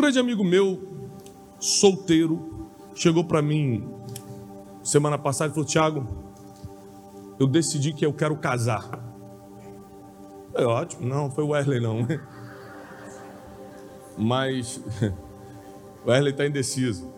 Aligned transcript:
grande 0.00 0.18
amigo 0.18 0.42
meu, 0.42 0.82
solteiro, 1.58 2.70
chegou 2.94 3.22
para 3.22 3.42
mim 3.42 3.86
semana 4.82 5.18
passada 5.18 5.50
e 5.50 5.54
falou: 5.54 5.68
Tiago, 5.68 6.06
eu 7.38 7.46
decidi 7.46 7.92
que 7.92 8.04
eu 8.04 8.12
quero 8.12 8.36
casar. 8.36 8.88
É 10.54 10.64
ótimo, 10.64 11.06
não, 11.06 11.30
foi 11.30 11.44
o 11.44 11.48
Wesley 11.48 11.80
não. 11.80 12.06
Mas 14.16 14.80
o 16.04 16.10
Wesley 16.10 16.32
está 16.32 16.46
indeciso. 16.46 17.12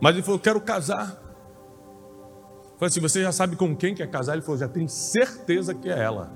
Mas 0.00 0.14
ele 0.14 0.22
falou: 0.22 0.38
eu 0.38 0.42
quero 0.42 0.60
casar. 0.60 1.22
Falei 2.78 2.88
assim: 2.88 3.00
você 3.00 3.22
já 3.22 3.32
sabe 3.32 3.56
com 3.56 3.74
quem 3.76 3.94
quer 3.94 4.10
casar? 4.10 4.34
Ele 4.34 4.42
falou: 4.42 4.58
já 4.58 4.68
tenho 4.68 4.88
certeza 4.88 5.72
que 5.72 5.88
é 5.88 5.98
ela. 5.98 6.32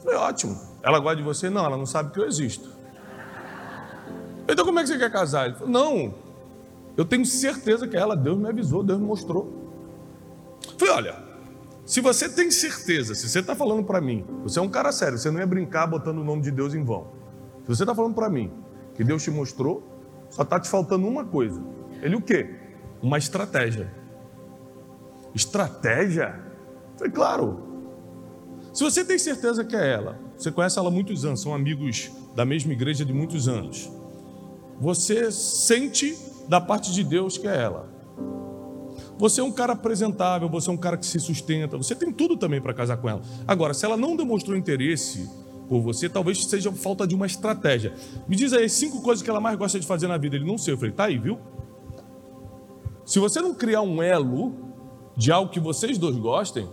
Falei: 0.00 0.18
ótimo. 0.18 0.68
Ela 0.82 1.00
gosta 1.00 1.16
de 1.16 1.22
você? 1.22 1.50
Não, 1.50 1.64
ela 1.64 1.76
não 1.76 1.86
sabe 1.86 2.12
que 2.12 2.20
eu 2.20 2.26
existo. 2.26 2.77
Então 4.48 4.64
como 4.64 4.78
é 4.78 4.82
que 4.82 4.88
você 4.88 4.98
quer 4.98 5.12
casar? 5.12 5.46
Ele 5.46 5.54
falou: 5.54 5.68
não, 5.68 6.14
eu 6.96 7.04
tenho 7.04 7.24
certeza 7.24 7.86
que 7.86 7.96
ela. 7.96 8.16
Deus 8.16 8.38
me 8.38 8.48
avisou, 8.48 8.82
Deus 8.82 8.98
me 8.98 9.06
mostrou. 9.06 9.52
Falei: 10.76 10.94
olha, 10.94 11.28
se 11.84 12.00
você 12.00 12.28
tem 12.28 12.50
certeza, 12.50 13.14
se 13.14 13.28
você 13.28 13.40
está 13.40 13.54
falando 13.54 13.84
para 13.84 14.00
mim, 14.00 14.24
você 14.42 14.58
é 14.58 14.62
um 14.62 14.68
cara 14.68 14.90
sério, 14.92 15.18
você 15.18 15.30
não 15.30 15.38
ia 15.38 15.46
brincar 15.46 15.86
botando 15.86 16.18
o 16.18 16.24
nome 16.24 16.42
de 16.42 16.50
Deus 16.50 16.74
em 16.74 16.82
vão. 16.82 17.06
Se 17.62 17.68
você 17.68 17.82
está 17.82 17.94
falando 17.94 18.14
para 18.14 18.28
mim 18.28 18.50
que 18.94 19.04
Deus 19.04 19.22
te 19.22 19.30
mostrou, 19.30 19.82
só 20.30 20.42
está 20.42 20.58
te 20.58 20.68
faltando 20.68 21.06
uma 21.06 21.24
coisa. 21.24 21.62
Ele 22.02 22.16
o 22.16 22.20
quê? 22.20 22.54
Uma 23.02 23.18
estratégia. 23.18 23.92
Estratégia? 25.34 26.40
Foi 26.96 27.10
claro. 27.10 27.62
Se 28.72 28.82
você 28.82 29.04
tem 29.04 29.18
certeza 29.18 29.64
que 29.64 29.76
é 29.76 29.92
ela, 29.92 30.18
você 30.36 30.50
conhece 30.50 30.78
ela 30.78 30.88
há 30.88 30.90
muitos 30.90 31.24
anos, 31.24 31.40
são 31.40 31.54
amigos 31.54 32.10
da 32.34 32.44
mesma 32.44 32.72
igreja 32.72 33.04
de 33.04 33.12
muitos 33.12 33.48
anos. 33.48 33.90
Você 34.80 35.30
sente 35.32 36.16
da 36.48 36.60
parte 36.60 36.92
de 36.92 37.02
Deus 37.04 37.36
que 37.36 37.46
é 37.46 37.56
ela. 37.56 37.88
Você 39.18 39.40
é 39.40 39.44
um 39.44 39.50
cara 39.50 39.72
apresentável, 39.72 40.48
você 40.48 40.70
é 40.70 40.72
um 40.72 40.76
cara 40.76 40.96
que 40.96 41.04
se 41.04 41.18
sustenta, 41.18 41.76
você 41.76 41.94
tem 41.94 42.12
tudo 42.12 42.36
também 42.36 42.60
para 42.60 42.72
casar 42.72 42.96
com 42.98 43.08
ela. 43.08 43.20
Agora, 43.46 43.74
se 43.74 43.84
ela 43.84 43.96
não 43.96 44.16
demonstrou 44.16 44.56
interesse 44.56 45.28
por 45.68 45.80
você, 45.80 46.08
talvez 46.08 46.44
seja 46.44 46.72
falta 46.72 47.06
de 47.06 47.14
uma 47.14 47.26
estratégia. 47.26 47.92
Me 48.28 48.36
diz 48.36 48.52
aí 48.52 48.68
cinco 48.68 49.02
coisas 49.02 49.22
que 49.22 49.28
ela 49.28 49.40
mais 49.40 49.58
gosta 49.58 49.78
de 49.78 49.86
fazer 49.86 50.06
na 50.06 50.16
vida. 50.16 50.36
Ele 50.36 50.46
não 50.46 50.56
sei. 50.56 50.74
Eu 50.74 50.78
falei, 50.78 50.92
tá 50.92 51.04
aí, 51.04 51.18
viu? 51.18 51.38
Se 53.04 53.18
você 53.18 53.40
não 53.40 53.54
criar 53.54 53.82
um 53.82 54.02
elo 54.02 54.54
de 55.16 55.32
algo 55.32 55.50
que 55.50 55.58
vocês 55.58 55.98
dois 55.98 56.16
gostem, 56.16 56.68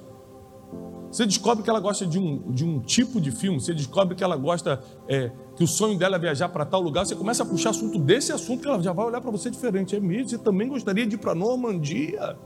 você 1.12 1.26
descobre 1.26 1.64
que 1.64 1.70
ela 1.70 1.80
gosta 1.80 2.06
de 2.06 2.20
um, 2.20 2.52
de 2.52 2.64
um 2.64 2.80
tipo 2.80 3.20
de 3.20 3.32
filme, 3.32 3.60
você 3.60 3.74
descobre 3.74 4.16
que 4.16 4.24
ela 4.24 4.36
gosta, 4.36 4.84
é, 5.08 5.32
que 5.56 5.64
o 5.64 5.68
sonho 5.68 5.98
dela 5.98 6.18
é 6.18 6.20
viajar 6.20 6.50
para 6.50 6.66
tal 6.66 6.82
lugar, 6.82 7.06
você 7.06 7.16
começa 7.16 7.44
a 7.44 7.46
puxar 7.46 7.70
assunto 7.70 7.98
desse 7.98 8.32
assunto 8.32 8.62
que 8.62 8.68
ela 8.68 8.82
já 8.82 8.92
vai 8.92 9.06
olhar 9.06 9.22
para 9.22 9.32
você 9.32 9.50
diferente. 9.50 9.96
É 9.96 10.00
mesmo, 10.00 10.30
você 10.30 10.38
também 10.38 10.68
gostaria 10.68 11.06
de 11.08 11.16
ir 11.16 11.18
para 11.18 11.34
Normandia? 11.34 12.38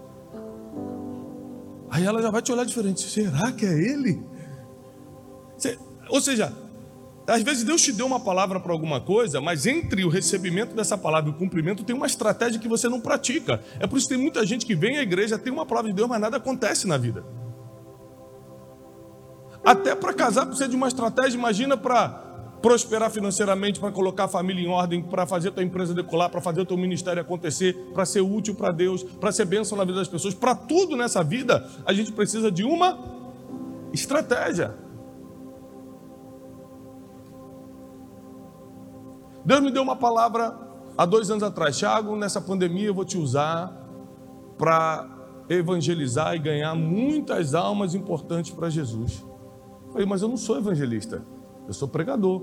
Aí 1.90 2.06
ela 2.06 2.22
já 2.22 2.30
vai 2.30 2.42
te 2.42 2.52
olhar 2.52 2.66
diferente. 2.66 3.02
Será 3.02 3.52
que 3.52 3.66
é 3.66 3.74
ele? 3.74 4.24
Você, 5.58 5.78
ou 6.08 6.22
seja, 6.22 6.54
às 7.28 7.42
vezes 7.42 7.64
Deus 7.64 7.82
te 7.82 7.92
deu 7.92 8.06
uma 8.06 8.20
palavra 8.20 8.60
para 8.60 8.72
alguma 8.72 9.02
coisa, 9.02 9.42
mas 9.42 9.66
entre 9.66 10.06
o 10.06 10.10
recebimento 10.10 10.76
dessa 10.76 10.96
palavra 10.96 11.32
e 11.32 11.34
o 11.34 11.36
cumprimento 11.36 11.84
tem 11.84 11.96
uma 11.96 12.06
estratégia 12.06 12.60
que 12.60 12.68
você 12.68 12.88
não 12.88 13.02
pratica. 13.02 13.60
É 13.80 13.88
por 13.88 13.98
isso 13.98 14.08
que 14.08 14.14
tem 14.14 14.22
muita 14.22 14.46
gente 14.46 14.68
que 14.68 14.76
vem 14.76 14.98
à 14.98 15.02
igreja, 15.02 15.38
tem 15.38 15.52
uma 15.52 15.66
palavra 15.66 15.90
de 15.90 15.96
Deus, 15.96 16.08
mas 16.08 16.22
nada 16.22 16.38
acontece 16.38 16.88
na 16.88 16.98
vida. 16.98 17.26
Até 19.66 19.96
para 19.96 20.14
casar 20.14 20.46
precisa 20.46 20.70
de 20.70 20.76
uma 20.76 20.88
estratégia, 20.88 21.38
imagina 21.38 21.76
para 21.76 22.29
prosperar 22.62 23.10
financeiramente, 23.10 23.80
para 23.80 23.92
colocar 23.92 24.26
a 24.26 24.28
família 24.28 24.66
em 24.66 24.70
ordem, 24.70 25.02
para 25.02 25.26
fazer 25.26 25.52
tua 25.52 25.64
empresa 25.64 25.94
decolar, 25.94 26.30
para 26.30 26.42
fazer 26.42 26.66
teu 26.66 26.78
ministério 26.78 27.22
acontecer, 27.22 27.74
para 27.94 28.06
ser 28.06 28.22
útil 28.22 28.56
para 28.56 28.72
Deus, 28.72 29.04
para 29.04 29.32
ser 29.32 29.46
bênção 29.46 29.78
na 29.78 29.84
vida 29.84 29.98
das 29.98 30.08
pessoas. 30.08 30.34
Para 30.34 30.56
tudo 30.56 30.96
nessa 30.96 31.24
vida, 31.24 31.68
a 31.86 31.94
gente 31.94 32.12
precisa 32.12 32.52
de 32.52 32.64
uma 32.64 32.98
estratégia. 33.94 34.76
Deus 39.46 39.62
me 39.62 39.72
deu 39.72 39.82
uma 39.82 39.96
palavra 39.96 40.56
há 40.98 41.06
dois 41.06 41.32
anos 41.32 41.44
atrás. 41.44 41.78
Tiago, 41.78 42.16
nessa 42.16 42.42
pandemia 42.42 42.88
eu 42.88 42.94
vou 42.94 43.06
te 43.06 43.18
usar 43.18 43.74
para 44.58 45.08
evangelizar 45.48 46.36
e 46.36 46.40
ganhar 46.40 46.76
muitas 46.76 47.56
almas 47.56 47.96
importantes 47.96 48.52
para 48.52 48.70
Jesus. 48.70 49.26
Falei, 49.92 50.06
mas 50.06 50.22
eu 50.22 50.28
não 50.28 50.38
sou 50.38 50.58
evangelista, 50.58 51.24
eu 51.70 51.74
sou 51.74 51.88
pregador. 51.88 52.42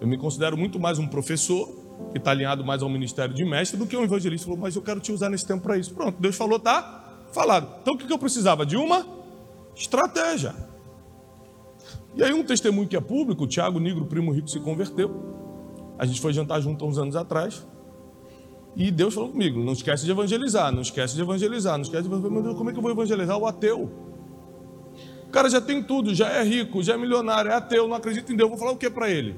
Eu 0.00 0.06
me 0.06 0.16
considero 0.16 0.56
muito 0.56 0.78
mais 0.78 0.96
um 0.96 1.08
professor, 1.08 1.68
que 2.12 2.18
está 2.18 2.30
alinhado 2.30 2.64
mais 2.64 2.80
ao 2.80 2.88
ministério 2.88 3.34
de 3.34 3.44
mestre, 3.44 3.76
do 3.76 3.84
que 3.84 3.96
um 3.96 4.04
evangelista. 4.04 4.46
Falou, 4.46 4.60
mas 4.60 4.76
eu 4.76 4.82
quero 4.82 5.00
te 5.00 5.10
usar 5.10 5.28
nesse 5.28 5.44
tempo 5.44 5.64
para 5.64 5.76
isso. 5.76 5.92
Pronto, 5.92 6.16
Deus 6.20 6.36
falou, 6.36 6.56
tá 6.60 7.24
falado. 7.32 7.80
Então 7.82 7.94
o 7.94 7.98
que 7.98 8.10
eu 8.10 8.18
precisava? 8.18 8.64
De 8.64 8.76
uma 8.76 9.04
estratégia. 9.74 10.54
E 12.14 12.22
aí 12.22 12.32
um 12.32 12.44
testemunho 12.44 12.86
que 12.86 12.96
é 12.96 13.00
público, 13.00 13.42
o 13.42 13.46
Tiago 13.46 13.80
Negro, 13.80 14.06
primo 14.06 14.30
rico, 14.30 14.48
se 14.48 14.60
converteu. 14.60 15.34
A 15.98 16.06
gente 16.06 16.20
foi 16.20 16.32
jantar 16.32 16.60
junto 16.60 16.84
há 16.84 16.88
uns 16.88 16.98
anos 16.98 17.16
atrás. 17.16 17.66
E 18.76 18.92
Deus 18.92 19.14
falou 19.14 19.30
comigo: 19.30 19.58
não 19.64 19.72
esquece 19.72 20.04
de 20.04 20.12
evangelizar, 20.12 20.70
não 20.70 20.82
esquece 20.82 21.16
de 21.16 21.22
evangelizar, 21.22 21.74
não 21.74 21.82
esquece 21.82 22.08
de 22.08 22.14
evangelizar. 22.14 22.54
Como 22.54 22.70
é 22.70 22.72
que 22.72 22.78
eu 22.78 22.82
vou 22.82 22.92
evangelizar 22.92 23.36
o 23.36 23.46
ateu? 23.46 24.15
O 25.26 25.30
cara 25.30 25.50
já 25.50 25.60
tem 25.60 25.82
tudo, 25.82 26.14
já 26.14 26.28
é 26.28 26.42
rico, 26.42 26.82
já 26.82 26.94
é 26.94 26.96
milionário, 26.96 27.50
é 27.50 27.54
ateu, 27.54 27.88
não 27.88 27.96
acredita 27.96 28.32
em 28.32 28.36
Deus, 28.36 28.48
vou 28.48 28.58
falar 28.58 28.72
o 28.72 28.76
que 28.76 28.88
para 28.88 29.10
ele? 29.10 29.36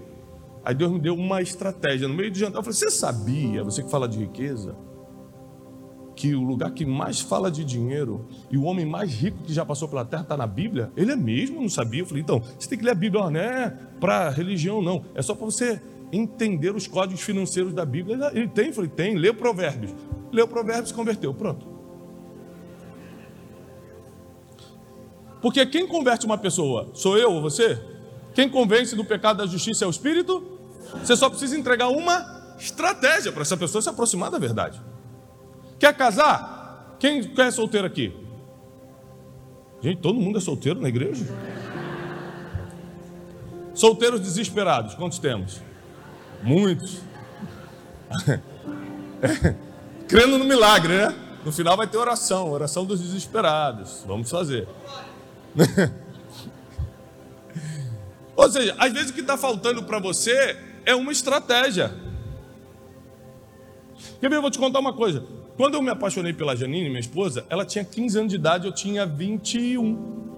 Aí 0.64 0.74
Deus 0.74 0.92
me 0.92 0.98
deu 0.98 1.14
uma 1.14 1.40
estratégia. 1.40 2.06
No 2.06 2.14
meio 2.14 2.30
do 2.30 2.38
jantar, 2.38 2.58
eu 2.58 2.62
falei: 2.62 2.78
Você 2.78 2.90
sabia, 2.90 3.64
você 3.64 3.82
que 3.82 3.90
fala 3.90 4.08
de 4.08 4.18
riqueza, 4.18 4.76
que 6.14 6.34
o 6.34 6.42
lugar 6.42 6.70
que 6.72 6.84
mais 6.84 7.20
fala 7.20 7.50
de 7.50 7.64
dinheiro 7.64 8.26
e 8.50 8.58
o 8.58 8.64
homem 8.64 8.84
mais 8.84 9.10
rico 9.12 9.38
que 9.44 9.52
já 9.52 9.64
passou 9.64 9.88
pela 9.88 10.04
terra 10.04 10.22
está 10.22 10.36
na 10.36 10.46
Bíblia? 10.46 10.92
Ele 10.96 11.12
é 11.12 11.16
mesmo, 11.16 11.60
não 11.60 11.68
sabia? 11.68 12.02
Eu 12.02 12.06
falei: 12.06 12.22
Então, 12.22 12.42
você 12.58 12.68
tem 12.68 12.78
que 12.78 12.84
ler 12.84 12.90
a 12.90 12.94
Bíblia, 12.94 13.30
não 13.30 13.40
é 13.40 13.70
para 13.98 14.28
religião, 14.28 14.82
não, 14.82 15.04
é 15.14 15.22
só 15.22 15.34
para 15.34 15.46
você 15.46 15.80
entender 16.12 16.74
os 16.74 16.86
códigos 16.86 17.22
financeiros 17.22 17.72
da 17.72 17.86
Bíblia. 17.86 18.30
Ele 18.34 18.48
tem, 18.48 18.66
eu 18.66 18.74
falei: 18.74 18.90
Tem, 18.90 19.14
lê 19.16 19.32
Provérbios. 19.32 19.94
Leu 20.30 20.46
Provérbios 20.46 20.90
e 20.90 20.94
converteu, 20.94 21.32
pronto. 21.32 21.77
Porque 25.40 25.64
quem 25.66 25.86
converte 25.86 26.26
uma 26.26 26.38
pessoa? 26.38 26.90
Sou 26.94 27.16
eu 27.16 27.32
ou 27.32 27.40
você? 27.40 27.80
Quem 28.34 28.48
convence 28.48 28.94
do 28.94 29.04
pecado 29.04 29.38
da 29.38 29.46
justiça 29.46 29.84
é 29.84 29.88
o 29.88 29.90
Espírito? 29.90 30.58
Você 31.02 31.16
só 31.16 31.28
precisa 31.28 31.56
entregar 31.58 31.88
uma 31.88 32.54
estratégia 32.58 33.30
para 33.30 33.42
essa 33.42 33.56
pessoa 33.56 33.80
se 33.80 33.88
aproximar 33.88 34.30
da 34.30 34.38
verdade. 34.38 34.80
Quer 35.78 35.96
casar? 35.96 36.96
Quem, 36.98 37.32
é 37.36 37.50
solteiro 37.50 37.86
aqui? 37.86 38.12
Gente, 39.80 40.00
todo 40.00 40.18
mundo 40.18 40.38
é 40.38 40.40
solteiro 40.40 40.80
na 40.80 40.88
igreja? 40.88 41.24
Solteiros 43.74 44.20
desesperados, 44.20 44.94
quantos 44.94 45.20
temos? 45.20 45.62
Muitos. 46.42 47.00
Crendo 50.08 50.38
no 50.38 50.44
milagre, 50.44 50.96
né? 50.96 51.14
No 51.44 51.52
final 51.52 51.76
vai 51.76 51.86
ter 51.86 51.96
oração, 51.96 52.50
oração 52.50 52.84
dos 52.84 53.00
desesperados. 53.00 54.02
Vamos 54.06 54.28
fazer. 54.28 54.66
Ou 58.36 58.50
seja, 58.50 58.74
às 58.78 58.92
vezes 58.92 59.10
o 59.10 59.14
que 59.14 59.20
está 59.20 59.36
faltando 59.36 59.82
para 59.82 59.98
você 59.98 60.56
é 60.86 60.94
uma 60.94 61.10
estratégia. 61.10 61.92
Quer 64.20 64.30
ver? 64.30 64.36
Eu 64.36 64.42
vou 64.42 64.50
te 64.50 64.58
contar 64.58 64.78
uma 64.78 64.92
coisa. 64.92 65.24
Quando 65.56 65.74
eu 65.74 65.82
me 65.82 65.90
apaixonei 65.90 66.32
pela 66.32 66.54
Janine, 66.54 66.88
minha 66.88 67.00
esposa, 67.00 67.44
ela 67.50 67.64
tinha 67.64 67.84
15 67.84 68.18
anos 68.18 68.30
de 68.30 68.36
idade, 68.36 68.66
eu 68.66 68.72
tinha 68.72 69.04
21. 69.04 70.28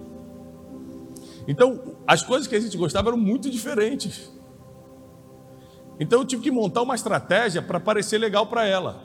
Então, 1.47 1.95
as 2.07 2.23
coisas 2.23 2.47
que 2.47 2.55
a 2.55 2.59
gente 2.59 2.75
gostava 2.75 3.09
eram 3.09 3.17
muito 3.17 3.49
diferentes. 3.49 4.31
Então, 5.99 6.21
eu 6.21 6.25
tive 6.25 6.41
que 6.41 6.49
montar 6.49 6.81
uma 6.81 6.95
estratégia 6.95 7.61
para 7.61 7.79
parecer 7.79 8.17
legal 8.17 8.47
para 8.47 8.65
ela. 8.65 8.99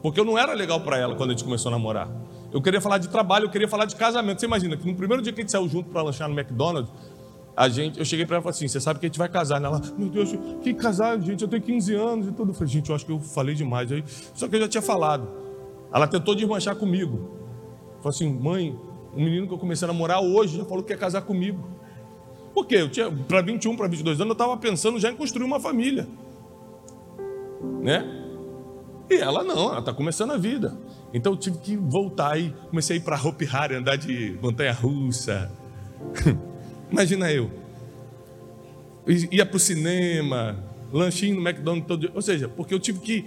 Porque 0.00 0.20
eu 0.20 0.24
não 0.24 0.38
era 0.38 0.52
legal 0.52 0.80
para 0.80 0.96
ela 0.96 1.16
quando 1.16 1.30
a 1.30 1.32
gente 1.32 1.44
começou 1.44 1.70
a 1.70 1.72
namorar. 1.72 2.08
Eu 2.52 2.60
queria 2.60 2.80
falar 2.80 2.98
de 2.98 3.08
trabalho, 3.08 3.46
eu 3.46 3.50
queria 3.50 3.68
falar 3.68 3.86
de 3.86 3.96
casamento. 3.96 4.40
Você 4.40 4.46
imagina 4.46 4.76
que 4.76 4.86
no 4.86 4.94
primeiro 4.94 5.22
dia 5.22 5.32
que 5.32 5.40
a 5.40 5.42
gente 5.42 5.50
saiu 5.50 5.68
junto 5.68 5.88
para 5.88 6.02
lanchar 6.02 6.28
no 6.28 6.38
McDonald's, 6.38 6.92
a 7.56 7.68
gente, 7.68 7.98
eu 7.98 8.04
cheguei 8.04 8.26
para 8.26 8.36
ela 8.36 8.42
e 8.42 8.44
falei 8.44 8.56
assim: 8.56 8.68
Você 8.68 8.80
sabe 8.80 9.00
que 9.00 9.06
a 9.06 9.08
gente 9.08 9.18
vai 9.18 9.28
casar? 9.28 9.62
Ela, 9.62 9.80
meu 9.96 10.08
Deus, 10.08 10.34
que 10.62 10.74
casar, 10.74 11.18
gente? 11.20 11.42
Eu 11.42 11.48
tenho 11.48 11.62
15 11.62 11.94
anos 11.94 12.28
e 12.28 12.32
tudo. 12.32 12.50
Eu 12.50 12.54
falei: 12.54 12.72
Gente, 12.72 12.90
eu 12.90 12.96
acho 12.96 13.06
que 13.06 13.12
eu 13.12 13.20
falei 13.20 13.54
demais. 13.54 13.90
Aí, 13.90 14.04
só 14.34 14.48
que 14.48 14.56
eu 14.56 14.60
já 14.60 14.68
tinha 14.68 14.82
falado. 14.82 15.28
Ela 15.92 16.06
tentou 16.06 16.34
desmanchar 16.34 16.76
comigo. 16.76 17.30
Falei 18.02 18.16
assim: 18.16 18.32
Mãe, 18.32 18.78
um 19.14 19.24
menino 19.24 19.46
que 19.46 19.54
eu 19.54 19.58
comecei 19.58 19.86
a 19.86 19.92
namorar 19.92 20.22
hoje 20.22 20.58
já 20.58 20.64
falou 20.64 20.82
que 20.82 20.92
quer 20.92 20.98
casar 20.98 21.22
comigo. 21.22 21.62
Por 22.54 22.66
quê? 22.66 22.88
Para 23.26 23.40
21, 23.40 23.76
para 23.76 23.88
22 23.88 24.20
anos, 24.20 24.28
eu 24.28 24.32
estava 24.32 24.56
pensando 24.58 24.98
já 24.98 25.10
em 25.10 25.16
construir 25.16 25.44
uma 25.44 25.58
família. 25.58 26.06
Né? 27.80 28.04
E 29.10 29.14
ela 29.16 29.42
não, 29.42 29.70
ela 29.70 29.78
está 29.78 29.92
começando 29.92 30.32
a 30.32 30.36
vida. 30.36 30.76
Então 31.14 31.32
eu 31.32 31.36
tive 31.36 31.58
que 31.58 31.76
voltar 31.76 32.38
e 32.38 32.54
comecei 32.70 32.96
a 32.96 33.00
ir 33.00 33.02
para 33.02 33.20
Hope 33.20 33.46
Hari, 33.50 33.74
andar 33.76 33.96
de 33.96 34.38
montanha 34.40 34.72
russa. 34.72 35.50
Imagina 36.90 37.30
eu. 37.30 37.50
Ia 39.06 39.44
para 39.44 39.56
o 39.56 39.60
cinema, 39.60 40.62
lanchinho 40.92 41.36
no 41.40 41.48
McDonald's 41.48 41.86
todo 41.86 42.00
dia. 42.00 42.12
Ou 42.14 42.22
seja, 42.22 42.48
porque 42.48 42.72
eu 42.72 42.78
tive 42.78 43.00
que, 43.00 43.26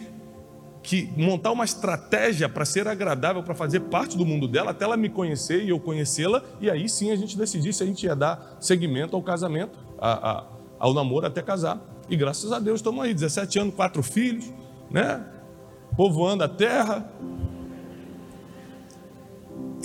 que 0.81 1.09
montar 1.17 1.51
uma 1.51 1.65
estratégia 1.65 2.47
para 2.47 2.63
ser 2.63 2.87
agradável, 2.87 3.43
para 3.43 3.53
fazer 3.53 3.81
parte 3.81 4.17
do 4.17 4.25
mundo 4.25 4.47
dela, 4.47 4.71
até 4.71 4.85
ela 4.85 4.95
me 4.95 5.09
conhecer 5.09 5.63
e 5.63 5.69
eu 5.69 5.79
conhecê-la, 5.79 6.41
e 6.61 6.69
aí 6.69 6.87
sim 6.87 7.11
a 7.11 7.15
gente 7.15 7.37
decidir 7.37 7.73
se 7.73 7.83
a 7.83 7.85
gente 7.85 8.05
ia 8.05 8.15
dar 8.15 8.57
seguimento 8.59 9.15
ao 9.15 9.21
casamento, 9.21 9.77
a, 9.99 10.31
a, 10.31 10.43
ao 10.79 10.93
namoro 10.93 11.25
até 11.25 11.41
casar. 11.41 11.81
E 12.09 12.15
graças 12.15 12.51
a 12.51 12.59
Deus 12.59 12.79
estamos 12.79 13.03
aí, 13.03 13.13
17 13.13 13.59
anos, 13.59 13.75
quatro 13.75 14.01
filhos, 14.03 14.53
né? 14.89 15.25
Povoando 15.97 16.43
a 16.43 16.47
terra. 16.47 17.11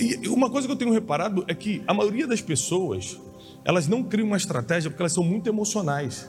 E 0.01 0.27
uma 0.27 0.49
coisa 0.49 0.67
que 0.67 0.73
eu 0.73 0.77
tenho 0.77 0.91
reparado 0.91 1.45
é 1.47 1.53
que 1.53 1.83
a 1.85 1.93
maioria 1.93 2.25
das 2.25 2.41
pessoas, 2.41 3.19
elas 3.63 3.87
não 3.87 4.01
criam 4.01 4.25
uma 4.25 4.37
estratégia 4.37 4.89
porque 4.89 5.03
elas 5.03 5.13
são 5.13 5.23
muito 5.23 5.47
emocionais. 5.47 6.27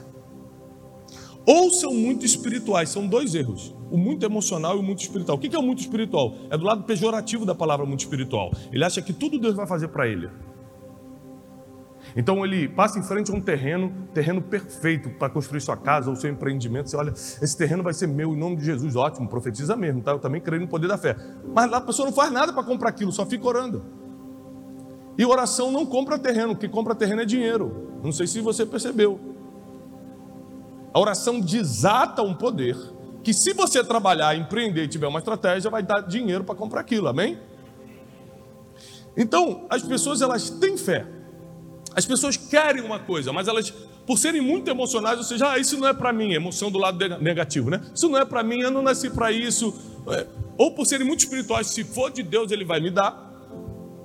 Ou 1.43 1.71
são 1.71 1.91
muito 1.91 2.23
espirituais, 2.23 2.89
são 2.89 3.07
dois 3.07 3.33
erros: 3.33 3.73
o 3.89 3.97
muito 3.97 4.23
emocional 4.23 4.77
e 4.77 4.79
o 4.79 4.83
muito 4.83 5.01
espiritual. 5.01 5.39
O 5.39 5.41
que 5.41 5.55
é 5.55 5.59
o 5.59 5.63
muito 5.63 5.79
espiritual? 5.79 6.35
É 6.51 6.57
do 6.57 6.63
lado 6.63 6.83
pejorativo 6.83 7.45
da 7.45 7.55
palavra 7.55 7.83
muito 7.83 8.01
espiritual. 8.01 8.51
Ele 8.71 8.83
acha 8.83 9.01
que 9.01 9.11
tudo 9.11 9.39
Deus 9.39 9.55
vai 9.55 9.65
fazer 9.65 9.87
para 9.87 10.07
ele. 10.07 10.29
Então 12.15 12.45
ele 12.45 12.67
passa 12.67 12.99
em 12.99 13.03
frente 13.03 13.31
a 13.31 13.33
um 13.33 13.41
terreno, 13.41 13.91
terreno 14.13 14.41
perfeito 14.41 15.09
para 15.11 15.29
construir 15.29 15.61
sua 15.61 15.75
casa 15.75 16.09
ou 16.09 16.15
seu 16.15 16.29
empreendimento. 16.29 16.89
Você 16.89 16.95
olha, 16.95 17.11
esse 17.11 17.57
terreno 17.57 17.81
vai 17.81 17.93
ser 17.93 18.07
meu 18.07 18.33
em 18.33 18.37
nome 18.37 18.57
de 18.57 18.65
Jesus, 18.65 18.95
ótimo, 18.95 19.27
profetiza 19.27 19.75
mesmo, 19.75 20.01
tá? 20.01 20.11
Eu 20.11 20.19
também 20.19 20.39
creio 20.39 20.61
no 20.61 20.67
poder 20.67 20.87
da 20.87 20.97
fé. 20.97 21.15
Mas 21.53 21.69
lá 21.69 21.77
a 21.77 21.81
pessoa 21.81 22.05
não 22.05 22.13
faz 22.13 22.31
nada 22.31 22.53
para 22.53 22.63
comprar 22.63 22.89
aquilo, 22.89 23.11
só 23.11 23.25
fica 23.25 23.47
orando. 23.47 23.83
E 25.17 25.25
oração 25.25 25.71
não 25.71 25.85
compra 25.85 26.17
terreno, 26.17 26.53
o 26.53 26.55
que 26.55 26.67
compra 26.67 26.95
terreno 26.95 27.21
é 27.21 27.25
dinheiro. 27.25 27.99
Não 28.03 28.11
sei 28.11 28.27
se 28.27 28.41
você 28.41 28.65
percebeu. 28.65 29.19
A 30.93 30.99
oração 30.99 31.39
desata 31.39 32.21
um 32.21 32.33
poder 32.33 32.77
que, 33.23 33.33
se 33.33 33.53
você 33.53 33.83
trabalhar, 33.83 34.35
empreender 34.35 34.83
e 34.83 34.87
tiver 34.87 35.07
uma 35.07 35.19
estratégia, 35.19 35.71
vai 35.71 35.81
dar 35.81 36.01
dinheiro 36.01 36.43
para 36.43 36.55
comprar 36.55 36.81
aquilo, 36.81 37.07
amém? 37.07 37.39
Então, 39.15 39.65
as 39.69 39.81
pessoas 39.81 40.21
elas 40.21 40.49
têm 40.49 40.77
fé, 40.77 41.05
as 41.95 42.05
pessoas 42.05 42.37
querem 42.37 42.83
uma 42.83 42.99
coisa, 42.99 43.31
mas 43.31 43.47
elas, 43.47 43.71
por 44.05 44.17
serem 44.17 44.41
muito 44.41 44.69
emocionais, 44.69 45.17
ou 45.17 45.23
seja, 45.23 45.51
ah, 45.51 45.59
isso 45.59 45.77
não 45.77 45.87
é 45.87 45.93
para 45.93 46.11
mim, 46.11 46.33
emoção 46.33 46.71
do 46.71 46.77
lado 46.77 46.97
negativo, 47.19 47.69
né? 47.69 47.81
Isso 47.93 48.09
não 48.09 48.17
é 48.17 48.25
para 48.25 48.43
mim, 48.43 48.59
eu 48.59 48.71
não 48.71 48.81
nasci 48.81 49.09
para 49.09 49.31
isso. 49.31 49.73
É, 50.07 50.27
ou 50.57 50.71
por 50.71 50.85
serem 50.85 51.05
muito 51.05 51.19
espirituais, 51.19 51.67
se 51.67 51.83
for 51.83 52.11
de 52.11 52.23
Deus, 52.23 52.51
Ele 52.51 52.65
vai 52.65 52.79
me 52.79 52.89
dar. 52.89 53.31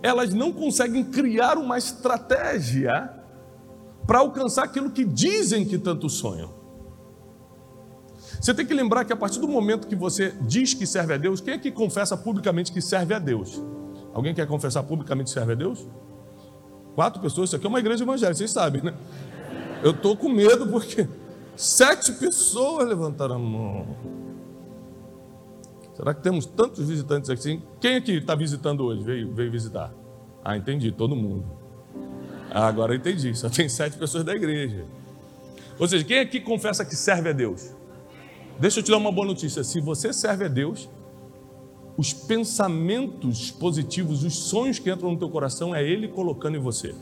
Elas 0.02 0.32
não 0.32 0.52
conseguem 0.52 1.02
criar 1.05 1.58
uma 1.58 1.76
estratégia 1.79 3.11
para 4.06 4.20
alcançar 4.20 4.64
aquilo 4.64 4.91
que 4.91 5.05
dizem 5.05 5.64
que 5.64 5.79
tanto 5.79 6.08
sonham. 6.08 6.55
Você 8.41 8.55
tem 8.55 8.64
que 8.64 8.73
lembrar 8.73 9.05
que 9.05 9.12
a 9.12 9.17
partir 9.17 9.41
do 9.41 9.49
momento 9.49 9.88
que 9.88 9.96
você 9.96 10.32
diz 10.43 10.73
que 10.73 10.87
serve 10.87 11.14
a 11.14 11.17
Deus, 11.17 11.41
quem 11.41 11.55
é 11.55 11.58
que 11.58 11.73
confessa 11.73 12.17
publicamente 12.17 12.73
que 12.73 12.81
serve 12.81 13.12
a 13.12 13.19
Deus? 13.19 13.62
Alguém 14.14 14.32
quer 14.32 14.46
confessar 14.46 14.82
publicamente 14.84 15.29
que 15.29 15.34
serve 15.34 15.52
a 15.52 15.56
Deus? 15.56 15.87
Quatro 16.99 17.23
pessoas, 17.23 17.50
isso 17.50 17.55
aqui 17.55 17.65
é 17.65 17.69
uma 17.69 17.79
igreja 17.79 18.03
evangélica, 18.03 18.35
vocês 18.35 18.50
sabem, 18.50 18.83
né? 18.83 18.93
Eu 19.85 19.93
estou 19.93 20.17
com 20.17 20.29
medo 20.29 20.67
porque 20.67 21.06
sete 21.55 22.11
pessoas 22.11 22.89
levantaram 22.89 23.37
a 23.37 23.39
mão. 23.39 23.87
Será 25.95 26.12
que 26.12 26.21
temos 26.25 26.45
tantos 26.45 26.89
visitantes 26.89 27.31
aqui? 27.31 27.62
Quem 27.81 27.95
aqui 27.95 28.17
está 28.17 28.35
visitando 28.35 28.83
hoje? 28.83 29.05
Veio, 29.05 29.33
veio 29.33 29.49
visitar? 29.49 29.95
Ah, 30.45 30.56
entendi, 30.56 30.91
todo 30.91 31.15
mundo. 31.15 31.47
Ah, 32.50 32.67
agora 32.67 32.97
entendi, 32.97 33.33
só 33.33 33.49
tem 33.49 33.69
sete 33.69 33.97
pessoas 33.97 34.25
da 34.25 34.35
igreja. 34.35 34.85
Ou 35.79 35.87
seja, 35.87 36.03
quem 36.05 36.19
aqui 36.19 36.41
confessa 36.41 36.85
que 36.85 36.97
serve 36.97 37.29
a 37.29 37.33
Deus? 37.33 37.71
Deixa 38.59 38.81
eu 38.81 38.83
te 38.83 38.91
dar 38.91 38.97
uma 38.97 39.12
boa 39.12 39.29
notícia: 39.29 39.62
se 39.62 39.81
você 39.81 40.12
serve 40.12 40.47
a 40.47 40.49
Deus, 40.49 40.91
os 41.99 42.12
pensamentos 42.12 43.50
positivos, 43.50 44.23
os 44.23 44.35
sonhos 44.35 44.79
que 44.79 44.89
entram 44.89 45.11
no 45.11 45.19
teu 45.19 45.29
coração, 45.29 45.75
é 45.75 45.83
Ele 45.83 46.06
colocando 46.06 46.56
em 46.56 46.61
você. 46.61 46.95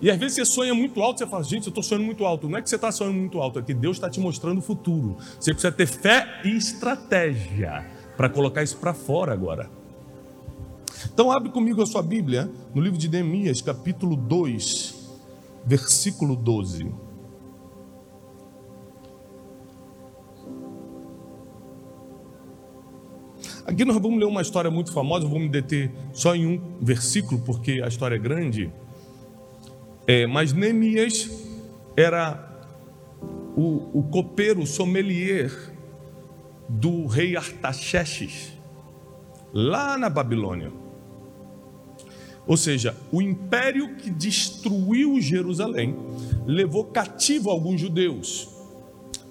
E 0.00 0.10
às 0.10 0.16
vezes 0.16 0.36
você 0.36 0.46
sonha 0.46 0.74
muito 0.74 1.02
alto, 1.02 1.18
você 1.18 1.26
fala, 1.26 1.44
gente, 1.44 1.66
eu 1.66 1.70
estou 1.70 1.82
sonhando 1.82 2.06
muito 2.06 2.24
alto. 2.24 2.48
Não 2.48 2.56
é 2.56 2.62
que 2.62 2.70
você 2.70 2.76
está 2.76 2.90
sonhando 2.90 3.16
muito 3.16 3.38
alto, 3.38 3.58
é 3.58 3.62
que 3.62 3.74
Deus 3.74 3.98
está 3.98 4.08
te 4.08 4.18
mostrando 4.18 4.58
o 4.58 4.62
futuro. 4.62 5.18
Você 5.38 5.52
precisa 5.52 5.70
ter 5.70 5.86
fé 5.86 6.40
e 6.42 6.56
estratégia 6.56 7.84
para 8.16 8.30
colocar 8.30 8.62
isso 8.62 8.78
para 8.78 8.94
fora 8.94 9.30
agora. 9.30 9.68
Então 11.12 11.30
abre 11.30 11.50
comigo 11.50 11.82
a 11.82 11.86
sua 11.86 12.02
Bíblia 12.02 12.50
no 12.74 12.80
livro 12.80 12.98
de 12.98 13.10
Neemias, 13.10 13.60
capítulo 13.60 14.16
2, 14.16 14.94
versículo 15.66 16.34
12. 16.34 17.07
Aqui 23.68 23.84
nós 23.84 23.98
vamos 23.98 24.18
ler 24.18 24.24
uma 24.24 24.40
história 24.40 24.70
muito 24.70 24.90
famosa, 24.90 25.26
vou 25.26 25.38
me 25.38 25.46
deter 25.46 25.92
só 26.14 26.34
em 26.34 26.46
um 26.46 26.78
versículo, 26.80 27.38
porque 27.42 27.82
a 27.84 27.86
história 27.86 28.14
é 28.14 28.18
grande. 28.18 28.72
É, 30.06 30.26
mas 30.26 30.54
Neemias 30.54 31.30
era 31.94 32.64
o, 33.54 33.98
o 33.98 34.02
copeiro 34.04 34.66
sommelier 34.66 35.52
do 36.66 37.04
rei 37.04 37.36
Artaxerxes, 37.36 38.54
lá 39.52 39.98
na 39.98 40.08
Babilônia. 40.08 40.72
Ou 42.46 42.56
seja, 42.56 42.96
o 43.12 43.20
império 43.20 43.96
que 43.96 44.08
destruiu 44.08 45.20
Jerusalém 45.20 45.94
levou 46.46 46.84
cativo 46.84 47.50
alguns 47.50 47.82
judeus. 47.82 48.48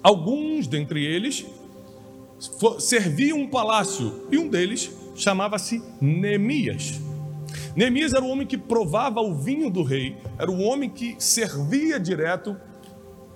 Alguns 0.00 0.68
dentre 0.68 1.04
eles 1.04 1.44
serviam 2.78 3.38
um 3.38 3.48
palácio 3.48 4.26
e 4.30 4.38
um 4.38 4.48
deles 4.48 4.90
chamava-se 5.14 5.82
Neemias. 6.00 7.00
Neemias 7.74 8.14
era 8.14 8.24
o 8.24 8.28
homem 8.28 8.46
que 8.46 8.56
provava 8.56 9.20
o 9.20 9.34
vinho 9.34 9.70
do 9.70 9.82
rei, 9.82 10.16
era 10.38 10.50
o 10.50 10.60
homem 10.60 10.88
que 10.88 11.16
servia 11.18 11.98
direto 11.98 12.56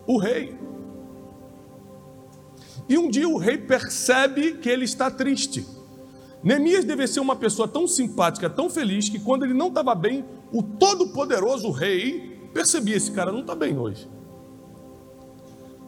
o 0.07 0.19
rei. 0.19 0.57
E 2.89 2.99
um 2.99 3.09
dia 3.09 3.29
o 3.29 3.37
rei 3.37 3.59
percebe 3.59 4.55
que 4.55 4.69
ele 4.69 4.85
está 4.85 5.11
triste. 5.11 5.67
Neemias 6.43 6.85
deve 6.85 7.07
ser 7.07 7.21
uma 7.21 7.37
pessoa 7.37 7.69
tão 7.69 7.87
simpática, 7.87 8.51
tão 8.51 8.69
feliz, 8.69 9.09
que 9.09 9.21
quando 9.21 9.45
ele 9.45 9.55
não 9.55 9.69
estava 9.69 9.95
bem, 9.95 10.25
o 10.53 10.63
todo-poderoso 10.63 11.71
rei 11.71 12.39
percebia: 12.53 12.97
esse 12.97 13.13
cara 13.13 13.31
não 13.31 13.41
está 13.41 13.55
bem 13.55 13.79
hoje. 13.79 14.09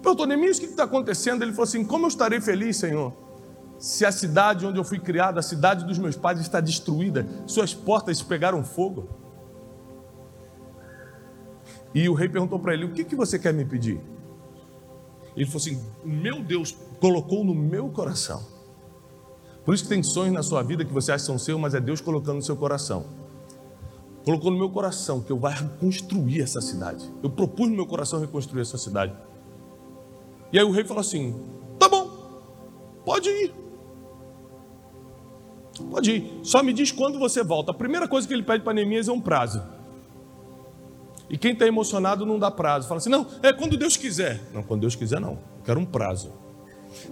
Perguntou, 0.04 0.26
Neemias, 0.26 0.58
o 0.58 0.60
que 0.60 0.66
está 0.66 0.84
acontecendo? 0.84 1.42
Ele 1.42 1.52
falou 1.52 1.64
assim: 1.64 1.82
Como 1.82 2.04
eu 2.04 2.08
estarei 2.08 2.38
feliz, 2.38 2.76
Senhor, 2.76 3.10
se 3.78 4.04
a 4.04 4.12
cidade 4.12 4.66
onde 4.66 4.78
eu 4.78 4.84
fui 4.84 4.98
criado, 4.98 5.38
a 5.38 5.42
cidade 5.42 5.86
dos 5.86 5.98
meus 5.98 6.14
pais 6.14 6.38
está 6.38 6.60
destruída, 6.60 7.26
suas 7.46 7.72
portas 7.72 8.20
pegaram 8.20 8.62
fogo? 8.62 9.08
E 11.94 12.06
o 12.06 12.12
rei 12.12 12.28
perguntou 12.28 12.58
para 12.58 12.74
ele: 12.74 12.84
O 12.84 12.92
que, 12.92 13.02
que 13.02 13.16
você 13.16 13.38
quer 13.38 13.54
me 13.54 13.64
pedir? 13.64 13.98
Ele 15.34 15.46
falou 15.46 15.62
assim: 15.62 15.82
Meu 16.04 16.42
Deus 16.42 16.76
colocou 17.00 17.42
no 17.42 17.54
meu 17.54 17.88
coração. 17.88 18.44
Por 19.64 19.74
isso 19.74 19.84
que 19.84 19.88
tem 19.88 20.02
sonhos 20.02 20.34
na 20.34 20.42
sua 20.42 20.62
vida 20.62 20.84
que 20.84 20.92
você 20.92 21.12
acha 21.12 21.22
que 21.22 21.26
são 21.26 21.38
seus, 21.38 21.58
mas 21.58 21.72
é 21.72 21.80
Deus 21.80 22.02
colocando 22.02 22.36
no 22.36 22.42
seu 22.42 22.58
coração. 22.58 23.06
Colocou 24.22 24.50
no 24.50 24.58
meu 24.58 24.68
coração 24.68 25.22
que 25.22 25.32
eu 25.32 25.38
vou 25.38 25.48
reconstruir 25.48 26.42
essa 26.42 26.60
cidade. 26.60 27.10
Eu 27.22 27.30
propus 27.30 27.70
no 27.70 27.74
meu 27.76 27.86
coração 27.86 28.20
reconstruir 28.20 28.60
essa 28.60 28.76
cidade. 28.76 29.14
E 30.54 30.58
aí 30.58 30.64
o 30.64 30.70
rei 30.70 30.84
falou 30.84 31.00
assim: 31.00 31.34
tá 31.80 31.88
bom, 31.88 32.08
pode 33.04 33.28
ir. 33.28 33.52
Pode 35.90 36.12
ir. 36.12 36.32
Só 36.44 36.62
me 36.62 36.72
diz 36.72 36.92
quando 36.92 37.18
você 37.18 37.42
volta. 37.42 37.72
A 37.72 37.74
primeira 37.74 38.06
coisa 38.06 38.28
que 38.28 38.32
ele 38.32 38.44
pede 38.44 38.62
para 38.62 38.72
Neemias 38.72 39.08
é 39.08 39.12
um 39.12 39.20
prazo. 39.20 39.60
E 41.28 41.36
quem 41.36 41.54
está 41.54 41.66
emocionado 41.66 42.24
não 42.24 42.38
dá 42.38 42.52
prazo. 42.52 42.86
Fala 42.86 42.98
assim: 42.98 43.10
não, 43.10 43.26
é 43.42 43.52
quando 43.52 43.76
Deus 43.76 43.96
quiser. 43.96 44.40
Não, 44.54 44.62
quando 44.62 44.82
Deus 44.82 44.94
quiser, 44.94 45.20
não. 45.20 45.40
Quero 45.64 45.80
um 45.80 45.84
prazo. 45.84 46.32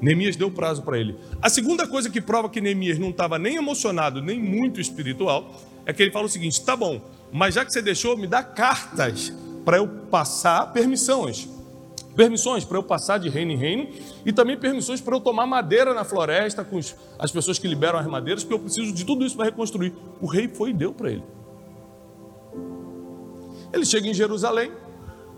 Neemias 0.01 0.37
deu 0.37 0.49
prazo 0.49 0.83
para 0.83 0.97
ele. 0.97 1.19
A 1.43 1.49
segunda 1.49 1.85
coisa 1.89 2.09
que 2.09 2.21
prova 2.21 2.49
que 2.49 2.61
Neemias 2.61 2.97
não 2.97 3.11
estava 3.11 3.41
nem 3.41 3.57
emocionado, 3.57 4.23
nem 4.23 4.41
muito 4.41 4.81
espiritual, 4.81 5.53
é 5.85 5.93
que 5.93 6.01
ele 6.01 6.13
fala 6.13 6.27
o 6.27 6.29
seguinte: 6.29 6.65
tá 6.65 6.77
bom, 6.77 7.01
mas 7.33 7.57
já 7.57 7.65
que 7.65 7.73
você 7.73 7.83
deixou, 7.83 8.17
me 8.17 8.29
dá 8.29 8.45
cartas 8.45 9.33
para 9.65 9.79
eu 9.79 9.89
passar 9.89 10.73
permissões 10.73 11.49
permissões 12.15 12.65
para 12.65 12.79
eu 12.79 12.83
passar 12.83 13.19
de 13.19 13.29
reino 13.29 13.53
em 13.53 13.57
reino 13.57 13.89
e 14.25 14.33
também 14.33 14.57
permissões 14.57 15.01
para 15.01 15.17
eu 15.17 15.21
tomar 15.21 15.47
madeira 15.47 15.95
na 15.95 16.05
floresta 16.05 16.65
com 16.65 16.79
as 17.19 17.31
pessoas 17.31 17.59
que 17.59 17.67
liberam 17.67 17.99
as 17.99 18.07
madeiras, 18.07 18.43
porque 18.45 18.55
eu 18.55 18.61
preciso 18.61 18.93
de 18.93 19.05
tudo 19.05 19.25
isso 19.25 19.37
para 19.37 19.47
reconstruir. 19.47 19.93
O 20.21 20.27
rei 20.27 20.49
foi 20.49 20.71
e 20.71 20.73
deu 20.73 20.93
para 20.93 21.11
ele. 21.11 21.25
Ele 23.73 23.85
chega 23.85 24.07
em 24.07 24.15
Jerusalém 24.15 24.71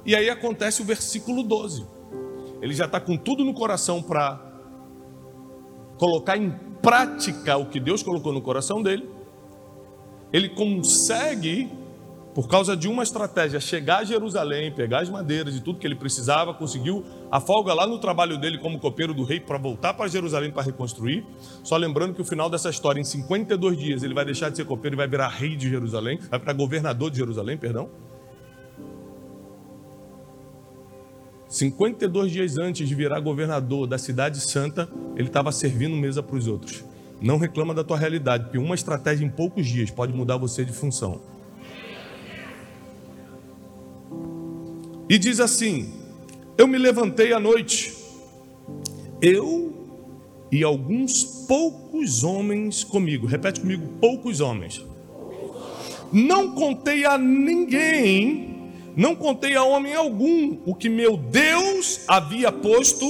e 0.04 0.14
aí 0.14 0.28
acontece 0.28 0.82
o 0.82 0.84
versículo 0.84 1.42
12. 1.42 1.86
Ele 2.60 2.74
já 2.74 2.86
está 2.86 3.00
com 3.00 3.16
tudo 3.16 3.44
no 3.44 3.54
coração 3.54 4.02
para 4.02 4.40
colocar 5.98 6.36
em 6.36 6.50
prática 6.82 7.56
o 7.56 7.66
que 7.66 7.78
Deus 7.78 8.02
colocou 8.02 8.32
no 8.32 8.42
coração 8.42 8.82
dele. 8.82 9.08
Ele 10.32 10.48
consegue 10.48 11.70
por 12.34 12.48
causa 12.48 12.76
de 12.76 12.88
uma 12.88 13.04
estratégia, 13.04 13.60
chegar 13.60 13.98
a 13.98 14.04
Jerusalém, 14.04 14.72
pegar 14.72 15.02
as 15.02 15.08
madeiras 15.08 15.54
e 15.54 15.60
tudo 15.60 15.78
que 15.78 15.86
ele 15.86 15.94
precisava, 15.94 16.52
conseguiu 16.52 17.04
a 17.30 17.40
folga 17.40 17.72
lá 17.72 17.86
no 17.86 18.00
trabalho 18.00 18.36
dele 18.36 18.58
como 18.58 18.80
copeiro 18.80 19.14
do 19.14 19.22
rei 19.22 19.38
para 19.38 19.56
voltar 19.56 19.94
para 19.94 20.08
Jerusalém 20.08 20.50
para 20.50 20.64
reconstruir. 20.64 21.24
Só 21.62 21.76
lembrando 21.76 22.12
que 22.12 22.20
o 22.20 22.24
final 22.24 22.50
dessa 22.50 22.68
história, 22.68 23.00
em 23.00 23.04
52 23.04 23.78
dias, 23.78 24.02
ele 24.02 24.14
vai 24.14 24.24
deixar 24.24 24.50
de 24.50 24.56
ser 24.56 24.64
copeiro 24.64 24.96
e 24.96 24.98
vai 24.98 25.06
virar 25.06 25.28
rei 25.28 25.54
de 25.54 25.70
Jerusalém, 25.70 26.18
vai 26.28 26.40
para 26.40 26.52
governador 26.52 27.08
de 27.08 27.18
Jerusalém, 27.18 27.56
perdão. 27.56 27.88
52 31.48 32.32
dias 32.32 32.58
antes 32.58 32.88
de 32.88 32.96
virar 32.96 33.20
governador 33.20 33.86
da 33.86 33.96
cidade 33.96 34.40
santa, 34.40 34.88
ele 35.14 35.28
estava 35.28 35.52
servindo 35.52 35.94
mesa 35.94 36.20
para 36.20 36.34
os 36.34 36.48
outros. 36.48 36.84
Não 37.20 37.38
reclama 37.38 37.72
da 37.72 37.84
tua 37.84 37.96
realidade, 37.96 38.44
porque 38.44 38.58
uma 38.58 38.74
estratégia 38.74 39.24
em 39.24 39.30
poucos 39.30 39.64
dias 39.64 39.88
pode 39.88 40.12
mudar 40.12 40.36
você 40.36 40.64
de 40.64 40.72
função. 40.72 41.20
E 45.08 45.18
diz 45.18 45.40
assim: 45.40 45.92
Eu 46.56 46.66
me 46.66 46.78
levantei 46.78 47.32
à 47.32 47.40
noite, 47.40 47.94
eu 49.20 49.73
e 50.50 50.62
alguns 50.62 51.25
poucos 51.46 52.23
homens 52.25 52.82
comigo. 52.84 53.26
Repete 53.26 53.61
comigo: 53.61 53.87
poucos 54.00 54.40
homens. 54.40 54.84
Não 56.12 56.54
contei 56.54 57.04
a 57.04 57.18
ninguém, 57.18 58.70
não 58.96 59.16
contei 59.16 59.56
a 59.56 59.64
homem 59.64 59.94
algum 59.94 60.58
o 60.64 60.75
que 60.75 60.88
meu 60.88 61.16
Deus 61.16 62.00
havia 62.06 62.52
posto 62.52 63.06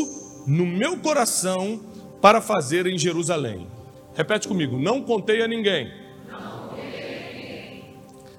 no 0.47 0.67
meu 0.67 0.97
coração 0.99 1.81
para 2.21 2.41
fazer 2.41 2.87
em 2.87 2.99
Jerusalém. 2.99 3.67
Repete 4.15 4.49
comigo: 4.49 4.79
não 4.79 5.03
contei 5.03 5.43
a 5.43 5.49
ninguém 5.49 6.04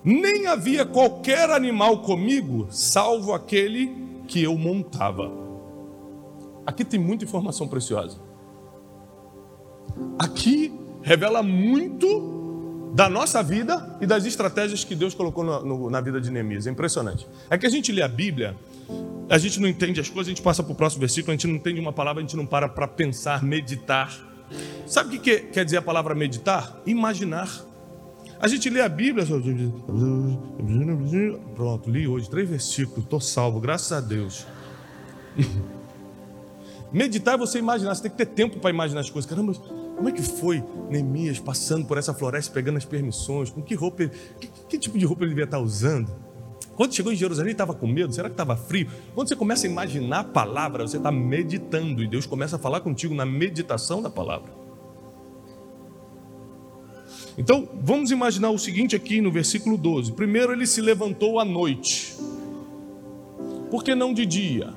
nem 0.06 0.46
havia 0.46 0.86
qualquer 0.86 1.50
animal 1.50 2.04
comigo, 2.04 2.68
salvo 2.70 3.34
aquele 3.34 3.92
que 4.28 4.44
eu 4.44 4.56
montava. 4.56 5.32
Aqui 6.64 6.86
tem 6.86 7.00
muita 7.00 7.26
informação 7.26 7.68
preciosa. 7.68 8.20
Aqui 10.20 10.72
revela 11.02 11.42
muito 11.42 12.36
da 12.94 13.10
nossa 13.10 13.42
vida 13.42 13.98
e 14.00 14.06
das 14.06 14.26
estratégias 14.26 14.84
que 14.84 14.96
Deus 14.96 15.16
colocou 15.16 15.44
no, 15.44 15.66
no, 15.66 15.90
na 15.90 16.00
vida 16.00 16.22
de 16.22 16.30
Neemias. 16.30 16.68
É 16.68 16.70
impressionante. 16.70 17.28
É 17.50 17.58
que 17.58 17.66
a 17.66 17.70
gente 17.70 17.92
lê 17.92 18.04
a 18.04 18.08
Bíblia, 18.08 18.56
a 19.28 19.40
gente 19.40 19.60
não 19.60 19.68
entende 19.68 20.00
as 20.00 20.08
coisas, 20.08 20.28
a 20.28 20.36
gente 20.36 20.42
passa 20.42 20.62
para 20.62 20.72
o 20.72 20.76
próximo 20.76 21.00
versículo, 21.00 21.32
a 21.32 21.36
gente 21.36 21.48
não 21.48 21.56
entende 21.56 21.80
uma 21.80 21.92
palavra, 21.92 22.22
a 22.22 22.26
gente 22.26 22.38
não 22.38 22.46
para 22.46 22.70
para 22.70 22.88
pensar, 22.88 23.44
meditar. 23.44 24.16
Sabe 24.86 25.18
o 25.18 25.20
que 25.20 25.40
quer 25.40 25.66
dizer 25.66 25.78
a 25.78 25.82
palavra 25.82 26.14
meditar? 26.14 26.80
Imaginar. 26.86 27.65
A 28.46 28.48
gente 28.48 28.70
lê 28.70 28.80
a 28.80 28.88
Bíblia. 28.88 29.26
Pronto, 31.56 31.90
li 31.90 32.08
hoje 32.08 32.30
três 32.30 32.48
versículos, 32.48 33.04
estou 33.04 33.20
salvo, 33.20 33.60
graças 33.60 33.92
a 33.92 34.00
Deus. 34.00 34.46
Meditar 36.94 37.34
é 37.34 37.38
você 37.40 37.58
imaginar, 37.58 37.96
você 37.96 38.04
tem 38.04 38.12
que 38.12 38.18
ter 38.18 38.28
tempo 38.28 38.60
para 38.60 38.70
imaginar 38.70 39.00
as 39.00 39.10
coisas. 39.10 39.28
Caramba, 39.28 39.52
como 39.56 40.08
é 40.08 40.12
que 40.12 40.22
foi 40.22 40.64
Neemias 40.92 41.40
passando 41.40 41.88
por 41.88 41.98
essa 41.98 42.14
floresta, 42.14 42.54
pegando 42.54 42.78
as 42.78 42.86
permissões? 42.86 43.50
Com 43.50 43.64
que 43.64 43.74
roupa, 43.74 44.08
que, 44.40 44.48
que 44.70 44.78
tipo 44.78 45.00
de 45.00 45.06
roupa 45.06 45.24
ele 45.24 45.30
devia 45.30 45.46
estar 45.46 45.58
usando? 45.58 46.14
Quando 46.76 46.94
chegou 46.94 47.12
em 47.12 47.16
Jerusalém, 47.16 47.48
ele 47.48 47.54
estava 47.56 47.74
com 47.74 47.88
medo? 47.88 48.14
Será 48.14 48.30
que 48.30 48.34
estava 48.34 48.56
frio? 48.56 48.88
Quando 49.16 49.28
você 49.28 49.36
começa 49.36 49.66
a 49.66 49.70
imaginar 49.72 50.20
a 50.20 50.24
palavra, 50.24 50.88
você 50.88 50.98
está 50.98 51.12
meditando 51.12 52.04
e 52.04 52.08
Deus 52.08 52.28
começa 52.28 52.58
a 52.58 52.60
falar 52.60 52.82
contigo 52.82 53.16
na 53.16 53.26
meditação 53.26 54.04
da 54.04 54.10
palavra. 54.12 54.65
Então, 57.38 57.68
vamos 57.82 58.12
imaginar 58.12 58.50
o 58.50 58.58
seguinte 58.58 58.96
aqui 58.96 59.20
no 59.20 59.32
versículo 59.32 59.78
12. 59.78 60.14
Primeiro, 60.14 60.54
ele 60.54 60.66
se 60.66 60.82
levantou 60.82 61.40
à 61.40 61.46
noite. 61.46 62.16
Por 63.70 63.84
que 63.84 63.94
não 63.94 64.14
de 64.14 64.26
dia? 64.26 64.74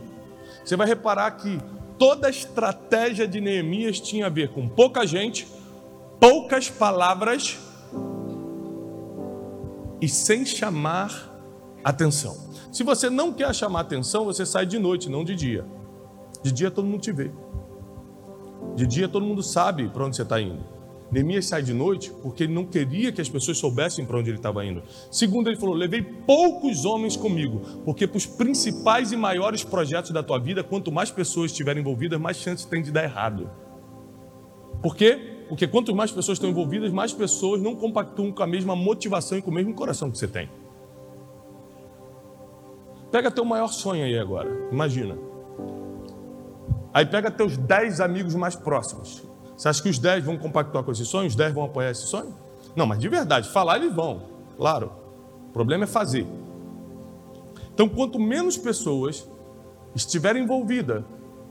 Você 0.65 0.77
vai 0.77 0.87
reparar 0.87 1.31
que 1.33 1.59
toda 1.97 2.27
a 2.27 2.31
estratégia 2.31 3.29
de 3.29 3.41
Neemias 3.41 4.01
tinha 4.01 4.27
a 4.27 4.29
ver 4.29 4.49
com 4.51 4.69
pouca 4.69 5.07
gente, 5.07 5.47
poucas 6.19 6.69
palavras 6.69 7.59
e 10.01 10.09
sem 10.09 10.45
chamar 10.45 11.35
atenção. 11.85 12.37
Se 12.73 12.83
você 12.83 13.09
não 13.09 13.33
quer 13.33 13.55
chamar 13.55 13.81
atenção, 13.81 14.25
você 14.25 14.45
sai 14.45 14.67
de 14.67 14.79
noite, 14.79 15.09
não 15.09 15.25
de 15.25 15.35
dia. 15.35 15.65
De 16.43 16.53
dia 16.53 16.71
todo 16.71 16.87
mundo 16.87 17.01
te 17.01 17.13
vê. 17.13 17.31
De 18.75 18.87
dia 18.87 19.09
todo 19.09 19.25
mundo 19.25 19.43
sabe 19.43 19.89
para 19.89 20.05
onde 20.05 20.17
você 20.17 20.23
está 20.23 20.41
indo. 20.41 20.78
Neemias 21.11 21.47
sai 21.47 21.63
de 21.63 21.73
noite 21.73 22.13
porque 22.23 22.45
ele 22.45 22.53
não 22.53 22.67
queria 22.67 23.11
que 23.11 23.21
as 23.21 23.29
pessoas 23.29 23.57
soubessem 23.57 24.05
para 24.05 24.19
onde 24.19 24.29
ele 24.29 24.37
estava 24.37 24.65
indo. 24.65 24.83
Segundo, 25.11 25.49
ele 25.49 25.57
falou: 25.57 25.75
Levei 25.75 26.03
poucos 26.03 26.85
homens 26.85 27.17
comigo, 27.17 27.61
porque 27.85 28.07
para 28.07 28.19
os 28.19 28.27
principais 28.27 29.11
e 29.11 29.17
maiores 29.17 29.65
projetos 29.65 30.11
da 30.11 30.23
tua 30.23 30.39
vida, 30.39 30.63
quanto 30.63 30.93
mais 30.93 31.11
pessoas 31.11 31.51
estiverem 31.51 31.81
envolvidas, 31.81 32.21
mais 32.21 32.37
chances 32.37 32.67
tem 32.67 32.83
de 32.83 32.93
dar 32.93 33.05
errado. 33.05 33.51
Por 34.83 34.95
quê? 34.95 35.45
Porque 35.49 35.67
quanto 35.67 35.95
mais 35.95 36.13
pessoas 36.13 36.37
estão 36.37 36.51
envolvidas, 36.51 36.93
mais 36.93 37.13
pessoas 37.13 37.61
não 37.63 37.75
compactuam 37.75 38.31
com 38.31 38.43
a 38.43 38.47
mesma 38.47 38.77
motivação 38.77 39.39
e 39.39 39.43
com 39.43 39.51
o 39.51 39.55
mesmo 39.55 39.73
coração 39.75 40.11
que 40.11 40.19
você 40.19 40.29
tem. 40.29 40.51
Pega 43.11 43.31
teu 43.31 43.45
maior 43.47 43.69
sonho 43.69 44.05
aí 44.05 44.19
agora, 44.19 44.51
imagina. 44.71 45.17
Aí 46.93 47.07
pega 47.07 47.31
teus 47.31 47.57
dez 47.57 48.01
amigos 48.01 48.35
mais 48.35 48.55
próximos. 48.55 49.28
Você 49.59 49.69
acha 49.69 49.83
que 49.83 49.89
os 49.89 49.99
10 49.99 50.25
vão 50.25 50.39
compactuar 50.39 50.85
com 50.85 50.93
esse 50.93 51.05
sonho? 51.05 51.27
Os 51.27 51.35
10 51.35 51.53
vão 51.53 51.65
apoiar 51.65 51.91
esse 51.91 52.07
sonho? 52.07 52.33
Não, 52.77 52.87
mas 52.87 53.01
de 53.01 53.09
verdade, 53.09 53.49
falar 53.49 53.79
eles 53.79 53.93
vão, 53.93 54.23
claro. 54.57 54.93
O 55.49 55.53
problema 55.53 55.83
é 55.83 55.87
fazer. 55.87 56.25
Então, 57.75 57.89
quanto 57.89 58.21
menos 58.21 58.57
pessoas 58.57 59.29
estiverem 59.97 60.45
envolvidas 60.45 61.03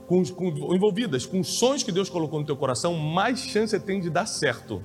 com, 0.07 0.23
com, 0.23 0.73
envolvidas 0.73 1.25
com 1.25 1.41
os 1.41 1.49
sonhos 1.49 1.83
que 1.83 1.91
Deus 1.91 2.09
colocou 2.09 2.39
no 2.39 2.45
teu 2.45 2.55
coração, 2.55 2.93
mais 2.93 3.39
chance 3.39 3.71
você 3.71 3.79
tem 3.79 3.99
de 3.99 4.09
dar 4.09 4.25
certo. 4.25 4.81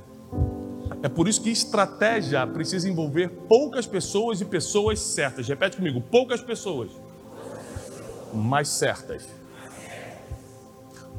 É 1.00 1.08
por 1.08 1.28
isso 1.28 1.40
que 1.42 1.50
estratégia 1.50 2.44
precisa 2.48 2.88
envolver 2.88 3.28
poucas 3.48 3.86
pessoas 3.86 4.40
e 4.40 4.44
pessoas 4.44 4.98
certas. 4.98 5.46
Repete 5.46 5.76
comigo: 5.76 6.00
poucas 6.00 6.40
pessoas, 6.40 6.90
mais 8.34 8.68
certas 8.68 9.41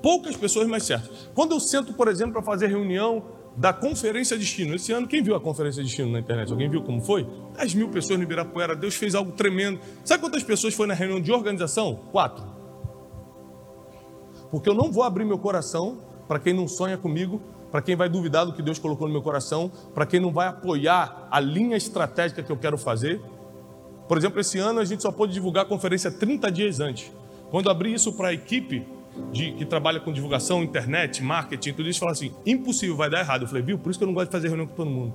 poucas 0.03 0.35
pessoas 0.35 0.67
mais 0.67 0.83
certas. 0.83 1.29
Quando 1.33 1.53
eu 1.53 1.61
sento, 1.61 1.93
por 1.93 2.09
exemplo, 2.09 2.33
para 2.33 2.43
fazer 2.43 2.67
reunião 2.67 3.23
da 3.55 3.71
Conferência 3.71 4.37
de 4.37 4.43
Destino, 4.43 4.75
esse 4.75 4.91
ano, 4.91 5.07
quem 5.07 5.23
viu 5.23 5.33
a 5.33 5.39
Conferência 5.39 5.81
de 5.81 5.87
Destino 5.87 6.11
na 6.11 6.19
internet? 6.19 6.51
Alguém 6.51 6.69
viu 6.69 6.83
como 6.83 7.01
foi? 7.01 7.25
10 7.55 7.73
mil 7.75 7.87
pessoas 7.87 8.19
no 8.19 8.25
Ibirapuera, 8.25 8.75
Deus 8.75 8.95
fez 8.95 9.15
algo 9.15 9.31
tremendo. 9.31 9.79
Sabe 10.03 10.21
quantas 10.21 10.43
pessoas 10.43 10.73
foi 10.73 10.87
na 10.87 10.93
reunião 10.93 11.21
de 11.21 11.31
organização? 11.31 11.95
Quatro. 12.11 12.43
Porque 14.51 14.67
eu 14.67 14.73
não 14.73 14.91
vou 14.91 15.03
abrir 15.03 15.23
meu 15.23 15.39
coração 15.39 15.99
para 16.27 16.37
quem 16.37 16.53
não 16.53 16.67
sonha 16.67 16.97
comigo, 16.97 17.41
para 17.71 17.81
quem 17.81 17.95
vai 17.95 18.09
duvidar 18.09 18.45
do 18.45 18.51
que 18.51 18.61
Deus 18.61 18.77
colocou 18.77 19.07
no 19.07 19.13
meu 19.13 19.21
coração, 19.21 19.71
para 19.93 20.05
quem 20.05 20.19
não 20.19 20.33
vai 20.33 20.47
apoiar 20.47 21.29
a 21.31 21.39
linha 21.39 21.77
estratégica 21.77 22.43
que 22.43 22.51
eu 22.51 22.57
quero 22.57 22.77
fazer. 22.77 23.21
Por 24.07 24.17
exemplo, 24.17 24.41
esse 24.41 24.59
ano 24.59 24.81
a 24.81 24.85
gente 24.85 25.01
só 25.01 25.11
pôde 25.13 25.31
divulgar 25.31 25.63
a 25.63 25.67
conferência 25.67 26.11
30 26.11 26.51
dias 26.51 26.79
antes. 26.81 27.09
Quando 27.49 27.69
abri 27.69 27.93
isso 27.93 28.11
para 28.13 28.29
a 28.29 28.33
equipe, 28.33 28.85
de, 29.31 29.51
que 29.53 29.65
trabalha 29.65 29.99
com 29.99 30.11
divulgação, 30.11 30.63
internet, 30.63 31.23
marketing, 31.23 31.73
tudo 31.73 31.89
isso, 31.89 31.99
fala 31.99 32.11
assim: 32.11 32.33
impossível, 32.45 32.95
vai 32.95 33.09
dar 33.09 33.19
errado. 33.19 33.43
Eu 33.43 33.47
falei, 33.47 33.63
viu? 33.63 33.77
Por 33.77 33.89
isso 33.89 33.99
que 33.99 34.03
eu 34.03 34.07
não 34.07 34.13
gosto 34.13 34.27
de 34.27 34.31
fazer 34.31 34.47
reunião 34.47 34.67
com 34.67 34.75
todo 34.75 34.89
mundo. 34.89 35.13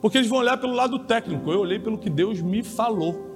Porque 0.00 0.18
eles 0.18 0.28
vão 0.28 0.38
olhar 0.38 0.56
pelo 0.58 0.72
lado 0.72 0.98
técnico, 1.00 1.50
eu 1.50 1.60
olhei 1.60 1.78
pelo 1.78 1.98
que 1.98 2.10
Deus 2.10 2.40
me 2.40 2.62
falou. 2.62 3.26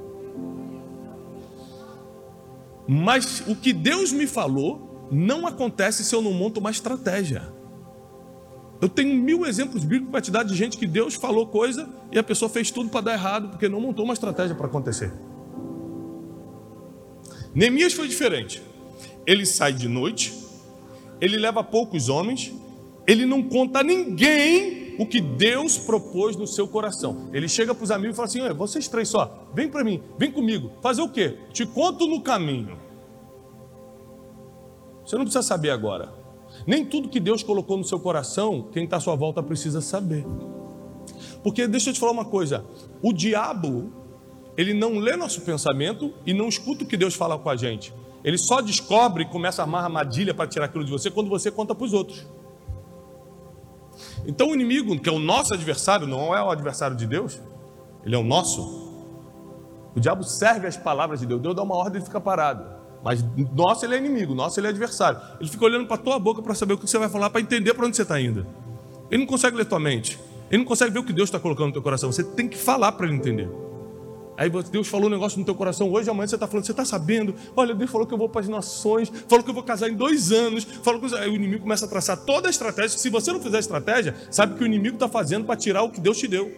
Mas 2.87 3.43
o 3.47 3.55
que 3.55 3.73
Deus 3.73 4.13
me 4.13 4.27
falou 4.27 5.09
não 5.11 5.47
acontece 5.47 6.05
se 6.05 6.15
eu 6.15 6.23
não 6.23 6.33
monto 6.33 6.61
uma 6.61 6.71
estratégia. 6.71 7.43
Eu 8.81 8.89
tenho 8.89 9.15
mil 9.15 9.45
exemplos 9.45 9.85
bíblicos 9.85 10.11
para 10.11 10.21
te 10.21 10.31
dar 10.31 10.43
de 10.43 10.55
gente 10.55 10.79
que 10.79 10.87
Deus 10.87 11.15
falou 11.15 11.47
coisa 11.47 11.89
e 12.11 12.19
a 12.19 12.23
pessoa 12.23 12.49
fez 12.49 12.71
tudo 12.71 12.89
para 12.89 13.03
dar 13.03 13.13
errado 13.13 13.51
porque 13.51 13.69
não 13.69 13.81
montou 13.81 14.05
uma 14.05 14.15
estratégia 14.15 14.57
para 14.57 14.67
acontecer. 14.67 15.13
Neemias 17.55 17.93
foi 17.93 18.09
diferente. 18.09 18.63
Ele 19.27 19.45
sai 19.45 19.73
de 19.73 19.89
noite, 19.89 20.33
ele 21.21 21.37
leva 21.37 21.63
poucos 21.63 22.09
homens, 22.09 22.53
ele 23.07 23.27
não 23.27 23.43
conta 23.43 23.81
a 23.81 23.83
ninguém 23.83 24.95
o 24.99 25.07
que 25.07 25.21
Deus 25.21 25.79
propôs 25.79 26.37
no 26.37 26.47
seu 26.47 26.69
coração. 26.69 27.29
Ele 27.33 27.49
chega 27.49 27.75
para 27.75 27.85
os 27.85 27.91
amigos 27.91 28.15
e 28.15 28.17
fala 28.17 28.29
assim: 28.29 28.55
vocês 28.55 28.87
três 28.89 29.09
só, 29.09 29.49
vem 29.55 29.69
para 29.69 29.83
mim, 29.83 30.03
vem 30.19 30.31
comigo. 30.31 30.73
Fazer 30.83 31.03
o 31.03 31.09
quê? 31.09 31.39
Te 31.53 31.67
conto 31.67 32.07
no 32.07 32.21
caminho. 32.21 32.79
Você 35.05 35.17
não 35.17 35.25
precisa 35.25 35.43
saber 35.43 35.71
agora. 35.71 36.13
Nem 36.67 36.85
tudo 36.85 37.09
que 37.09 37.19
Deus 37.19 37.43
colocou 37.43 37.77
no 37.77 37.85
seu 37.85 37.99
coração, 37.99 38.69
quem 38.73 38.85
está 38.85 38.97
à 38.97 39.01
sua 39.01 39.17
volta 39.17 39.43
precisa 39.43 39.81
saber. 39.81 40.25
Porque 41.43 41.67
deixa 41.67 41.91
eu 41.91 41.95
te 41.95 42.01
falar 42.01 42.13
uma 42.13 42.25
coisa: 42.25 42.65
o 43.03 43.13
diabo 43.13 43.93
ele 44.57 44.75
não 44.75 44.99
lê 44.99 45.17
nosso 45.17 45.41
pensamento 45.43 46.13
e 46.27 46.35
não 46.35 46.49
escuta 46.49 46.85
o 46.85 46.87
que 46.87 46.97
Deus 46.97 47.15
fala 47.15 47.39
com 47.39 47.49
a 47.49 47.57
gente. 47.57 47.93
Ele 48.23 48.37
só 48.37 48.61
descobre 48.61 49.25
e 49.25 49.27
começa 49.27 49.63
a 49.63 49.65
armar 49.65 49.85
armadilha 49.85 50.35
para 50.35 50.47
tirar 50.47 50.67
aquilo 50.67 50.85
de 50.85 50.91
você 50.91 51.11
quando 51.11 51.31
você 51.31 51.51
conta 51.51 51.75
para 51.75 51.85
os 51.85 51.93
outros. 51.93 52.27
Então 54.27 54.51
o 54.51 54.55
inimigo, 54.55 54.99
que 54.99 55.09
é 55.09 55.13
o 55.13 55.19
nosso 55.19 55.55
adversário, 55.55 56.07
não 56.07 56.35
é 56.35 56.43
o 56.43 56.51
adversário 56.51 56.97
de 56.97 57.07
Deus, 57.07 57.41
ele 58.05 58.15
é 58.15 58.19
o 58.19 58.25
nosso. 58.25 58.91
O 59.95 60.01
diabo 60.01 60.23
serve 60.25 60.67
as 60.67 60.77
palavras 60.77 61.21
de 61.21 61.27
Deus. 61.27 61.41
Deus 61.41 61.55
dá 61.55 61.63
uma 61.63 61.75
ordem 61.75 62.01
e 62.01 62.05
fica 62.05 62.21
parado. 62.21 62.65
Mas 63.03 63.25
nosso 63.55 63.85
ele 63.85 63.95
é 63.95 63.99
inimigo, 63.99 64.35
nosso 64.35 64.61
ele 64.61 64.67
é 64.67 64.71
adversário. 64.71 65.19
Ele 65.41 65.49
fica 65.49 65.65
olhando 65.65 65.87
para 65.87 65.97
a 65.97 65.99
tua 65.99 66.19
boca 66.19 66.43
para 66.43 66.55
saber 66.55 66.75
o 66.75 66.79
que 66.79 66.89
você 66.89 66.99
vai 66.99 67.09
falar, 67.09 67.31
para 67.31 67.41
entender 67.41 67.73
para 67.75 67.87
onde 67.87 67.97
você 67.97 68.03
está 68.03 68.21
indo. 68.21 68.47
Ele 69.11 69.23
não 69.23 69.27
consegue 69.27 69.57
ler 69.57 69.65
tua 69.65 69.81
mente. 69.81 70.19
Ele 70.51 70.59
não 70.59 70.65
consegue 70.65 70.93
ver 70.93 70.99
o 70.99 71.05
que 71.05 71.13
Deus 71.13 71.29
está 71.29 71.41
colocando 71.41 71.69
no 71.69 71.73
teu 71.73 71.83
coração. 71.83 72.13
Você 72.13 72.23
tem 72.23 72.49
que 72.49 72.57
falar 72.57 72.93
para 72.93 73.07
ele 73.07 73.17
entender. 73.17 73.49
Aí 74.41 74.49
Deus 74.49 74.89
falou 74.89 75.09
um 75.09 75.11
negócio 75.11 75.39
no 75.39 75.45
teu 75.45 75.55
coração 75.55 75.93
hoje, 75.93 76.09
amanhã 76.09 76.27
você 76.27 76.35
está 76.35 76.47
falando, 76.47 76.65
você 76.65 76.73
está 76.73 76.83
sabendo? 76.83 77.35
Olha, 77.55 77.75
Deus 77.75 77.91
falou 77.91 78.07
que 78.07 78.15
eu 78.15 78.17
vou 78.17 78.27
para 78.27 78.41
as 78.41 78.49
nações, 78.49 79.13
falou 79.29 79.45
que 79.45 79.51
eu 79.51 79.55
vou 79.55 79.63
casar 79.63 79.91
em 79.91 79.95
dois 79.95 80.33
anos, 80.33 80.65
falou 80.83 80.99
que 80.99 81.15
aí 81.15 81.29
o 81.29 81.35
inimigo 81.35 81.61
começa 81.61 81.85
a 81.85 81.89
traçar 81.89 82.17
toda 82.17 82.49
a 82.49 82.51
estratégia. 82.51 82.99
Se 82.99 83.11
você 83.11 83.35
não 83.35 83.41
fizer 83.43 83.59
estratégia, 83.59 84.15
sabe 84.31 84.55
que 84.55 84.63
o 84.63 84.67
inimigo 84.67 84.97
está 84.97 85.11
fazendo 85.11 85.45
para 85.45 85.57
tirar 85.57 85.83
o 85.83 85.91
que 85.91 86.01
Deus 86.01 86.17
te 86.17 86.27
deu. 86.27 86.51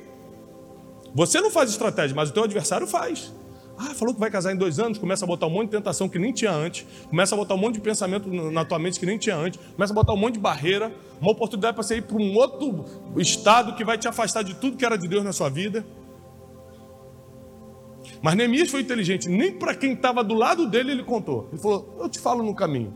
Você 1.13 1.41
não 1.41 1.51
faz 1.51 1.71
estratégia, 1.71 2.15
mas 2.15 2.31
o 2.31 2.33
teu 2.33 2.45
adversário 2.45 2.87
faz. 2.87 3.33
Ah, 3.77 3.93
falou 3.95 4.15
que 4.15 4.21
vai 4.21 4.31
casar 4.31 4.53
em 4.55 4.57
dois 4.57 4.79
anos, 4.79 4.97
começa 4.97 5.25
a 5.25 5.27
botar 5.27 5.49
um 5.49 5.51
monte 5.51 5.65
de 5.65 5.77
tentação 5.77 6.09
que 6.09 6.21
nem 6.21 6.33
tinha 6.33 6.53
antes, 6.53 6.87
começa 7.11 7.35
a 7.35 7.39
botar 7.39 7.55
um 7.57 7.59
monte 7.59 7.75
de 7.75 7.81
pensamento 7.81 8.29
na 8.29 8.65
tua 8.65 8.79
mente 8.79 9.01
que 9.01 9.07
nem 9.07 9.19
tinha 9.19 9.35
antes, 9.35 9.59
começa 9.75 9.93
a 9.93 9.97
botar 9.97 10.13
um 10.13 10.17
monte 10.17 10.35
de 10.35 10.41
barreira, 10.41 10.95
uma 11.21 11.33
oportunidade 11.33 11.75
para 11.75 11.83
você 11.83 11.97
ir 11.97 12.03
para 12.03 12.17
um 12.17 12.37
outro 12.37 12.85
estado 13.17 13.75
que 13.75 13.85
vai 13.85 13.99
te 13.99 14.07
afastar 14.07 14.45
de 14.45 14.55
tudo 14.55 14.77
que 14.77 14.85
era 14.85 14.97
de 14.97 15.09
Deus 15.09 15.25
na 15.25 15.33
sua 15.33 15.49
vida. 15.49 15.85
Mas 18.23 18.37
Neemias 18.37 18.71
foi 18.71 18.83
inteligente, 18.83 19.29
nem 19.29 19.53
para 19.53 19.75
quem 19.75 19.95
estava 19.95 20.23
do 20.23 20.35
lado 20.35 20.69
dele 20.69 20.93
ele 20.93 21.03
contou. 21.03 21.49
Ele 21.53 21.61
falou: 21.61 21.97
Eu 22.01 22.09
te 22.09 22.21
falo 22.21 22.43
no 22.43 22.55
caminho. 22.55 22.95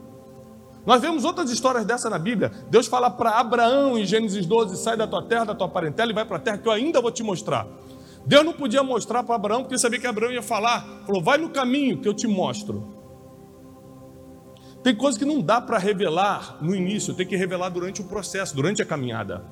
Nós 0.87 1.03
vemos 1.03 1.25
outras 1.25 1.51
histórias 1.51 1.85
dessa 1.85 2.09
na 2.09 2.19
Bíblia. 2.19 2.53
Deus 2.71 2.87
fala 2.87 3.11
para 3.11 3.31
Abraão 3.31 3.99
em 3.99 4.07
Gênesis 4.07 4.47
12: 4.47 4.77
Sai 4.77 4.97
da 4.97 5.07
tua 5.07 5.23
terra, 5.23 5.47
da 5.47 5.55
tua 5.55 5.69
parentela 5.69 6.13
e 6.13 6.15
vai 6.15 6.25
para 6.25 6.37
a 6.37 6.41
terra 6.41 6.59
que 6.59 6.69
eu 6.69 6.73
ainda 6.73 7.01
vou 7.01 7.11
te 7.11 7.25
mostrar. 7.25 7.67
Deus 8.25 8.45
não 8.45 8.53
podia 8.53 8.85
mostrar 8.85 9.25
para 9.25 9.35
Abraão, 9.35 9.63
porque 9.63 9.77
sabia 9.77 9.99
que 9.99 10.07
Abraão 10.07 10.31
ia 10.31 10.43
falar. 10.43 11.03
Falou: 11.05 11.21
Vai 11.21 11.39
no 11.39 11.49
caminho 11.49 12.01
que 12.01 12.09
eu 12.09 12.15
te 12.15 12.29
mostro. 12.29 12.95
Tem 14.85 14.95
coisas 14.95 15.19
que 15.19 15.25
não 15.25 15.41
dá 15.41 15.61
para 15.61 15.79
revelar 15.79 16.59
no 16.61 16.73
início, 16.73 17.13
tem 17.13 17.27
que 17.27 17.35
revelar 17.35 17.71
durante 17.71 18.01
o 18.01 18.05
processo, 18.05 18.55
durante 18.55 18.81
a 18.81 18.87
caminhada. 18.87 19.45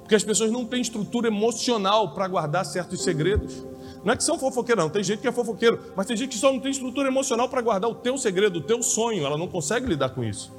Porque 0.00 0.14
as 0.14 0.24
pessoas 0.24 0.50
não 0.50 0.64
têm 0.64 0.80
estrutura 0.80 1.28
emocional 1.28 2.14
para 2.14 2.26
guardar 2.26 2.64
certos 2.64 3.04
segredos. 3.04 3.62
Não 4.04 4.12
é 4.12 4.16
que 4.16 4.24
são 4.24 4.38
fofoqueiros, 4.38 4.84
não. 4.84 4.90
Tem 4.90 5.02
gente 5.02 5.20
que 5.20 5.28
é 5.28 5.32
fofoqueiro, 5.32 5.80
mas 5.96 6.06
tem 6.06 6.16
gente 6.16 6.30
que 6.30 6.38
só 6.38 6.52
não 6.52 6.60
tem 6.60 6.70
estrutura 6.70 7.08
emocional 7.08 7.48
para 7.48 7.60
guardar 7.60 7.90
o 7.90 7.94
teu 7.94 8.16
segredo, 8.16 8.58
o 8.58 8.62
teu 8.62 8.82
sonho. 8.82 9.24
Ela 9.24 9.36
não 9.36 9.48
consegue 9.48 9.86
lidar 9.86 10.10
com 10.10 10.22
isso. 10.22 10.52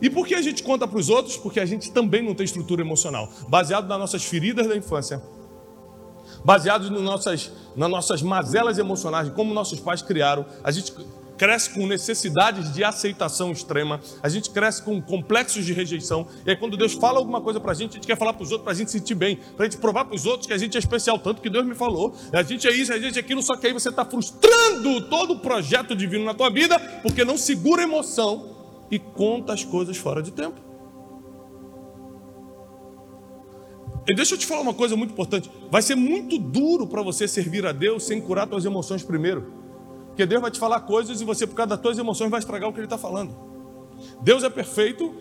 E 0.00 0.08
por 0.08 0.26
que 0.26 0.34
a 0.34 0.42
gente 0.42 0.62
conta 0.62 0.86
para 0.86 0.98
os 0.98 1.08
outros? 1.08 1.36
Porque 1.36 1.58
a 1.58 1.66
gente 1.66 1.90
também 1.90 2.22
não 2.22 2.34
tem 2.34 2.44
estrutura 2.44 2.80
emocional. 2.80 3.28
Baseado 3.48 3.88
nas 3.88 3.98
nossas 3.98 4.24
feridas 4.24 4.66
da 4.66 4.76
infância, 4.76 5.20
baseado 6.44 6.90
nas 6.90 7.02
nossas, 7.02 7.52
nas 7.76 7.90
nossas 7.90 8.22
mazelas 8.22 8.78
emocionais, 8.78 9.28
como 9.30 9.52
nossos 9.52 9.80
pais 9.80 10.00
criaram. 10.00 10.46
A 10.62 10.70
gente 10.70 10.94
cresce 11.38 11.70
com 11.70 11.86
necessidades 11.86 12.72
de 12.74 12.82
aceitação 12.82 13.52
extrema, 13.52 14.00
a 14.22 14.28
gente 14.28 14.50
cresce 14.50 14.82
com 14.82 15.00
complexos 15.00 15.64
de 15.64 15.72
rejeição, 15.72 16.26
e 16.44 16.50
aí 16.50 16.56
quando 16.56 16.76
Deus 16.76 16.94
fala 16.94 17.18
alguma 17.18 17.40
coisa 17.40 17.60
para 17.60 17.70
a 17.70 17.74
gente, 17.74 17.92
a 17.92 17.94
gente 17.94 18.06
quer 18.06 18.18
falar 18.18 18.32
para 18.32 18.42
os 18.42 18.50
outros 18.50 18.64
para 18.64 18.72
a 18.72 18.76
gente 18.76 18.90
se 18.90 18.98
sentir 18.98 19.14
bem, 19.14 19.36
para 19.56 19.64
a 19.64 19.68
gente 19.68 19.80
provar 19.80 20.04
para 20.04 20.16
os 20.16 20.26
outros 20.26 20.46
que 20.46 20.52
a 20.52 20.58
gente 20.58 20.76
é 20.76 20.80
especial, 20.80 21.18
tanto 21.18 21.40
que 21.40 21.48
Deus 21.48 21.64
me 21.64 21.74
falou, 21.74 22.14
a 22.32 22.42
gente 22.42 22.66
é 22.66 22.72
isso, 22.72 22.92
a 22.92 22.98
gente 22.98 23.16
é 23.16 23.20
aquilo, 23.20 23.40
só 23.40 23.56
que 23.56 23.68
aí 23.68 23.72
você 23.72 23.88
está 23.88 24.04
frustrando 24.04 25.00
todo 25.08 25.34
o 25.34 25.38
projeto 25.38 25.94
divino 25.94 26.24
na 26.24 26.34
tua 26.34 26.50
vida, 26.50 26.78
porque 27.02 27.24
não 27.24 27.38
segura 27.38 27.82
emoção 27.82 28.56
e 28.90 28.98
conta 28.98 29.52
as 29.52 29.64
coisas 29.64 29.96
fora 29.96 30.22
de 30.22 30.32
tempo. 30.32 30.68
E 34.08 34.14
deixa 34.14 34.34
eu 34.34 34.38
te 34.38 34.46
falar 34.46 34.62
uma 34.62 34.72
coisa 34.72 34.96
muito 34.96 35.12
importante. 35.12 35.50
Vai 35.70 35.82
ser 35.82 35.94
muito 35.94 36.38
duro 36.38 36.86
para 36.86 37.02
você 37.02 37.28
servir 37.28 37.66
a 37.66 37.72
Deus 37.72 38.04
sem 38.04 38.18
curar 38.22 38.48
suas 38.48 38.64
emoções 38.64 39.02
primeiro. 39.02 39.57
Porque 40.18 40.26
Deus 40.26 40.42
vai 40.42 40.50
te 40.50 40.58
falar 40.58 40.80
coisas 40.80 41.20
e 41.20 41.24
você, 41.24 41.46
por 41.46 41.54
causa 41.54 41.68
das 41.68 41.80
suas 41.80 41.96
emoções, 41.96 42.28
vai 42.28 42.40
estragar 42.40 42.68
o 42.68 42.72
que 42.72 42.80
Ele 42.80 42.86
está 42.86 42.98
falando. 42.98 43.36
Deus 44.20 44.42
é 44.42 44.50
perfeito, 44.50 45.14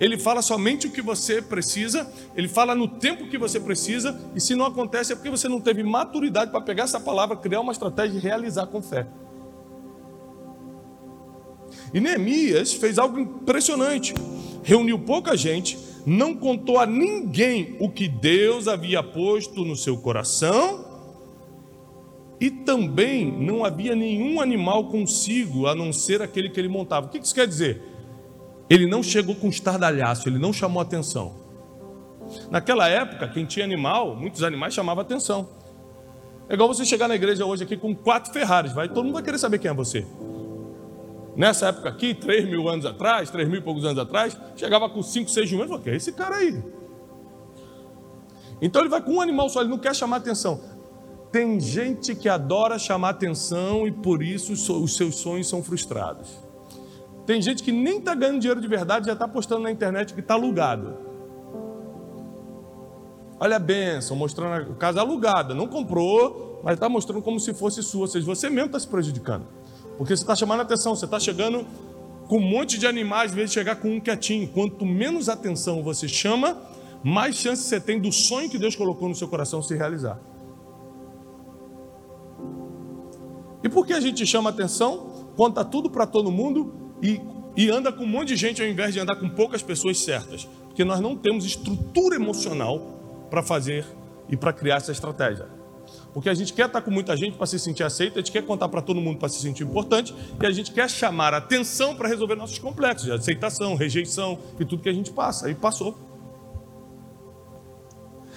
Ele 0.00 0.16
fala 0.16 0.40
somente 0.40 0.86
o 0.86 0.90
que 0.90 1.02
você 1.02 1.42
precisa, 1.42 2.10
Ele 2.34 2.48
fala 2.48 2.74
no 2.74 2.88
tempo 2.88 3.28
que 3.28 3.36
você 3.36 3.60
precisa, 3.60 4.18
e 4.34 4.40
se 4.40 4.54
não 4.54 4.64
acontece 4.64 5.12
é 5.12 5.16
porque 5.16 5.28
você 5.28 5.50
não 5.50 5.60
teve 5.60 5.82
maturidade 5.82 6.50
para 6.50 6.62
pegar 6.62 6.84
essa 6.84 6.98
palavra, 6.98 7.36
criar 7.36 7.60
uma 7.60 7.72
estratégia 7.72 8.16
e 8.16 8.20
realizar 8.22 8.64
com 8.68 8.80
fé. 8.80 9.06
E 11.92 12.00
Neemias 12.00 12.72
fez 12.72 12.98
algo 12.98 13.20
impressionante. 13.20 14.14
Reuniu 14.62 14.98
pouca 14.98 15.36
gente, 15.36 15.78
não 16.06 16.34
contou 16.34 16.78
a 16.78 16.86
ninguém 16.86 17.76
o 17.80 17.90
que 17.90 18.08
Deus 18.08 18.66
havia 18.66 19.02
posto 19.02 19.62
no 19.62 19.76
seu 19.76 19.98
coração 19.98 20.87
e 22.40 22.50
também 22.50 23.30
não 23.30 23.64
havia 23.64 23.96
nenhum 23.96 24.40
animal 24.40 24.88
consigo, 24.88 25.66
a 25.66 25.74
não 25.74 25.92
ser 25.92 26.22
aquele 26.22 26.48
que 26.48 26.60
ele 26.60 26.68
montava. 26.68 27.06
O 27.06 27.08
que 27.08 27.18
isso 27.18 27.34
quer 27.34 27.46
dizer? 27.46 27.82
Ele 28.70 28.86
não 28.86 29.02
chegou 29.02 29.34
com 29.34 29.48
estardalhaço, 29.48 30.28
ele 30.28 30.38
não 30.38 30.52
chamou 30.52 30.80
atenção. 30.80 31.34
Naquela 32.50 32.88
época, 32.88 33.28
quem 33.28 33.44
tinha 33.44 33.64
animal, 33.64 34.14
muitos 34.14 34.42
animais 34.42 34.74
chamavam 34.74 35.02
atenção. 35.02 35.48
É 36.48 36.54
igual 36.54 36.68
você 36.68 36.84
chegar 36.84 37.08
na 37.08 37.14
igreja 37.14 37.44
hoje 37.44 37.64
aqui 37.64 37.76
com 37.76 37.94
quatro 37.94 38.32
Ferraris, 38.32 38.72
vai, 38.72 38.88
todo 38.88 39.04
mundo 39.04 39.14
vai 39.14 39.22
querer 39.22 39.38
saber 39.38 39.58
quem 39.58 39.70
é 39.70 39.74
você. 39.74 40.06
Nessa 41.36 41.68
época 41.68 41.88
aqui, 41.88 42.14
três 42.14 42.44
mil 42.48 42.68
anos 42.68 42.84
atrás, 42.84 43.30
três 43.30 43.48
mil 43.48 43.58
e 43.58 43.62
poucos 43.62 43.84
anos 43.84 43.98
atrás, 43.98 44.36
chegava 44.56 44.88
com 44.88 45.02
cinco, 45.02 45.30
seis 45.30 45.48
jumentos, 45.48 45.70
falou, 45.70 45.82
que 45.82 45.90
é 45.90 45.96
esse 45.96 46.12
cara 46.12 46.36
aí? 46.36 46.62
Então 48.60 48.82
ele 48.82 48.88
vai 48.88 49.00
com 49.00 49.12
um 49.14 49.20
animal 49.20 49.48
só, 49.48 49.60
ele 49.60 49.70
não 49.70 49.78
quer 49.78 49.94
chamar 49.94 50.16
atenção. 50.16 50.77
Tem 51.30 51.60
gente 51.60 52.14
que 52.14 52.28
adora 52.28 52.78
chamar 52.78 53.10
atenção 53.10 53.86
e 53.86 53.92
por 53.92 54.22
isso 54.22 54.52
os 54.52 54.96
seus 54.96 55.16
sonhos 55.16 55.48
são 55.48 55.62
frustrados. 55.62 56.38
Tem 57.26 57.42
gente 57.42 57.62
que 57.62 57.70
nem 57.70 57.98
está 57.98 58.14
ganhando 58.14 58.40
dinheiro 58.40 58.60
de 58.60 58.66
verdade, 58.66 59.06
já 59.06 59.12
está 59.12 59.28
postando 59.28 59.62
na 59.62 59.70
internet 59.70 60.14
que 60.14 60.20
está 60.20 60.34
alugado. 60.34 60.96
Olha 63.38 63.56
a 63.56 63.58
benção, 63.58 64.16
mostrando 64.16 64.72
a 64.72 64.74
casa 64.76 65.00
alugada. 65.00 65.54
Não 65.54 65.68
comprou, 65.68 66.60
mas 66.64 66.74
está 66.74 66.88
mostrando 66.88 67.22
como 67.22 67.38
se 67.38 67.52
fosse 67.52 67.82
sua. 67.82 68.02
Ou 68.02 68.06
seja, 68.06 68.24
você 68.24 68.48
mesmo 68.48 68.66
está 68.66 68.80
se 68.80 68.88
prejudicando. 68.88 69.46
Porque 69.98 70.16
você 70.16 70.22
está 70.22 70.34
chamando 70.34 70.60
atenção, 70.60 70.96
você 70.96 71.04
está 71.04 71.20
chegando 71.20 71.66
com 72.26 72.38
um 72.38 72.40
monte 72.40 72.78
de 72.78 72.86
animais, 72.86 73.30
às 73.30 73.36
vezes 73.36 73.52
chegar 73.52 73.76
com 73.76 73.96
um 73.96 74.00
quietinho. 74.00 74.48
Quanto 74.48 74.86
menos 74.86 75.28
atenção 75.28 75.82
você 75.82 76.08
chama, 76.08 76.56
mais 77.04 77.36
chance 77.36 77.62
você 77.62 77.78
tem 77.78 78.00
do 78.00 78.10
sonho 78.10 78.48
que 78.48 78.58
Deus 78.58 78.74
colocou 78.74 79.08
no 79.08 79.14
seu 79.14 79.28
coração 79.28 79.62
se 79.62 79.76
realizar. 79.76 80.18
E 83.62 83.68
por 83.68 83.86
que 83.86 83.92
a 83.92 84.00
gente 84.00 84.24
chama 84.26 84.50
atenção, 84.50 85.30
conta 85.36 85.64
tudo 85.64 85.90
para 85.90 86.06
todo 86.06 86.30
mundo 86.30 86.74
e, 87.02 87.20
e 87.56 87.70
anda 87.70 87.92
com 87.92 88.04
um 88.04 88.08
monte 88.08 88.28
de 88.28 88.36
gente 88.36 88.62
ao 88.62 88.68
invés 88.68 88.92
de 88.94 89.00
andar 89.00 89.16
com 89.16 89.28
poucas 89.28 89.62
pessoas 89.62 89.98
certas? 89.98 90.48
Porque 90.66 90.84
nós 90.84 91.00
não 91.00 91.16
temos 91.16 91.44
estrutura 91.44 92.16
emocional 92.16 93.26
para 93.30 93.42
fazer 93.42 93.84
e 94.28 94.36
para 94.36 94.52
criar 94.52 94.76
essa 94.76 94.92
estratégia. 94.92 95.46
Porque 96.12 96.28
a 96.28 96.34
gente 96.34 96.52
quer 96.52 96.66
estar 96.66 96.80
com 96.80 96.90
muita 96.90 97.16
gente 97.16 97.36
para 97.36 97.46
se 97.46 97.58
sentir 97.58 97.82
aceito, 97.82 98.18
a 98.18 98.22
gente 98.22 98.32
quer 98.32 98.42
contar 98.42 98.68
para 98.68 98.80
todo 98.82 99.00
mundo 99.00 99.18
para 99.18 99.28
se 99.28 99.40
sentir 99.40 99.64
importante, 99.64 100.14
e 100.40 100.46
a 100.46 100.50
gente 100.50 100.72
quer 100.72 100.88
chamar 100.88 101.34
atenção 101.34 101.94
para 101.94 102.08
resolver 102.08 102.34
nossos 102.34 102.58
complexos 102.58 103.04
de 103.04 103.12
aceitação, 103.12 103.74
rejeição 103.74 104.38
e 104.58 104.64
tudo 104.64 104.82
que 104.82 104.88
a 104.88 104.92
gente 104.92 105.10
passa. 105.10 105.50
E 105.50 105.54
passou. 105.54 105.96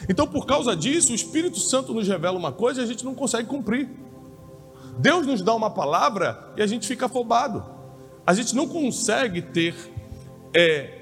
Então, 0.10 0.28
por 0.28 0.46
causa 0.46 0.76
disso, 0.76 1.12
o 1.12 1.16
Espírito 1.16 1.60
Santo 1.60 1.94
nos 1.94 2.08
revela 2.08 2.38
uma 2.38 2.52
coisa 2.52 2.82
e 2.82 2.84
a 2.84 2.88
gente 2.88 3.06
não 3.06 3.14
consegue 3.14 3.48
cumprir. 3.48 3.90
Deus 4.98 5.26
nos 5.26 5.42
dá 5.42 5.54
uma 5.54 5.70
palavra 5.70 6.54
e 6.56 6.62
a 6.62 6.68
gente 6.68 6.88
fica 6.88 7.06
afobado. 7.06 7.64
A 8.26 8.34
gente 8.34 8.56
não 8.56 8.68
consegue 8.68 9.42
ter 9.42 9.76
é, 10.54 11.02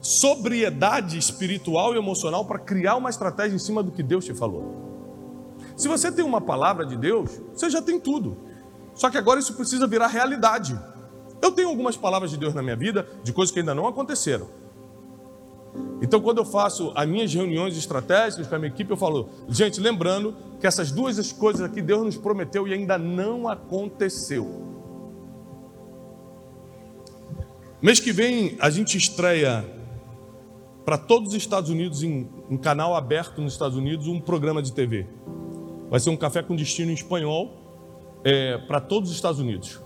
sobriedade 0.00 1.18
espiritual 1.18 1.94
e 1.94 1.98
emocional 1.98 2.44
para 2.44 2.58
criar 2.58 2.96
uma 2.96 3.10
estratégia 3.10 3.56
em 3.56 3.58
cima 3.58 3.82
do 3.82 3.90
que 3.90 4.02
Deus 4.02 4.24
te 4.24 4.34
falou. 4.34 5.56
Se 5.76 5.88
você 5.88 6.12
tem 6.12 6.24
uma 6.24 6.40
palavra 6.40 6.86
de 6.86 6.96
Deus, 6.96 7.40
você 7.52 7.68
já 7.70 7.82
tem 7.82 7.98
tudo. 7.98 8.36
Só 8.94 9.10
que 9.10 9.18
agora 9.18 9.40
isso 9.40 9.54
precisa 9.54 9.86
virar 9.86 10.08
realidade. 10.08 10.78
Eu 11.40 11.52
tenho 11.52 11.68
algumas 11.68 11.96
palavras 11.96 12.30
de 12.30 12.36
Deus 12.36 12.54
na 12.54 12.62
minha 12.62 12.76
vida, 12.76 13.08
de 13.22 13.32
coisas 13.32 13.52
que 13.52 13.60
ainda 13.60 13.74
não 13.74 13.86
aconteceram. 13.86 14.46
Então, 16.02 16.20
quando 16.20 16.38
eu 16.38 16.44
faço 16.44 16.92
as 16.94 17.06
minhas 17.06 17.32
reuniões 17.32 17.76
estratégicas 17.76 18.46
com 18.46 18.54
a 18.54 18.58
minha 18.58 18.70
equipe, 18.70 18.90
eu 18.90 18.96
falo, 18.96 19.28
gente, 19.48 19.80
lembrando 19.80 20.34
que 20.58 20.66
essas 20.66 20.90
duas 20.90 21.30
coisas 21.32 21.60
aqui 21.60 21.82
Deus 21.82 22.02
nos 22.02 22.16
prometeu 22.16 22.66
e 22.66 22.72
ainda 22.72 22.96
não 22.96 23.46
aconteceu. 23.46 24.66
Mês 27.82 28.00
que 28.00 28.12
vem 28.12 28.56
a 28.60 28.70
gente 28.70 28.96
estreia 28.96 29.64
para 30.84 30.96
todos 30.98 31.30
os 31.30 31.34
Estados 31.34 31.70
Unidos, 31.70 32.02
em 32.02 32.28
um 32.48 32.56
canal 32.56 32.94
aberto 32.94 33.40
nos 33.40 33.52
Estados 33.52 33.76
Unidos, 33.76 34.06
um 34.06 34.20
programa 34.20 34.62
de 34.62 34.72
TV. 34.72 35.06
Vai 35.90 36.00
ser 36.00 36.10
um 36.10 36.16
café 36.16 36.42
com 36.42 36.56
destino 36.56 36.90
em 36.90 36.94
espanhol 36.94 37.54
é, 38.24 38.58
para 38.58 38.80
todos 38.80 39.10
os 39.10 39.16
Estados 39.16 39.38
Unidos. 39.38 39.80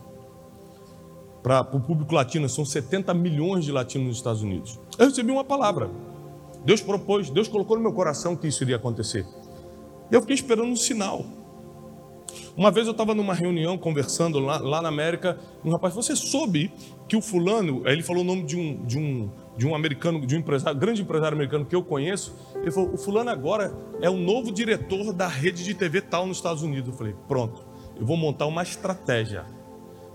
Para 1.45 1.61
o 1.61 1.79
público 1.79 2.15
latino, 2.15 2.49
são 2.49 2.65
70 2.65 3.13
milhões 3.13 3.67
de 3.67 3.71
latinos 3.71 4.09
nos 4.09 4.17
Estados 4.17 4.41
Unidos. 4.41 4.81
Eu 4.99 5.09
recebi 5.09 5.31
uma 5.31 5.45
palavra. 5.45 5.91
Deus 6.65 6.81
propôs, 6.81 7.29
Deus 7.29 7.49
colocou 7.49 7.77
no 7.77 7.83
meu 7.83 7.93
coração 7.93 8.35
que 8.35 8.49
isso 8.49 8.65
iria 8.65 8.77
acontecer. 8.77 9.27
E 10.11 10.15
eu 10.15 10.23
fiquei 10.23 10.35
esperando 10.35 10.69
um 10.69 10.77
sinal. 10.77 11.23
Uma 12.57 12.71
vez 12.71 12.87
eu 12.87 12.93
estava 12.93 13.15
numa 13.15 13.35
reunião 13.35 13.77
conversando 13.77 14.39
lá, 14.39 14.57
lá, 14.57 14.81
na 14.81 14.89
América, 14.89 15.39
um 15.63 15.71
rapaz, 15.71 15.93
você 15.95 16.17
soube 16.17 16.73
que 17.07 17.15
o 17.15 17.21
fulano, 17.21 17.83
aí 17.85 17.93
ele 17.93 18.03
falou 18.03 18.23
o 18.23 18.27
nome 18.27 18.45
de 18.45 18.57
um, 18.57 18.83
de 18.87 18.99
um, 18.99 19.31
de 19.55 19.67
um 19.67 19.75
americano, 19.75 20.27
de 20.27 20.35
um 20.35 20.39
empresário, 20.39 20.81
grande 20.81 21.03
empresário 21.03 21.37
americano 21.37 21.67
que 21.67 21.77
eu 21.77 21.83
conheço, 21.83 22.35
ele 22.57 22.71
falou, 22.71 22.95
o 22.95 22.97
fulano 22.97 23.29
agora 23.29 23.77
é 24.01 24.09
o 24.09 24.17
novo 24.17 24.51
diretor 24.51 25.13
da 25.13 25.29
rede 25.29 25.63
de 25.63 25.75
TV 25.75 26.01
tal 26.01 26.27
nos 26.27 26.39
Estados 26.39 26.63
Unidos. 26.63 26.89
Eu 26.89 26.97
falei, 26.97 27.15
pronto, 27.29 27.67
eu 28.01 28.07
vou 28.07 28.17
montar 28.17 28.47
uma 28.47 28.63
estratégia 28.63 29.45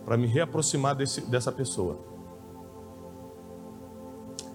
para 0.09 0.17
me 0.17 0.25
reaproximar 0.25 0.95
desse, 0.95 1.21
dessa 1.21 1.51
pessoa. 1.51 1.99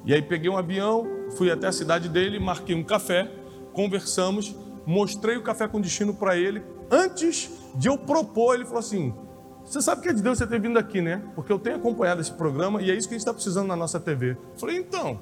E 0.05 0.13
aí 0.13 0.21
peguei 0.21 0.51
um 0.51 0.57
avião, 0.57 1.07
fui 1.37 1.49
até 1.49 1.69
a 1.69 1.73
cidade 1.73 2.09
dele, 2.09 2.41
marquei 2.41 2.75
um 2.75 2.83
café, 2.83 3.31
conversamos, 3.73 4.53
mostrei 4.85 5.37
o 5.37 5.45
café 5.45 5.69
com 5.69 5.81
destino 5.81 6.13
para 6.13 6.37
ele. 6.37 6.61
Antes 6.91 7.53
de 7.77 7.89
eu 7.89 7.97
propor, 7.97 8.57
ele 8.57 8.65
falou 8.65 8.81
assim: 8.81 9.15
Você 9.65 9.81
sabe 9.81 10.03
que 10.03 10.09
é 10.09 10.13
de 10.13 10.21
Deus 10.21 10.39
você 10.39 10.45
ter 10.45 10.61
vindo 10.61 10.77
aqui, 10.77 11.01
né? 11.01 11.23
Porque 11.37 11.53
eu 11.53 11.59
tenho 11.61 11.77
acompanhado 11.77 12.21
esse 12.21 12.33
programa 12.33 12.83
e 12.83 12.91
é 12.91 12.95
isso 12.97 13.07
que 13.07 13.15
a 13.15 13.17
gente 13.17 13.23
está 13.23 13.33
precisando 13.33 13.69
na 13.69 13.77
nossa 13.77 14.01
TV. 14.01 14.33
Eu 14.33 14.59
falei: 14.59 14.77
Então. 14.77 15.21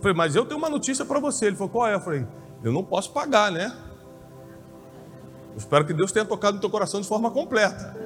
Falei, 0.00 0.16
mas 0.16 0.36
eu 0.36 0.46
tenho 0.46 0.56
uma 0.56 0.70
notícia 0.70 1.04
para 1.04 1.18
você. 1.18 1.46
Ele 1.46 1.56
falou, 1.56 1.68
qual 1.68 1.86
é? 1.86 1.94
Eu 1.94 2.00
falei, 2.00 2.26
eu 2.62 2.72
não 2.72 2.84
posso 2.84 3.12
pagar, 3.12 3.50
né? 3.50 3.74
Eu 5.52 5.58
espero 5.58 5.84
que 5.84 5.92
Deus 5.92 6.12
tenha 6.12 6.24
tocado 6.24 6.56
no 6.56 6.60
teu 6.60 6.70
coração 6.70 7.00
de 7.00 7.08
forma 7.08 7.30
completa. 7.30 7.96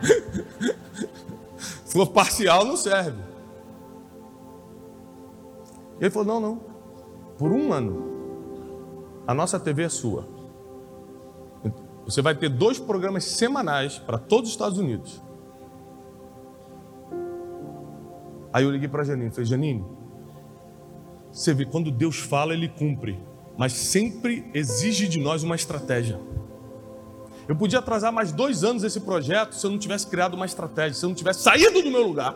Se 1.84 1.92
for 1.92 2.08
parcial, 2.08 2.64
não 2.64 2.76
serve. 2.76 3.20
E 5.98 6.04
ele 6.04 6.10
falou: 6.10 6.40
não, 6.40 6.40
não. 6.40 6.60
Por 7.36 7.50
um 7.52 7.72
ano, 7.72 9.22
a 9.26 9.34
nossa 9.34 9.58
TV 9.58 9.84
é 9.84 9.88
sua. 9.88 10.28
Você 12.04 12.22
vai 12.22 12.34
ter 12.34 12.48
dois 12.48 12.78
programas 12.78 13.24
semanais 13.24 13.98
para 13.98 14.18
todos 14.18 14.48
os 14.48 14.54
Estados 14.54 14.78
Unidos. 14.78 15.22
Aí 18.52 18.64
eu 18.64 18.70
liguei 18.70 18.88
para 18.88 19.02
a 19.02 19.04
Janine, 19.04 19.30
falei, 19.30 19.46
Janine, 19.46 19.84
você 21.30 21.54
vê, 21.54 21.64
quando 21.64 21.90
Deus 21.90 22.18
fala, 22.18 22.52
Ele 22.52 22.68
cumpre 22.68 23.18
mas 23.60 23.74
sempre 23.74 24.50
exige 24.54 25.06
de 25.06 25.20
nós 25.20 25.42
uma 25.42 25.54
estratégia. 25.54 26.18
Eu 27.46 27.54
podia 27.54 27.78
atrasar 27.78 28.10
mais 28.10 28.32
dois 28.32 28.64
anos 28.64 28.82
esse 28.84 29.00
projeto 29.00 29.52
se 29.52 29.66
eu 29.66 29.70
não 29.70 29.78
tivesse 29.78 30.06
criado 30.06 30.32
uma 30.32 30.46
estratégia, 30.46 30.94
se 30.94 31.04
eu 31.04 31.10
não 31.10 31.14
tivesse 31.14 31.42
saído 31.42 31.82
do 31.82 31.90
meu 31.90 32.02
lugar. 32.02 32.34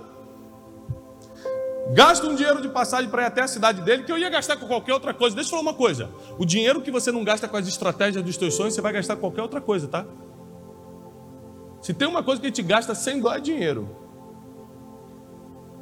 Gasta 1.95 2.27
um 2.27 2.35
dinheiro 2.35 2.61
de 2.61 2.69
passagem 2.69 3.09
para 3.09 3.23
ir 3.23 3.25
até 3.25 3.41
a 3.41 3.49
cidade 3.49 3.81
dele, 3.81 4.03
que 4.03 4.13
eu 4.13 4.19
ia 4.19 4.29
gastar 4.29 4.59
com 4.59 4.67
qualquer 4.67 4.93
outra 4.93 5.15
coisa. 5.15 5.35
Deixa 5.35 5.49
eu 5.49 5.53
falar 5.53 5.63
uma 5.63 5.73
coisa: 5.73 6.11
o 6.37 6.45
dinheiro 6.45 6.83
que 6.83 6.91
você 6.91 7.11
não 7.11 7.25
gasta 7.25 7.49
com 7.49 7.57
as 7.57 7.67
estratégias 7.67 8.23
dos 8.23 8.37
teus 8.37 8.53
sonhos, 8.53 8.75
você 8.75 8.83
vai 8.83 8.93
gastar 8.93 9.15
com 9.15 9.23
qualquer 9.23 9.41
outra 9.41 9.63
coisa, 9.63 9.89
tá? 9.89 10.05
Se 11.81 11.95
tem 11.95 12.07
uma 12.07 12.23
coisa 12.23 12.39
que 12.39 12.49
a 12.49 12.51
gente 12.51 12.63
gasta 12.63 12.95
sem 12.95 13.19
dó 13.19 13.33
é 13.33 13.41
dinheiro. 13.41 14.04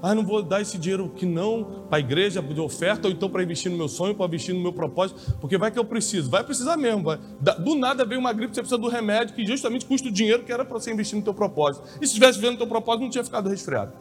Ah, 0.03 0.17
não 0.17 0.27
vou 0.27 0.43
dar 0.43 0.61
esse 0.61 0.77
dinheiro 0.77 1.09
que 1.15 1.25
não 1.25 1.87
para 1.89 1.99
a 1.99 2.01
igreja, 2.01 2.43
de 2.43 2.61
oferta, 2.61 3.07
ou 3.07 3.15
então 3.15 3.31
para 3.31 3.41
investir 3.41 3.71
no 3.71 3.79
meu 3.79 3.87
sonho, 3.87 4.17
para 4.17 4.27
investir 4.27 4.53
no 4.53 4.61
meu 4.61 4.73
propósito, 4.73 5.37
porque 5.41 5.57
vai 5.57 5.71
que 5.71 5.79
eu 5.79 5.85
preciso. 5.85 6.29
Vai 6.29 6.43
precisar 6.43 6.77
mesmo. 6.77 7.05
Vai. 7.05 7.21
Do 7.61 7.77
nada 7.77 8.05
veio 8.05 8.19
uma 8.19 8.33
gripe, 8.33 8.53
você 8.53 8.61
precisa 8.61 8.79
do 8.79 8.89
remédio, 8.89 9.33
que 9.33 9.47
justamente 9.47 9.87
custa 9.87 10.09
o 10.09 10.11
dinheiro 10.11 10.43
que 10.43 10.53
era 10.53 10.65
para 10.65 10.75
você 10.75 10.93
investir 10.93 11.17
no 11.17 11.23
teu 11.23 11.33
propósito. 11.33 11.87
E 11.97 11.99
se 12.01 12.07
estivesse 12.07 12.41
vendo 12.41 12.55
o 12.55 12.59
teu 12.59 12.67
propósito, 12.67 13.03
não 13.03 13.11
tinha 13.11 13.23
ficado 13.23 13.49
resfriado. 13.49 13.93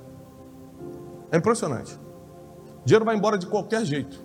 É 1.31 1.37
impressionante. 1.37 1.93
O 2.81 2.85
dinheiro 2.85 3.05
vai 3.05 3.15
embora 3.15 3.37
de 3.37 3.45
qualquer 3.45 3.85
jeito. 3.85 4.19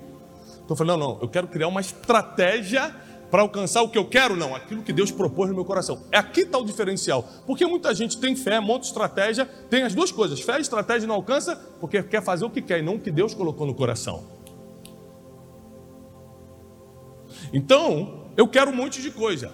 Estou 0.63 0.75
falando, 0.75 0.99
não, 0.99 1.09
não, 1.09 1.19
eu 1.21 1.29
quero 1.29 1.47
criar 1.47 1.69
uma 1.69 1.83
estratégia 1.83 2.93
para 3.31 3.43
alcançar 3.43 3.83
o 3.83 3.89
que 3.89 3.99
eu 3.99 4.05
quero? 4.05 4.37
Não, 4.37 4.55
aquilo 4.55 4.83
que 4.83 4.93
Deus 4.93 5.11
propôs 5.11 5.49
no 5.49 5.55
meu 5.55 5.65
coração. 5.65 6.03
É 6.13 6.19
aqui 6.19 6.43
está 6.43 6.59
o 6.59 6.65
diferencial. 6.65 7.27
Porque 7.47 7.67
muita 7.67 7.95
gente 7.95 8.19
tem 8.19 8.37
fé, 8.37 8.61
monta 8.61 8.87
estratégia, 8.87 9.47
tem 9.69 9.83
as 9.83 9.95
duas 9.95 10.13
coisas. 10.13 10.41
Fé 10.41 10.59
e 10.59 10.61
estratégia 10.61 11.09
não 11.09 11.15
alcança 11.15 11.57
porque 11.81 12.03
quer 12.03 12.23
fazer 12.23 12.45
o 12.45 12.51
que 12.51 12.63
quer 12.63 12.79
e 12.79 12.83
não 12.83 12.95
o 12.95 13.01
que 13.01 13.11
Deus 13.11 13.35
colocou 13.35 13.67
no 13.67 13.75
coração. 13.75 14.25
Então, 17.53 18.31
eu 18.37 18.47
quero 18.47 18.71
um 18.71 18.75
monte 18.75 19.03
de 19.03 19.11
coisa. 19.11 19.53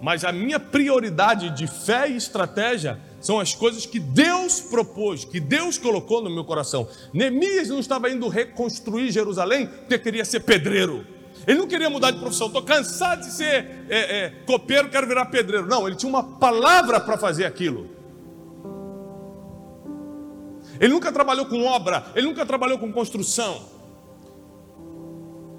Mas 0.00 0.24
a 0.24 0.32
minha 0.32 0.60
prioridade 0.60 1.50
de 1.50 1.66
fé 1.66 2.10
e 2.10 2.16
estratégia 2.16 3.00
são 3.20 3.40
as 3.40 3.54
coisas 3.54 3.86
que 3.86 3.98
Deus 3.98 4.60
propôs, 4.60 5.24
que 5.24 5.40
Deus 5.40 5.78
colocou 5.78 6.22
no 6.22 6.28
meu 6.28 6.44
coração. 6.44 6.86
Neemias 7.12 7.68
não 7.68 7.78
estava 7.78 8.10
indo 8.10 8.28
reconstruir 8.28 9.10
Jerusalém 9.10 9.66
porque 9.66 9.98
queria 9.98 10.24
ser 10.24 10.40
pedreiro. 10.40 11.13
Ele 11.46 11.58
não 11.58 11.66
queria 11.66 11.90
mudar 11.90 12.10
de 12.10 12.18
profissão. 12.18 12.46
Estou 12.46 12.62
cansado 12.62 13.20
de 13.20 13.32
ser 13.32 13.86
é, 13.88 14.24
é, 14.24 14.30
copeiro, 14.46 14.88
quero 14.88 15.06
virar 15.06 15.26
pedreiro. 15.26 15.66
Não, 15.66 15.86
ele 15.86 15.96
tinha 15.96 16.08
uma 16.08 16.22
palavra 16.22 17.00
para 17.00 17.16
fazer 17.18 17.44
aquilo. 17.44 17.88
Ele 20.80 20.92
nunca 20.92 21.12
trabalhou 21.12 21.46
com 21.46 21.64
obra, 21.64 22.04
ele 22.14 22.26
nunca 22.26 22.44
trabalhou 22.44 22.78
com 22.78 22.92
construção. 22.92 23.62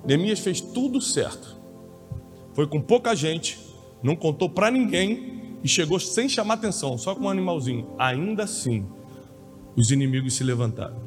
Neemias 0.05 0.39
fez 0.39 0.59
tudo 0.61 0.99
certo. 1.01 1.55
Foi 2.53 2.67
com 2.67 2.81
pouca 2.81 3.15
gente, 3.15 3.59
não 4.03 4.15
contou 4.15 4.49
para 4.49 4.69
ninguém 4.69 5.57
e 5.63 5.67
chegou 5.67 5.99
sem 5.99 6.29
chamar 6.29 6.55
atenção, 6.55 6.97
só 6.97 7.15
com 7.15 7.25
um 7.25 7.29
animalzinho. 7.29 7.95
Ainda 7.97 8.43
assim, 8.43 8.85
os 9.75 9.91
inimigos 9.91 10.35
se 10.35 10.43
levantaram. 10.43 11.04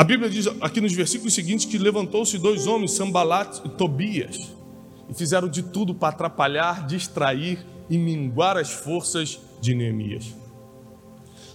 A 0.00 0.04
Bíblia 0.04 0.30
diz 0.30 0.46
aqui 0.62 0.80
nos 0.80 0.94
versículos 0.94 1.34
seguintes 1.34 1.66
que 1.66 1.76
levantou-se 1.76 2.38
dois 2.38 2.66
homens, 2.66 2.92
Sambalat 2.92 3.60
e 3.66 3.68
Tobias, 3.68 4.50
e 5.10 5.12
fizeram 5.12 5.46
de 5.46 5.62
tudo 5.62 5.94
para 5.94 6.08
atrapalhar, 6.08 6.86
distrair 6.86 7.58
e 7.90 7.98
minguar 7.98 8.56
as 8.56 8.70
forças 8.72 9.38
de 9.60 9.74
Neemias. 9.74 10.34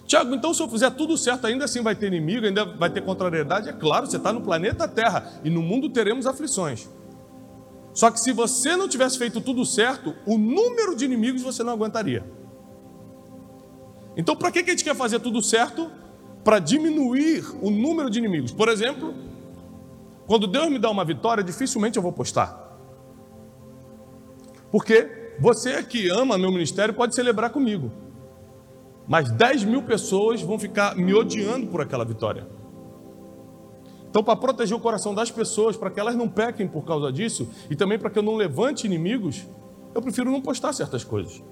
Tiago, 0.05 0.35
então 0.35 0.53
se 0.53 0.61
eu 0.61 0.69
fizer 0.69 0.91
tudo 0.91 1.17
certo, 1.17 1.47
ainda 1.47 1.65
assim 1.65 1.81
vai 1.81 1.95
ter 1.95 2.05
inimigo, 2.05 2.45
ainda 2.45 2.65
vai 2.65 2.87
ter 2.87 3.01
contrariedade? 3.01 3.67
É 3.67 3.73
claro, 3.73 4.05
você 4.05 4.17
está 4.17 4.31
no 4.31 4.41
planeta 4.41 4.87
Terra 4.87 5.41
e 5.43 5.49
no 5.49 5.63
mundo 5.63 5.89
teremos 5.89 6.27
aflições. 6.27 6.87
Só 7.95 8.11
que 8.11 8.19
se 8.19 8.31
você 8.31 8.75
não 8.75 8.87
tivesse 8.87 9.17
feito 9.17 9.41
tudo 9.41 9.65
certo, 9.65 10.13
o 10.23 10.37
número 10.37 10.95
de 10.95 11.03
inimigos 11.03 11.41
você 11.41 11.63
não 11.63 11.73
aguentaria. 11.73 12.23
Então, 14.15 14.35
para 14.35 14.51
que 14.51 14.59
a 14.59 14.63
gente 14.63 14.83
quer 14.83 14.95
fazer 14.95 15.17
tudo 15.17 15.41
certo 15.41 16.04
para 16.45 16.59
diminuir 16.59 17.43
o 17.59 17.71
número 17.71 18.07
de 18.07 18.19
inimigos. 18.19 18.51
Por 18.51 18.69
exemplo, 18.69 19.15
quando 20.27 20.45
Deus 20.45 20.69
me 20.69 20.77
dá 20.77 20.91
uma 20.91 21.03
vitória, 21.03 21.43
dificilmente 21.43 21.97
eu 21.97 22.03
vou 22.03 22.13
postar. 22.13 22.77
Porque 24.71 25.33
você 25.39 25.81
que 25.81 26.07
ama 26.07 26.37
meu 26.37 26.51
ministério 26.51 26.93
pode 26.93 27.15
celebrar 27.15 27.49
comigo. 27.49 27.91
Mas 29.07 29.31
10 29.31 29.63
mil 29.63 29.81
pessoas 29.81 30.39
vão 30.43 30.59
ficar 30.59 30.95
me 30.95 31.15
odiando 31.15 31.65
por 31.65 31.81
aquela 31.81 32.05
vitória. 32.05 32.47
Então, 34.07 34.23
para 34.23 34.35
proteger 34.35 34.77
o 34.77 34.79
coração 34.79 35.15
das 35.15 35.31
pessoas, 35.31 35.75
para 35.75 35.89
que 35.89 35.99
elas 35.99 36.15
não 36.15 36.29
pequem 36.29 36.67
por 36.67 36.85
causa 36.85 37.11
disso, 37.11 37.49
e 37.71 37.75
também 37.75 37.97
para 37.97 38.09
que 38.09 38.19
eu 38.19 38.23
não 38.23 38.35
levante 38.35 38.85
inimigos, 38.85 39.45
eu 39.95 40.01
prefiro 40.01 40.31
não 40.31 40.41
postar 40.41 40.73
certas 40.73 41.03
coisas. 41.03 41.43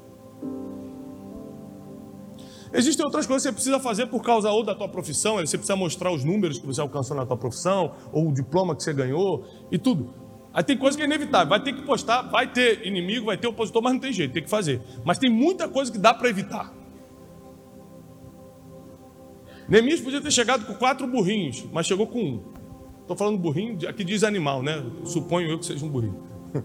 Existem 2.74 3.06
outras 3.06 3.28
coisas 3.28 3.44
que 3.44 3.50
você 3.50 3.54
precisa 3.54 3.80
fazer 3.80 4.08
por 4.08 4.24
causa 4.24 4.50
ou 4.50 4.64
da 4.64 4.74
tua 4.74 4.90
profissão, 4.90 5.36
você 5.36 5.58
precisa 5.58 5.76
mostrar 5.76 6.12
os 6.12 6.24
números 6.24 6.58
que 6.58 6.66
você 6.66 6.82
alcançou 6.82 7.16
na 7.16 7.24
tua 7.24 7.38
profissão, 7.38 7.94
ou 8.12 8.30
o 8.30 8.34
diploma 8.34 8.76
que 8.76 8.82
você 8.82 8.92
ganhou 8.92 9.46
e 9.72 9.78
tudo. 9.78 10.12
Aí 10.52 10.64
tem 10.64 10.76
coisa 10.76 10.98
que 10.98 11.04
é 11.04 11.06
inevitável, 11.06 11.50
vai 11.50 11.62
ter 11.62 11.74
que 11.74 11.84
postar, 11.84 12.24
vai 12.24 12.52
ter 12.52 12.86
inimigo, 12.86 13.28
vai 13.28 13.38
ter 13.38 13.48
opositor, 13.48 13.82
mas 13.82 13.94
não 13.94 14.00
tem 14.00 14.12
jeito, 14.12 14.34
tem 14.34 14.44
que 14.44 14.50
fazer. 14.50 14.82
Mas 15.06 15.20
tem 15.20 15.30
muita 15.30 15.70
coisa 15.70 15.92
que 15.92 16.00
dá 16.00 16.14
para 16.14 16.28
evitar. 16.30 16.74
Neemias 19.68 20.02
podia 20.02 20.22
ter 20.22 20.32
chegado 20.32 20.66
com 20.66 20.74
quatro 20.74 21.08
burrinhos, 21.08 21.66
mas 21.72 21.86
chegou 21.86 22.08
com 22.08 22.20
um. 22.20 22.44
Estou 23.02 23.16
falando 23.16 23.38
burrinho, 23.38 23.78
aqui 23.88 24.04
diz 24.04 24.24
animal, 24.24 24.64
né? 24.64 24.84
Suponho 25.06 25.50
eu 25.50 25.60
que 25.60 25.66
seja 25.66 25.86
um 25.86 25.90
burrinho. 25.90 26.24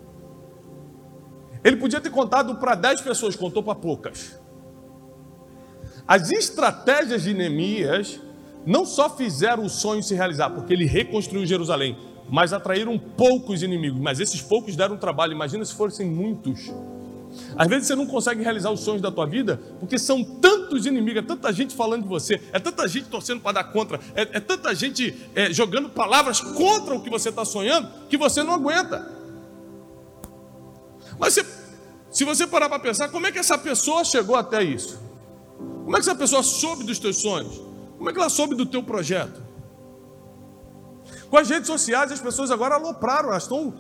Ele 1.62 1.76
podia 1.76 2.00
ter 2.00 2.10
contado 2.10 2.56
para 2.56 2.74
dez 2.74 3.00
pessoas, 3.00 3.36
contou 3.36 3.62
para 3.62 3.74
poucas. 3.74 4.37
As 6.08 6.30
estratégias 6.32 7.22
de 7.22 7.34
Neemias 7.34 8.18
não 8.64 8.86
só 8.86 9.10
fizeram 9.10 9.66
o 9.66 9.68
sonho 9.68 10.02
se 10.02 10.14
realizar, 10.14 10.48
porque 10.48 10.72
ele 10.72 10.86
reconstruiu 10.86 11.44
Jerusalém, 11.44 11.98
mas 12.30 12.54
atraíram 12.54 12.98
poucos 12.98 13.62
inimigos. 13.62 14.00
Mas 14.00 14.18
esses 14.18 14.40
poucos 14.40 14.74
deram 14.74 14.96
trabalho. 14.96 15.32
Imagina 15.32 15.62
se 15.66 15.74
fossem 15.74 16.06
muitos. 16.06 16.72
Às 17.56 17.68
vezes 17.68 17.86
você 17.86 17.94
não 17.94 18.06
consegue 18.06 18.42
realizar 18.42 18.70
os 18.70 18.80
sonhos 18.80 19.02
da 19.02 19.10
tua 19.10 19.26
vida 19.26 19.60
porque 19.78 19.98
são 19.98 20.24
tantos 20.24 20.86
inimigos, 20.86 21.22
é 21.22 21.26
tanta 21.26 21.52
gente 21.52 21.74
falando 21.74 22.04
de 22.04 22.08
você, 22.08 22.40
é 22.52 22.58
tanta 22.58 22.88
gente 22.88 23.08
torcendo 23.08 23.42
para 23.42 23.52
dar 23.52 23.64
contra, 23.64 24.00
é, 24.14 24.22
é 24.22 24.40
tanta 24.40 24.74
gente 24.74 25.14
é, 25.34 25.52
jogando 25.52 25.90
palavras 25.90 26.40
contra 26.40 26.94
o 26.94 27.02
que 27.02 27.10
você 27.10 27.28
está 27.28 27.44
sonhando 27.44 27.86
que 28.08 28.16
você 28.16 28.42
não 28.42 28.54
aguenta. 28.54 29.12
Mas 31.18 31.34
você 31.34 31.46
Se 32.10 32.24
você 32.24 32.46
parar 32.46 32.70
para 32.70 32.78
pensar, 32.78 33.08
como 33.08 33.26
é 33.26 33.32
que 33.32 33.38
essa 33.38 33.58
pessoa 33.58 34.02
chegou 34.04 34.34
até 34.34 34.62
isso? 34.62 35.07
Como 35.88 35.96
é 35.96 36.00
que 36.00 36.06
essa 36.06 36.14
pessoa 36.14 36.42
soube 36.42 36.84
dos 36.84 36.98
teus 36.98 37.16
sonhos? 37.16 37.62
Como 37.96 38.10
é 38.10 38.12
que 38.12 38.18
ela 38.18 38.28
soube 38.28 38.54
do 38.54 38.66
teu 38.66 38.82
projeto? 38.82 39.40
Com 41.30 41.38
as 41.38 41.48
redes 41.48 41.66
sociais, 41.66 42.12
as 42.12 42.20
pessoas 42.20 42.50
agora 42.50 42.74
alopraram, 42.74 43.30
elas 43.30 43.44
estão. 43.44 43.72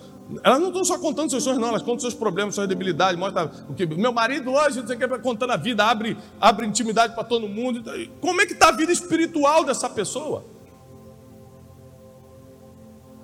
Elas 0.42 0.58
não 0.58 0.68
estão 0.68 0.86
só 0.86 0.98
contando 0.98 1.28
seus 1.28 1.44
sonhos, 1.44 1.58
não, 1.58 1.68
elas 1.68 1.82
contam 1.82 2.00
seus 2.00 2.14
problemas, 2.14 2.54
suas 2.54 2.66
debilidades, 2.66 3.20
mostra 3.20 3.52
o 3.68 3.74
que. 3.74 3.84
Meu 3.84 4.10
marido 4.10 4.50
hoje, 4.50 4.80
não 4.80 4.86
sei 4.86 4.96
o 4.96 4.98
que, 4.98 5.18
contando 5.18 5.50
a 5.50 5.58
vida, 5.58 5.84
abre, 5.84 6.16
abre 6.40 6.66
intimidade 6.66 7.14
para 7.14 7.24
todo 7.24 7.46
mundo. 7.46 7.84
Como 8.22 8.40
é 8.40 8.46
que 8.46 8.54
está 8.54 8.68
a 8.68 8.72
vida 8.72 8.90
espiritual 8.90 9.64
dessa 9.64 9.90
pessoa? 9.90 10.46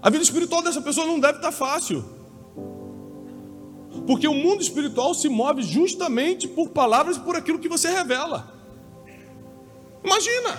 A 0.03 0.11
vida 0.11 0.23
espiritual 0.23 0.61
dessa 0.61 0.83
pessoa 0.83 1.07
não 1.07 1.18
deve 1.18 1.38
estar 1.38 1.51
tá 1.51 1.57
fácil. 1.57 2.05
Porque 4.07 4.29
o 4.29 4.35
mundo 4.35 4.61
espiritual 4.61 5.14
se 5.14 5.31
move 5.31 5.62
justamente 5.62 6.47
por 6.47 6.68
palavras 6.68 7.16
e 7.16 7.20
por 7.20 7.35
aquilo 7.35 7.59
que 7.59 7.68
você 7.70 7.88
revela. 7.88 8.53
Imagina! 10.04 10.58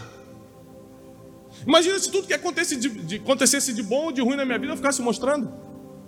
Imagina 1.65 1.99
se 1.99 2.11
tudo 2.11 2.27
que 2.27 2.33
acontecesse 2.33 2.75
de, 2.75 2.89
de, 2.89 3.15
acontecesse 3.17 3.73
de 3.73 3.83
bom 3.83 4.05
ou 4.05 4.11
de 4.11 4.21
ruim 4.21 4.35
na 4.35 4.45
minha 4.45 4.57
vida 4.57 4.73
eu 4.73 4.77
ficasse 4.77 5.01
mostrando. 5.01 5.51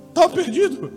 Estava 0.09 0.29
perdido. 0.29 0.91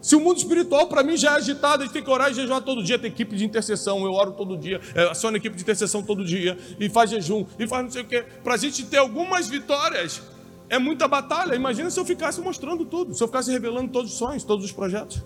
Se 0.00 0.16
o 0.16 0.20
mundo 0.20 0.38
espiritual 0.38 0.86
para 0.86 1.02
mim 1.02 1.16
já 1.16 1.32
é 1.32 1.34
agitado, 1.34 1.82
a 1.82 1.86
gente 1.86 1.92
tem 1.92 2.02
que 2.02 2.08
orar 2.08 2.30
e 2.30 2.34
jejuar 2.34 2.62
todo 2.62 2.82
dia, 2.82 2.98
tem 2.98 3.10
equipe 3.10 3.36
de 3.36 3.44
intercessão, 3.44 4.02
eu 4.04 4.12
oro 4.12 4.32
todo 4.32 4.56
dia, 4.56 4.80
é, 4.94 5.10
aciono 5.10 5.36
equipe 5.36 5.54
de 5.54 5.62
intercessão 5.62 6.02
todo 6.02 6.24
dia, 6.24 6.56
e 6.78 6.88
faz 6.88 7.10
jejum, 7.10 7.44
e 7.58 7.66
faz 7.66 7.84
não 7.84 7.90
sei 7.90 8.02
o 8.02 8.06
quê. 8.06 8.24
Para 8.42 8.54
a 8.54 8.56
gente 8.56 8.86
ter 8.86 8.96
algumas 8.96 9.46
vitórias, 9.46 10.22
é 10.70 10.78
muita 10.78 11.06
batalha. 11.06 11.54
Imagina 11.54 11.90
se 11.90 12.00
eu 12.00 12.04
ficasse 12.04 12.40
mostrando 12.40 12.86
tudo, 12.86 13.14
se 13.14 13.22
eu 13.22 13.26
ficasse 13.26 13.50
revelando 13.50 13.92
todos 13.92 14.12
os 14.12 14.16
sonhos, 14.16 14.42
todos 14.42 14.64
os 14.64 14.72
projetos. 14.72 15.22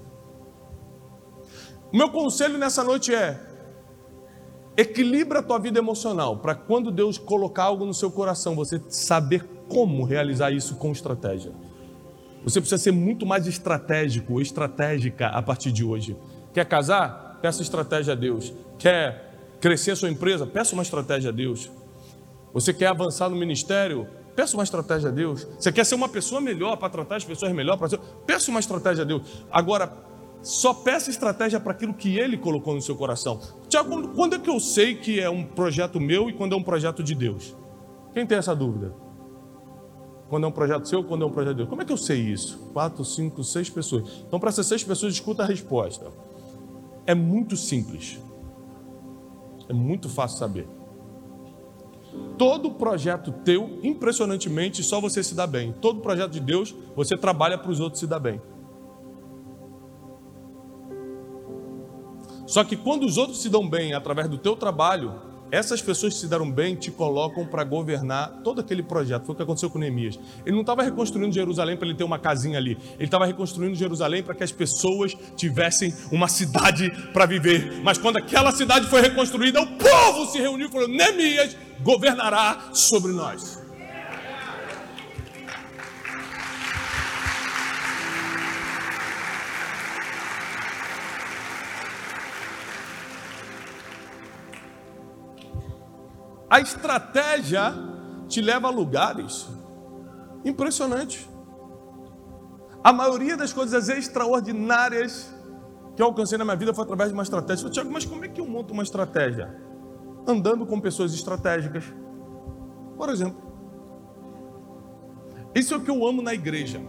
O 1.93 1.97
meu 1.97 2.11
conselho 2.11 2.59
nessa 2.59 2.83
noite 2.83 3.15
é: 3.15 3.39
equilibra 4.77 5.39
a 5.39 5.43
tua 5.43 5.59
vida 5.59 5.79
emocional 5.79 6.39
para 6.39 6.55
quando 6.55 6.91
Deus 6.91 7.19
colocar 7.19 7.65
algo 7.65 7.85
no 7.85 7.95
seu 7.95 8.11
coração, 8.11 8.55
você 8.55 8.81
saber 8.89 9.45
como 9.69 10.05
realizar 10.05 10.51
isso 10.51 10.77
com 10.77 10.93
estratégia. 10.93 11.53
Você 12.43 12.61
precisa 12.61 12.83
ser 12.83 12.93
muito 12.93 13.25
mais 13.25 13.47
estratégico 13.47 14.41
estratégica 14.41 15.29
a 15.29 15.41
partir 15.41 15.73
de 15.73 15.83
hoje. 15.83 16.17
Quer 16.53 16.67
casar? 16.67 17.39
Peça 17.41 17.63
estratégia 17.63 18.13
a 18.13 18.17
Deus. 18.17 18.53
Quer 18.79 19.57
crescer 19.61 19.93
a 19.93 19.97
sua 19.97 20.11
empresa? 20.11 20.47
Peça 20.47 20.75
uma 20.75 20.83
estratégia 20.83 21.31
a 21.31 21.33
Deus. 21.33 21.71
Você 22.53 22.73
quer 22.75 22.89
avançar 22.89 23.31
no 23.31 23.37
ministério? 23.37 24.07
Peça 24.37 24.57
uma 24.57 24.63
estratégia 24.63 25.09
a 25.09 25.13
Deus. 25.13 25.47
Você 25.59 25.73
quer 25.73 25.85
ser 25.85 25.95
uma 25.95 26.09
pessoa 26.09 26.41
melhor 26.41 26.77
para 26.77 26.91
tratar 26.91 27.17
as 27.17 27.25
pessoas 27.25 27.53
melhor? 27.53 27.79
Para 27.79 27.89
ser... 27.89 27.99
Peça 28.27 28.51
uma 28.51 28.61
estratégia 28.61 29.03
a 29.03 29.07
Deus. 29.07 29.23
Agora, 29.51 29.91
só 30.45 30.75
peça 30.75 31.11
estratégia 31.11 31.59
para 31.59 31.73
aquilo 31.73 31.95
que 31.95 32.19
ele 32.19 32.37
colocou 32.37 32.75
no 32.75 32.83
seu 32.83 32.95
coração. 32.95 33.41
Tiago, 33.69 34.09
quando 34.09 34.37
é 34.37 34.39
que 34.39 34.51
eu 34.51 34.61
sei 34.61 34.95
que 34.95 35.19
é 35.19 35.29
um 35.29 35.43
projeto 35.43 35.99
meu 35.99 36.29
e 36.29 36.35
quando 36.35 36.53
é 36.53 36.57
um 36.57 36.63
projeto 36.63 37.03
de 37.03 37.15
Deus? 37.15 37.57
Quem 38.13 38.27
tem 38.27 38.37
essa 38.37 38.55
dúvida? 38.55 38.95
Quando 40.29 40.45
é 40.45 40.47
um 40.47 40.53
projeto 40.53 40.87
seu, 40.87 41.03
quando 41.03 41.23
é 41.23 41.27
um 41.27 41.31
projeto 41.31 41.53
de 41.53 41.57
Deus? 41.59 41.69
Como 41.69 41.81
é 41.81 41.85
que 41.85 41.93
eu 41.93 41.97
sei 41.97 42.21
isso? 42.21 42.59
Quatro, 42.75 43.05
cinco, 43.05 43.43
seis 43.43 43.71
pessoas. 43.71 44.25
Então, 44.29 44.39
para 44.39 44.51
essas 44.51 44.67
seis 44.67 44.85
pessoas, 44.85 45.15
escuta 45.15 45.43
a 45.43 45.47
resposta. 45.47 46.13
É 47.07 47.15
muito 47.15 47.57
simples. 47.57 48.19
É 49.69 49.73
muito 49.73 50.11
fácil 50.11 50.39
saber. 50.39 50.69
Todo 52.37 52.71
projeto 52.71 53.33
teu, 53.33 53.79
impressionantemente, 53.83 54.83
só 54.83 55.01
você 55.01 55.23
se 55.23 55.35
dá 55.35 55.47
bem. 55.47 55.73
Todo 55.81 56.01
projeto 56.01 56.33
de 56.33 56.41
Deus, 56.41 56.75
você 56.95 57.17
trabalha 57.17 57.57
para 57.57 57.71
os 57.71 57.81
outros 57.81 58.01
se 58.01 58.07
dar 58.07 58.19
bem. 58.19 58.41
Só 62.47 62.63
que 62.65 62.77
quando 62.77 63.05
os 63.05 63.17
outros 63.17 63.41
se 63.41 63.49
dão 63.49 63.69
bem 63.69 63.95
através 63.95 64.29
do 64.29 64.39
teu 64.39 64.55
trabalho, 64.57 65.13
essas 65.51 65.81
pessoas 65.81 66.15
que 66.15 66.21
se 66.21 66.27
deram 66.27 66.51
bem 66.51 66.75
te 66.75 66.91
colocam 66.91 67.47
para 67.47 67.63
governar 67.63 68.41
todo 68.43 68.61
aquele 68.61 68.83
projeto. 68.83 69.25
Foi 69.25 69.35
o 69.35 69.37
que 69.37 69.43
aconteceu 69.43 69.71
com 69.71 69.79
Neemias. 69.79 70.19
Ele 70.45 70.55
não 70.55 70.63
estava 70.63 70.83
reconstruindo 70.83 71.33
Jerusalém 71.33 71.77
para 71.77 71.87
ele 71.87 71.97
ter 71.97 72.03
uma 72.03 72.19
casinha 72.19 72.59
ali. 72.59 72.77
Ele 72.95 73.05
estava 73.05 73.25
reconstruindo 73.25 73.75
Jerusalém 73.75 74.23
para 74.23 74.35
que 74.35 74.43
as 74.43 74.51
pessoas 74.51 75.17
tivessem 75.37 75.95
uma 76.11 76.27
cidade 76.27 76.91
para 77.13 77.25
viver. 77.25 77.81
Mas 77.85 77.99
quando 77.99 78.17
aquela 78.17 78.51
cidade 78.51 78.87
foi 78.89 79.01
reconstruída, 79.01 79.63
o 79.63 79.67
povo 79.77 80.27
se 80.27 80.39
reuniu 80.39 80.67
e 80.67 80.71
falou: 80.73 80.89
Neemias 80.89 81.57
governará 81.83 82.71
sobre 82.73 83.13
nós. 83.13 83.64
A 96.55 96.61
estratégia 96.61 97.75
te 98.29 98.41
leva 98.41 98.69
a 98.69 98.71
lugares 98.71 99.49
impressionantes. 100.45 101.29
A 102.81 102.93
maioria 102.93 103.37
das 103.37 103.53
coisas 103.53 103.89
extraordinárias 103.89 105.35
que 105.97 106.01
eu 106.01 106.07
alcancei 106.07 106.39
na 106.39 106.45
minha 106.45 106.57
vida 106.57 106.73
foi 106.73 106.85
através 106.85 107.09
de 107.09 107.15
uma 107.15 107.25
estratégia. 107.25 107.69
Tiago, 107.69 107.91
mas 107.91 108.05
como 108.05 108.25
é 108.25 108.29
que 108.29 108.41
eu 108.41 108.47
monto 108.47 108.73
uma 108.73 108.85
estratégia? 108.85 109.53
Andando 110.29 110.65
com 110.65 110.79
pessoas 110.81 111.13
estratégicas. 111.13 111.93
Por 112.97 113.09
exemplo, 113.09 113.43
isso 115.57 115.75
é 115.75 115.77
o 115.77 115.81
que 115.81 115.91
eu 115.91 116.07
amo 116.07 116.23
na 116.23 116.35
igreja. 116.35 116.81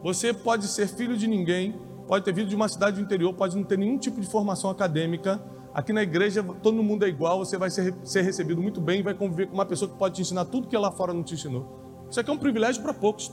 Você 0.00 0.32
pode 0.32 0.68
ser 0.68 0.86
filho 0.86 1.16
de 1.16 1.26
ninguém, 1.26 1.76
pode 2.06 2.24
ter 2.24 2.32
vindo 2.32 2.48
de 2.48 2.54
uma 2.54 2.68
cidade 2.68 2.98
do 2.98 3.02
interior, 3.02 3.34
pode 3.34 3.56
não 3.56 3.64
ter 3.64 3.78
nenhum 3.78 3.98
tipo 3.98 4.20
de 4.20 4.28
formação 4.28 4.70
acadêmica, 4.70 5.42
Aqui 5.76 5.92
na 5.92 6.02
igreja 6.02 6.42
todo 6.62 6.82
mundo 6.82 7.04
é 7.04 7.08
igual, 7.10 7.40
você 7.40 7.58
vai 7.58 7.68
ser, 7.68 7.94
ser 8.02 8.22
recebido 8.22 8.62
muito 8.62 8.80
bem 8.80 9.02
vai 9.02 9.12
conviver 9.12 9.46
com 9.48 9.52
uma 9.52 9.66
pessoa 9.66 9.90
que 9.90 9.98
pode 9.98 10.14
te 10.14 10.22
ensinar 10.22 10.46
tudo 10.46 10.68
que 10.68 10.78
lá 10.78 10.90
fora 10.90 11.12
não 11.12 11.22
te 11.22 11.34
ensinou. 11.34 12.06
Isso 12.10 12.18
aqui 12.18 12.30
é 12.30 12.32
um 12.32 12.38
privilégio 12.38 12.82
para 12.82 12.94
poucos. 12.94 13.30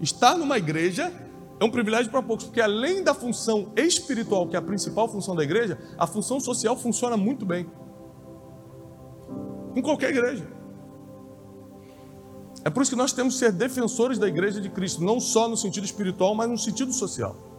Estar 0.00 0.36
numa 0.36 0.56
igreja 0.56 1.12
é 1.58 1.64
um 1.64 1.70
privilégio 1.70 2.12
para 2.12 2.22
poucos, 2.22 2.44
porque 2.44 2.60
além 2.60 3.02
da 3.02 3.12
função 3.12 3.72
espiritual, 3.74 4.46
que 4.46 4.54
é 4.54 4.60
a 4.60 4.62
principal 4.62 5.08
função 5.08 5.34
da 5.34 5.42
igreja, 5.42 5.76
a 5.98 6.06
função 6.06 6.38
social 6.38 6.76
funciona 6.76 7.16
muito 7.16 7.44
bem. 7.44 7.68
Em 9.74 9.82
qualquer 9.82 10.10
igreja. 10.10 10.46
É 12.64 12.70
por 12.70 12.84
isso 12.84 12.92
que 12.92 12.96
nós 12.96 13.12
temos 13.12 13.34
que 13.34 13.40
ser 13.40 13.50
defensores 13.50 14.16
da 14.16 14.28
igreja 14.28 14.60
de 14.60 14.70
Cristo, 14.70 15.02
não 15.02 15.18
só 15.18 15.48
no 15.48 15.56
sentido 15.56 15.82
espiritual, 15.82 16.36
mas 16.36 16.48
no 16.48 16.56
sentido 16.56 16.92
social. 16.92 17.49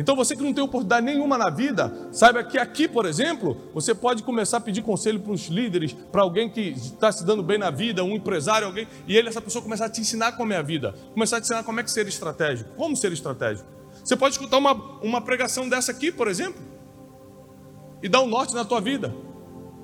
Então 0.00 0.16
você 0.16 0.34
que 0.34 0.42
não 0.42 0.54
tem 0.54 0.64
oportunidade 0.64 1.04
nenhuma 1.04 1.36
na 1.36 1.50
vida, 1.50 1.94
saiba 2.10 2.42
que 2.42 2.56
aqui, 2.56 2.88
por 2.88 3.04
exemplo, 3.04 3.54
você 3.74 3.94
pode 3.94 4.22
começar 4.22 4.56
a 4.56 4.60
pedir 4.60 4.80
conselho 4.80 5.20
para 5.20 5.30
os 5.30 5.48
líderes, 5.48 5.92
para 5.92 6.22
alguém 6.22 6.48
que 6.48 6.70
está 6.70 7.12
se 7.12 7.22
dando 7.22 7.42
bem 7.42 7.58
na 7.58 7.70
vida, 7.70 8.02
um 8.02 8.14
empresário, 8.14 8.66
alguém, 8.66 8.88
e 9.06 9.14
ele, 9.14 9.28
essa 9.28 9.42
pessoa, 9.42 9.62
começar 9.62 9.84
a 9.84 9.90
te 9.90 10.00
ensinar 10.00 10.32
como 10.32 10.54
é 10.54 10.56
a 10.56 10.62
vida, 10.62 10.94
começar 11.12 11.36
a 11.36 11.40
te 11.40 11.44
ensinar 11.44 11.64
como 11.64 11.80
é 11.80 11.82
que 11.82 11.90
ser 11.90 12.08
estratégico, 12.08 12.70
como 12.78 12.96
ser 12.96 13.12
estratégico. 13.12 13.68
Você 14.02 14.16
pode 14.16 14.36
escutar 14.36 14.56
uma, 14.56 14.72
uma 15.02 15.20
pregação 15.20 15.68
dessa 15.68 15.92
aqui, 15.92 16.10
por 16.10 16.28
exemplo, 16.28 16.62
e 18.02 18.08
dar 18.08 18.22
um 18.22 18.26
norte 18.26 18.54
na 18.54 18.64
tua 18.64 18.80
vida. 18.80 19.14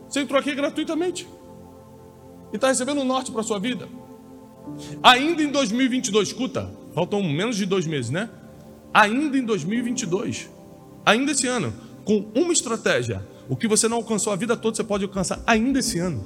Você 0.08 0.20
entrou 0.20 0.40
aqui 0.40 0.54
gratuitamente 0.54 1.28
e 2.54 2.56
está 2.56 2.68
recebendo 2.68 3.02
um 3.02 3.04
norte 3.04 3.30
para 3.30 3.42
a 3.42 3.44
sua 3.44 3.58
vida. 3.58 3.86
Ainda 5.02 5.42
em 5.42 5.50
2022, 5.50 6.28
escuta, 6.28 6.70
faltam 6.94 7.22
menos 7.22 7.54
de 7.54 7.66
dois 7.66 7.86
meses, 7.86 8.10
né? 8.10 8.30
Ainda 8.96 9.36
em 9.36 9.44
2022, 9.44 10.48
ainda 11.04 11.32
esse 11.32 11.46
ano, 11.46 11.70
com 12.02 12.30
uma 12.34 12.50
estratégia. 12.50 13.22
O 13.46 13.54
que 13.54 13.68
você 13.68 13.86
não 13.88 13.98
alcançou 13.98 14.32
a 14.32 14.36
vida 14.36 14.56
toda, 14.56 14.74
você 14.74 14.82
pode 14.82 15.04
alcançar 15.04 15.38
ainda 15.46 15.80
esse 15.80 15.98
ano. 15.98 16.24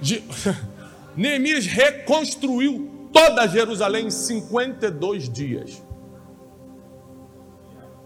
De... 0.00 0.24
Neemias 1.14 1.66
reconstruiu 1.66 3.08
toda 3.12 3.46
Jerusalém 3.46 4.06
em 4.06 4.10
52 4.10 5.28
dias. 5.28 5.82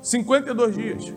52 0.00 0.74
dias. 0.74 1.14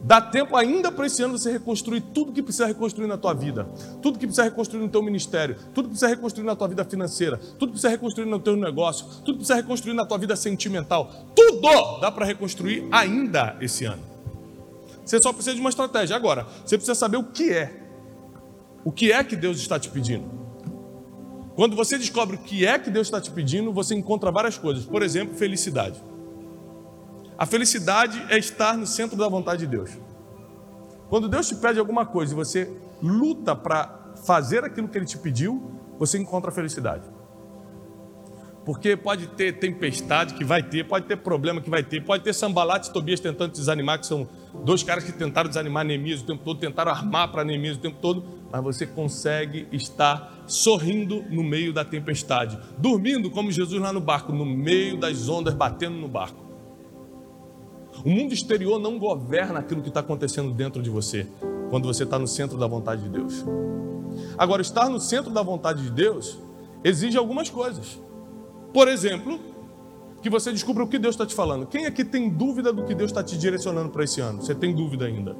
Dá 0.00 0.20
tempo 0.20 0.54
ainda 0.54 0.92
para 0.92 1.06
esse 1.06 1.22
ano 1.22 1.36
você 1.36 1.50
reconstruir 1.50 2.00
tudo 2.00 2.32
que 2.32 2.42
precisa 2.42 2.66
reconstruir 2.66 3.08
na 3.08 3.16
tua 3.16 3.34
vida, 3.34 3.64
tudo 4.00 4.18
que 4.18 4.26
precisa 4.26 4.44
reconstruir 4.44 4.80
no 4.80 4.88
teu 4.88 5.02
ministério, 5.02 5.56
tudo 5.74 5.86
que 5.86 5.90
precisa 5.90 6.08
reconstruir 6.08 6.44
na 6.44 6.54
tua 6.54 6.68
vida 6.68 6.84
financeira, 6.84 7.36
tudo 7.36 7.66
que 7.66 7.72
precisa 7.72 7.88
reconstruir 7.88 8.26
no 8.26 8.38
teu 8.38 8.56
negócio, 8.56 9.06
tudo 9.06 9.32
que 9.32 9.38
precisa 9.38 9.56
reconstruir 9.56 9.94
na 9.94 10.06
tua 10.06 10.16
vida 10.16 10.36
sentimental. 10.36 11.10
Tudo 11.34 12.00
dá 12.00 12.12
para 12.12 12.24
reconstruir 12.24 12.86
ainda 12.92 13.56
esse 13.60 13.84
ano. 13.84 14.02
Você 15.04 15.20
só 15.20 15.32
precisa 15.32 15.54
de 15.54 15.60
uma 15.60 15.70
estratégia. 15.70 16.14
Agora, 16.14 16.46
você 16.64 16.76
precisa 16.76 16.94
saber 16.94 17.16
o 17.16 17.24
que 17.24 17.50
é. 17.50 17.82
O 18.84 18.92
que 18.92 19.10
é 19.10 19.24
que 19.24 19.34
Deus 19.34 19.58
está 19.58 19.78
te 19.80 19.88
pedindo? 19.88 20.38
Quando 21.56 21.74
você 21.74 21.98
descobre 21.98 22.36
o 22.36 22.38
que 22.38 22.64
é 22.64 22.78
que 22.78 22.88
Deus 22.88 23.08
está 23.08 23.20
te 23.20 23.30
pedindo, 23.30 23.72
você 23.72 23.94
encontra 23.94 24.30
várias 24.30 24.56
coisas. 24.56 24.84
Por 24.84 25.02
exemplo, 25.02 25.34
felicidade. 25.36 26.00
A 27.38 27.46
felicidade 27.46 28.20
é 28.28 28.36
estar 28.36 28.76
no 28.76 28.84
centro 28.84 29.16
da 29.16 29.28
vontade 29.28 29.60
de 29.60 29.68
Deus. 29.68 29.96
Quando 31.08 31.28
Deus 31.28 31.46
te 31.46 31.54
pede 31.54 31.78
alguma 31.78 32.04
coisa 32.04 32.32
e 32.32 32.36
você 32.36 32.68
luta 33.00 33.54
para 33.54 34.12
fazer 34.26 34.64
aquilo 34.64 34.88
que 34.88 34.98
Ele 34.98 35.06
te 35.06 35.16
pediu, 35.16 35.70
você 36.00 36.18
encontra 36.18 36.50
a 36.50 36.52
felicidade. 36.52 37.04
Porque 38.64 38.96
pode 38.96 39.28
ter 39.28 39.52
tempestade 39.52 40.34
que 40.34 40.44
vai 40.44 40.64
ter, 40.64 40.84
pode 40.84 41.06
ter 41.06 41.16
problema 41.16 41.60
que 41.60 41.70
vai 41.70 41.82
ter, 41.84 42.04
pode 42.04 42.24
ter 42.24 42.34
Sambalate 42.34 42.90
e 42.90 42.92
Tobias 42.92 43.20
tentando 43.20 43.52
desanimar, 43.52 44.00
que 44.00 44.06
são 44.06 44.28
dois 44.64 44.82
caras 44.82 45.04
que 45.04 45.12
tentaram 45.12 45.48
desanimar 45.48 45.84
Neemias 45.84 46.20
o 46.20 46.26
tempo 46.26 46.42
todo, 46.44 46.58
tentaram 46.58 46.90
armar 46.90 47.30
para 47.30 47.44
Neemias 47.44 47.76
o 47.76 47.80
tempo 47.80 47.98
todo, 48.02 48.24
mas 48.50 48.62
você 48.62 48.84
consegue 48.84 49.68
estar 49.70 50.42
sorrindo 50.46 51.24
no 51.30 51.44
meio 51.44 51.72
da 51.72 51.84
tempestade, 51.84 52.58
dormindo 52.76 53.30
como 53.30 53.50
Jesus 53.50 53.80
lá 53.80 53.92
no 53.92 54.00
barco, 54.00 54.32
no 54.32 54.44
meio 54.44 54.98
das 54.98 55.28
ondas 55.28 55.54
batendo 55.54 55.96
no 55.96 56.08
barco. 56.08 56.47
O 58.04 58.10
mundo 58.10 58.32
exterior 58.32 58.78
não 58.78 58.98
governa 58.98 59.58
aquilo 59.58 59.82
que 59.82 59.88
está 59.88 60.00
acontecendo 60.00 60.52
dentro 60.52 60.82
de 60.82 60.90
você, 60.90 61.26
quando 61.70 61.86
você 61.86 62.04
está 62.04 62.18
no 62.18 62.26
centro 62.26 62.56
da 62.56 62.66
vontade 62.66 63.02
de 63.02 63.08
Deus. 63.08 63.44
Agora, 64.36 64.62
estar 64.62 64.88
no 64.88 65.00
centro 65.00 65.30
da 65.30 65.42
vontade 65.42 65.82
de 65.82 65.90
Deus 65.90 66.38
exige 66.84 67.16
algumas 67.16 67.50
coisas. 67.50 68.00
Por 68.72 68.88
exemplo, 68.88 69.38
que 70.22 70.30
você 70.30 70.52
descubra 70.52 70.84
o 70.84 70.88
que 70.88 70.98
Deus 70.98 71.14
está 71.14 71.26
te 71.26 71.34
falando. 71.34 71.66
Quem 71.66 71.86
aqui 71.86 72.04
tem 72.04 72.28
dúvida 72.28 72.72
do 72.72 72.84
que 72.84 72.94
Deus 72.94 73.10
está 73.10 73.22
te 73.22 73.36
direcionando 73.38 73.90
para 73.90 74.04
esse 74.04 74.20
ano? 74.20 74.42
Você 74.42 74.54
tem 74.54 74.74
dúvida 74.74 75.06
ainda? 75.06 75.36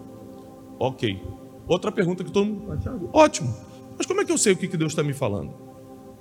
Ok. 0.79 1.23
Outra 1.67 1.93
pergunta 1.93 2.25
que 2.25 2.31
todo 2.31 2.47
mundo. 2.47 3.11
Ótimo. 3.13 3.55
Mas 3.97 4.07
como 4.07 4.21
é 4.21 4.25
que 4.25 4.33
eu 4.33 4.39
sei 4.39 4.53
o 4.53 4.57
que 4.57 4.77
Deus 4.77 4.93
está 4.93 5.03
me 5.03 5.13
falando? 5.13 5.53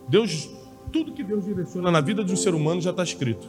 Deus, 0.10 0.50
tudo 0.92 1.14
que 1.14 1.24
Deus 1.24 1.46
direciona 1.46 1.92
na 1.92 2.02
vida 2.02 2.24
de 2.24 2.34
um 2.34 2.36
ser 2.36 2.56
humano 2.56 2.82
já 2.82 2.90
está 2.90 3.04
escrito. 3.04 3.48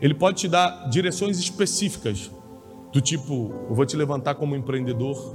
Ele 0.00 0.14
pode 0.14 0.38
te 0.38 0.48
dar 0.48 0.88
direções 0.88 1.38
específicas, 1.38 2.30
do 2.92 3.00
tipo: 3.00 3.52
eu 3.68 3.74
vou 3.74 3.84
te 3.84 3.96
levantar 3.96 4.34
como 4.34 4.54
empreendedor, 4.54 5.32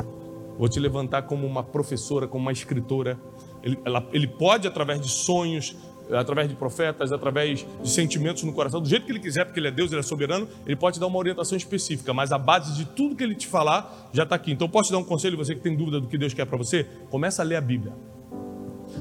vou 0.58 0.68
te 0.68 0.80
levantar 0.80 1.24
como 1.24 1.46
uma 1.46 1.64
professora, 1.64 2.28
como 2.28 2.44
uma 2.44 2.52
escritora. 2.52 3.20
Ele, 3.62 3.80
ela, 3.86 4.06
ele 4.12 4.28
pode, 4.28 4.68
através 4.68 5.00
de 5.00 5.10
sonhos, 5.10 5.76
através 6.12 6.50
de 6.50 6.56
profetas, 6.56 7.12
através 7.12 7.66
de 7.82 7.90
sentimentos 7.90 8.44
no 8.44 8.54
coração, 8.54 8.82
do 8.82 8.88
jeito 8.88 9.06
que 9.06 9.12
ele 9.12 9.20
quiser, 9.20 9.46
porque 9.46 9.60
ele 9.60 9.70
é 9.70 9.72
Deus, 9.72 9.92
ele 9.92 10.02
é 10.02 10.04
soberano, 10.04 10.48
ele 10.66 10.76
pode 10.76 10.96
te 10.96 11.00
dar 11.00 11.08
uma 11.08 11.18
orientação 11.18 11.58
específica, 11.58 12.14
mas 12.14 12.32
a 12.32 12.38
base 12.38 12.76
de 12.76 12.86
tudo 12.86 13.16
que 13.16 13.24
ele 13.24 13.36
te 13.36 13.48
falar 13.48 14.10
já 14.12 14.24
está 14.24 14.36
aqui. 14.36 14.52
Então, 14.52 14.68
posso 14.68 14.90
te 14.90 14.92
dar 14.92 14.98
um 14.98 15.04
conselho, 15.04 15.38
você 15.38 15.56
que 15.56 15.62
tem 15.62 15.76
dúvida 15.76 16.00
do 16.00 16.08
que 16.08 16.18
Deus 16.18 16.34
quer 16.34 16.46
para 16.46 16.58
você? 16.58 16.86
Começa 17.10 17.42
a 17.42 17.46
ler 17.46 17.56
a 17.56 17.62
Bíblia. 17.62 17.94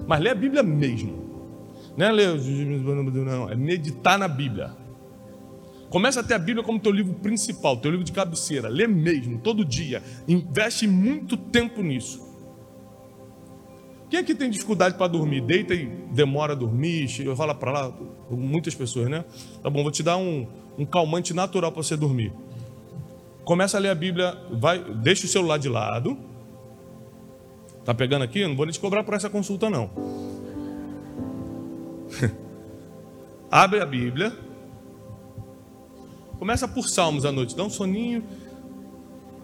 Mas 0.07 0.21
lê 0.21 0.31
a 0.31 0.35
Bíblia 0.35 0.63
mesmo. 0.63 1.33
Não 1.97 2.07
é 2.07 2.13
ler, 2.13 2.39
não, 2.39 3.51
é 3.51 3.57
meditar 3.57 4.19
na 4.19 4.29
Bíblia. 4.29 4.82
Começa 5.93 6.21
a 6.21 6.23
ter 6.23 6.33
a 6.33 6.39
Bíblia 6.39 6.65
como 6.65 6.81
teu 6.81 6.91
livro 6.91 7.13
principal, 7.13 7.77
teu 7.77 7.91
livro 7.91 8.03
de 8.03 8.13
cabeceira. 8.13 8.67
Lê 8.67 8.87
mesmo, 8.87 9.39
todo 9.39 9.63
dia. 9.63 10.03
Investe 10.27 10.87
muito 10.87 11.37
tempo 11.37 11.83
nisso. 11.83 12.27
Quem 14.09 14.19
aqui 14.19 14.35
tem 14.35 14.49
dificuldade 14.49 14.97
para 14.97 15.07
dormir? 15.07 15.43
Deita 15.43 15.75
e 15.75 15.85
demora 16.11 16.55
a 16.55 16.57
dormir, 16.57 17.09
rola 17.37 17.55
para 17.55 17.71
lá. 17.71 17.95
Muitas 18.31 18.75
pessoas, 18.75 19.11
né? 19.11 19.23
Tá 19.63 19.69
bom, 19.69 19.83
vou 19.83 19.93
te 19.93 20.03
dar 20.03 20.17
um, 20.17 20.47
um 20.79 20.87
calmante 20.87 21.35
natural 21.35 21.71
para 21.71 21.83
você 21.83 21.95
dormir. 21.95 22.33
Começa 23.45 23.77
a 23.77 23.81
ler 23.81 23.91
a 23.91 23.95
Bíblia, 23.95 24.35
vai, 24.51 24.79
deixa 24.95 25.27
o 25.27 25.29
celular 25.29 25.59
de 25.59 25.69
lado. 25.69 26.17
Tá 27.85 27.93
pegando 27.93 28.23
aqui? 28.23 28.41
Eu 28.41 28.49
não 28.49 28.57
vou 28.57 28.65
nem 28.65 28.73
te 28.73 28.81
cobrar 28.81 29.05
por 29.05 29.13
essa 29.13 29.29
consulta, 29.29 29.69
não. 29.69 29.91
Abre 33.53 33.81
a 33.81 33.85
Bíblia. 33.85 34.33
Começa 36.43 36.67
por 36.67 36.89
Salmos 36.89 37.25
à 37.25 37.31
noite, 37.31 37.55
dá 37.55 37.63
um 37.63 37.71
soninho. 37.71 38.25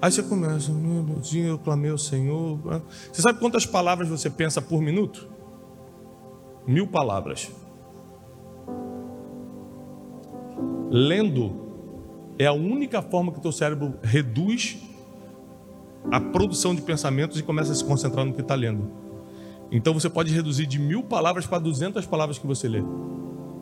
Aí 0.02 0.10
você 0.10 0.20
começa, 0.20 0.72
meu 0.72 1.04
Deus, 1.04 1.32
eu 1.32 1.56
clamei 1.56 1.92
ao 1.92 1.96
Senhor. 1.96 2.58
Você 3.12 3.22
sabe 3.22 3.38
quantas 3.38 3.64
palavras 3.64 4.08
você 4.08 4.28
pensa 4.28 4.60
por 4.60 4.82
minuto? 4.82 5.28
Mil 6.66 6.88
palavras. 6.88 7.52
Lendo 10.90 12.34
é 12.36 12.46
a 12.46 12.52
única 12.52 13.00
forma 13.00 13.30
que 13.30 13.38
o 13.38 13.42
teu 13.42 13.52
cérebro 13.52 13.94
reduz 14.02 14.78
a 16.10 16.20
produção 16.20 16.74
de 16.74 16.82
pensamentos 16.82 17.38
e 17.38 17.44
começa 17.44 17.70
a 17.70 17.76
se 17.76 17.84
concentrar 17.84 18.26
no 18.26 18.34
que 18.34 18.40
está 18.40 18.56
lendo. 18.56 18.90
Então 19.70 19.94
você 19.94 20.10
pode 20.10 20.34
reduzir 20.34 20.66
de 20.66 20.80
mil 20.80 21.04
palavras 21.04 21.46
para 21.46 21.60
duzentas 21.60 22.04
palavras 22.04 22.38
que 22.40 22.46
você 22.48 22.66
lê. 22.66 22.80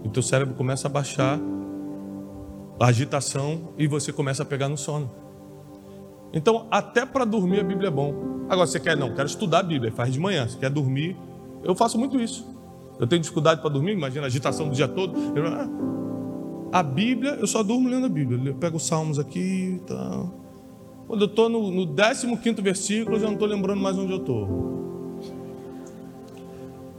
E 0.03 0.09
o 0.09 0.11
teu 0.11 0.23
cérebro 0.23 0.55
começa 0.55 0.89
a 0.89 0.91
baixar 0.91 1.39
agitação 2.79 3.71
e 3.79 3.87
você 3.87 4.13
começa 4.13 4.43
a 4.43 4.47
pegar 4.47 4.69
no 4.69 4.77
sono. 4.77 5.11
Então, 6.33 6.67
até 6.71 7.07
para 7.07 7.25
dormir 7.25 7.61
a 7.61 7.65
Bíblia 7.65 7.89
é 7.89 7.91
bom. 7.91 8.45
Agora, 8.49 8.67
você 8.67 8.79
quer, 8.79 8.97
não, 8.97 9.15
quero 9.15 9.27
estudar 9.27 9.61
a 9.61 9.63
Bíblia, 9.63 9.91
faz 9.93 10.13
de 10.13 10.21
manhã. 10.21 10.47
Você 10.47 10.59
quer 10.59 10.71
dormir, 10.71 11.17
eu 11.65 11.75
faço 11.75 11.99
muito 11.99 12.21
isso. 12.21 12.47
Eu 12.99 13.07
tenho 13.07 13.21
dificuldade 13.21 13.61
para 13.61 13.71
dormir, 13.71 13.93
imagina 13.93 14.25
a 14.25 14.27
agitação 14.27 14.69
do 14.69 14.75
dia 14.75 14.89
todo. 14.89 15.19
Eu, 15.35 15.47
ah, 15.47 15.69
a 16.73 16.83
Bíblia, 16.83 17.33
eu 17.41 17.47
só 17.47 17.63
durmo 17.63 17.89
lendo 17.89 18.07
a 18.07 18.09
Bíblia. 18.09 18.51
Eu 18.51 18.55
pego 18.55 18.77
os 18.77 18.87
salmos 18.87 19.19
aqui 19.19 19.79
e 19.79 19.83
tal. 19.87 20.35
Quando 21.07 21.23
eu 21.23 21.27
estou 21.27 21.49
no, 21.49 21.71
no 21.71 21.87
15 21.87 22.61
versículo, 22.61 23.17
eu 23.17 23.21
já 23.21 23.27
não 23.27 23.35
estou 23.35 23.49
lembrando 23.49 23.81
mais 23.81 23.97
onde 23.97 24.13
eu 24.13 24.19
estou. 24.19 24.49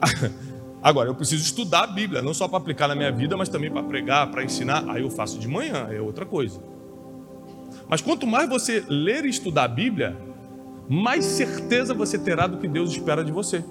Agora, 0.88 1.10
eu 1.10 1.16
preciso 1.16 1.44
estudar 1.44 1.84
a 1.84 1.88
Bíblia, 1.88 2.22
não 2.22 2.34
só 2.34 2.48
para 2.48 2.60
aplicar 2.60 2.88
na 2.88 2.96
minha 2.96 3.12
vida, 3.12 3.36
mas 3.36 3.50
também 3.50 3.70
para 3.70 3.84
pregar, 3.84 4.32
para 4.32 4.42
ensinar. 4.42 4.86
Aí 4.88 5.02
eu 5.02 5.10
faço 5.10 5.38
de 5.38 5.46
manhã, 5.46 5.90
é 5.92 6.00
outra 6.00 6.26
coisa. 6.26 6.64
Mas 7.90 8.00
quanto 8.00 8.26
mais 8.26 8.48
você 8.48 8.82
ler 8.88 9.26
e 9.26 9.30
estudar 9.30 9.66
a 9.66 9.68
Bíblia, 9.68 10.16
mais 10.88 11.26
certeza 11.26 11.94
você 11.94 12.18
terá 12.18 12.48
do 12.48 12.58
que 12.58 12.70
Deus 12.70 12.92
espera 12.92 13.22
de 13.22 13.34
você. 13.34 13.66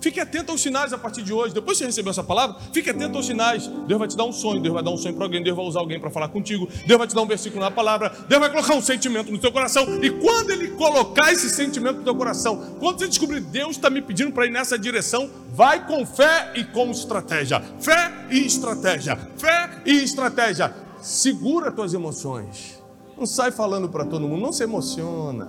Fique 0.00 0.20
atento 0.20 0.52
aos 0.52 0.60
sinais 0.60 0.92
a 0.92 0.98
partir 0.98 1.22
de 1.22 1.32
hoje. 1.32 1.54
Depois 1.54 1.76
que 1.76 1.84
você 1.84 1.86
recebeu 1.86 2.10
essa 2.10 2.22
palavra, 2.22 2.56
fique 2.72 2.90
atento 2.90 3.16
aos 3.16 3.26
sinais. 3.26 3.66
Deus 3.86 3.98
vai 3.98 4.08
te 4.08 4.16
dar 4.16 4.24
um 4.24 4.32
sonho, 4.32 4.60
Deus 4.60 4.74
vai 4.74 4.82
dar 4.82 4.90
um 4.90 4.96
sonho 4.96 5.14
para 5.14 5.24
alguém, 5.24 5.42
Deus 5.42 5.56
vai 5.56 5.66
usar 5.66 5.80
alguém 5.80 6.00
para 6.00 6.10
falar 6.10 6.28
contigo, 6.28 6.68
Deus 6.86 6.98
vai 6.98 7.06
te 7.06 7.14
dar 7.14 7.22
um 7.22 7.26
versículo 7.26 7.62
na 7.62 7.70
palavra, 7.70 8.12
Deus 8.28 8.40
vai 8.40 8.50
colocar 8.50 8.74
um 8.74 8.82
sentimento 8.82 9.30
no 9.30 9.38
teu 9.38 9.52
coração. 9.52 9.84
E 10.02 10.10
quando 10.10 10.50
Ele 10.50 10.68
colocar 10.72 11.32
esse 11.32 11.48
sentimento 11.50 11.98
no 11.98 12.04
teu 12.04 12.14
coração, 12.14 12.76
quando 12.78 12.98
você 12.98 13.08
descobrir 13.08 13.40
Deus 13.40 13.76
está 13.76 13.90
me 13.90 14.02
pedindo 14.02 14.32
para 14.32 14.46
ir 14.46 14.50
nessa 14.50 14.78
direção, 14.78 15.30
vai 15.52 15.86
com 15.86 16.04
fé 16.06 16.52
e 16.54 16.64
com 16.64 16.90
estratégia. 16.90 17.60
Fé 17.80 18.12
e 18.30 18.44
estratégia. 18.46 19.16
Fé 19.36 19.82
e 19.84 20.02
estratégia 20.02 20.74
segura 21.00 21.70
tuas 21.70 21.94
emoções. 21.94 22.82
Não 23.16 23.26
sai 23.26 23.50
falando 23.50 23.88
para 23.88 24.04
todo 24.04 24.28
mundo, 24.28 24.40
não 24.40 24.52
se 24.52 24.62
emociona. 24.62 25.48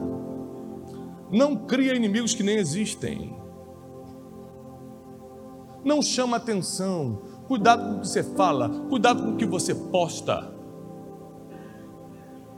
Não 1.32 1.56
cria 1.56 1.94
inimigos 1.94 2.34
que 2.34 2.44
nem 2.44 2.58
existem. 2.58 3.38
Não 5.84 6.02
chama 6.02 6.38
atenção. 6.38 7.22
Cuidado 7.48 7.84
com 7.84 7.98
o 7.98 8.02
que 8.02 8.08
você 8.08 8.24
fala, 8.24 8.70
cuidado 8.89 9.24
com 9.24 9.32
o 9.32 9.36
que 9.36 9.46
você 9.46 9.74
posta. 9.74 10.54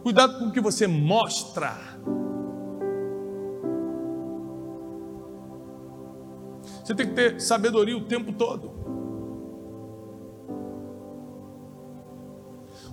Cuidado 0.03 0.39
com 0.39 0.45
o 0.47 0.51
que 0.51 0.59
você 0.59 0.87
mostra. 0.87 1.77
Você 6.83 6.95
tem 6.95 7.07
que 7.07 7.13
ter 7.13 7.39
sabedoria 7.39 7.95
o 7.95 8.01
tempo 8.01 8.33
todo. 8.33 8.71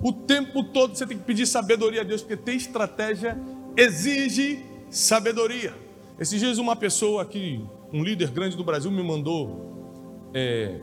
O 0.00 0.12
tempo 0.12 0.62
todo 0.62 0.96
você 0.96 1.06
tem 1.06 1.18
que 1.18 1.24
pedir 1.24 1.46
sabedoria 1.46 2.02
a 2.02 2.04
Deus, 2.04 2.22
porque 2.22 2.36
ter 2.36 2.54
estratégia 2.54 3.36
exige 3.76 4.64
sabedoria. 4.90 5.74
Esses 6.18 6.38
dias 6.38 6.58
uma 6.58 6.76
pessoa 6.76 7.22
aqui, 7.22 7.64
um 7.92 8.04
líder 8.04 8.30
grande 8.30 8.56
do 8.56 8.62
Brasil, 8.62 8.90
me 8.90 9.02
mandou 9.02 9.77
é, 10.34 10.80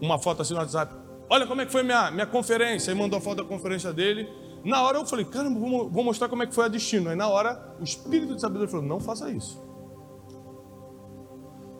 uma 0.00 0.18
foto 0.18 0.42
assim 0.42 0.54
no 0.54 0.60
WhatsApp. 0.60 0.94
Olha 1.28 1.46
como 1.46 1.60
é 1.60 1.66
que 1.66 1.72
foi 1.72 1.82
minha, 1.82 2.10
minha 2.10 2.26
conferência. 2.26 2.92
E 2.92 2.94
mandou 2.94 3.18
a 3.18 3.20
foto 3.20 3.38
da 3.38 3.44
conferência 3.44 3.92
dele. 3.92 4.28
Na 4.64 4.82
hora 4.82 4.98
eu 4.98 5.06
falei, 5.06 5.24
caramba, 5.24 5.58
vou, 5.58 5.88
vou 5.88 6.04
mostrar 6.04 6.28
como 6.28 6.42
é 6.42 6.46
que 6.46 6.54
foi 6.54 6.64
a 6.64 6.68
destino. 6.68 7.10
Aí 7.10 7.16
na 7.16 7.28
hora, 7.28 7.76
o 7.80 7.84
espírito 7.84 8.34
de 8.34 8.40
sabedoria 8.40 8.68
falou, 8.68 8.86
não 8.86 9.00
faça 9.00 9.30
isso. 9.30 9.64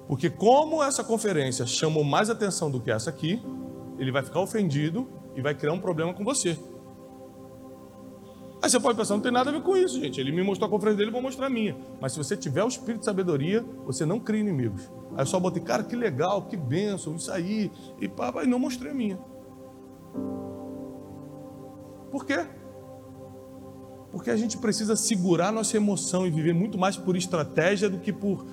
Porque 0.07 0.31
como 0.31 0.83
essa 0.83 1.03
conferência 1.03 1.67
chamou 1.67 2.05
mais 2.05 2.31
atenção 2.31 2.71
do 2.71 2.81
que 2.81 2.91
essa 2.91 3.11
aqui, 3.11 3.43
ele 3.99 4.13
vai 4.13 4.23
ficar 4.23 4.41
ofendido 4.41 5.09
e 5.35 5.41
vai 5.41 5.55
criar 5.55 5.73
um 5.73 5.81
problema 5.81 6.15
com 6.15 6.25
você. 6.25 6.57
Aí 8.63 8.71
você 8.71 8.81
pode 8.81 8.97
pensar, 8.97 9.15
não 9.15 9.21
tem 9.21 9.33
nada 9.33 9.51
a 9.51 9.53
ver 9.53 9.63
com 9.63 9.77
isso, 9.77 10.01
gente. 10.01 10.21
Ele 10.21 10.33
me 10.33 10.43
mostrou 10.43 10.67
a 10.67 10.71
conferência 10.71 10.99
dele, 10.99 11.09
eu 11.09 11.13
vou 11.13 11.23
mostrar 11.23 11.47
a 11.47 11.51
minha. 11.51 11.77
Mas 12.01 12.13
se 12.13 12.19
você 12.19 12.37
tiver 12.37 12.65
o 12.65 12.69
espírito 12.69 13.01
de 13.01 13.05
sabedoria, 13.05 13.65
você 13.85 14.07
não 14.07 14.19
cria 14.19 14.41
inimigos. 14.41 14.91
Aí 15.17 15.23
eu 15.23 15.27
só 15.27 15.41
botei, 15.41 15.63
cara, 15.63 15.83
que 15.83 15.97
legal, 15.97 16.43
que 16.43 16.57
benção, 16.57 17.17
isso 17.17 17.33
aí. 17.33 17.71
E 17.99 18.05
e 18.05 18.47
não 18.47 18.59
mostrei 18.59 18.93
a 18.93 18.95
minha. 18.95 19.19
Por 22.11 22.27
quê? 22.27 22.47
Porque 24.13 24.31
a 24.31 24.37
gente 24.37 24.59
precisa 24.59 24.95
segurar 24.95 25.51
nossa 25.51 25.77
emoção 25.77 26.27
e 26.27 26.31
viver 26.31 26.53
muito 26.53 26.77
mais 26.77 26.97
por 26.97 27.17
estratégia 27.17 27.89
do 27.89 27.99
que 27.99 28.13
por 28.13 28.47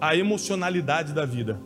a 0.00 0.14
emocionalidade 0.16 1.12
da 1.12 1.26
vida. 1.26 1.60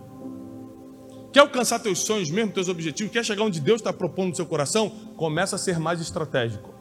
Quer 1.30 1.40
alcançar 1.40 1.78
teus 1.78 2.00
sonhos 2.00 2.30
mesmo, 2.30 2.52
teus 2.52 2.68
objetivos? 2.68 3.12
Quer 3.12 3.24
chegar 3.24 3.42
onde 3.42 3.60
Deus 3.60 3.80
está 3.80 3.92
propondo 3.92 4.30
no 4.30 4.36
seu 4.36 4.46
coração? 4.46 4.90
Começa 5.16 5.56
a 5.56 5.58
ser 5.58 5.78
mais 5.78 6.00
estratégico. 6.00 6.71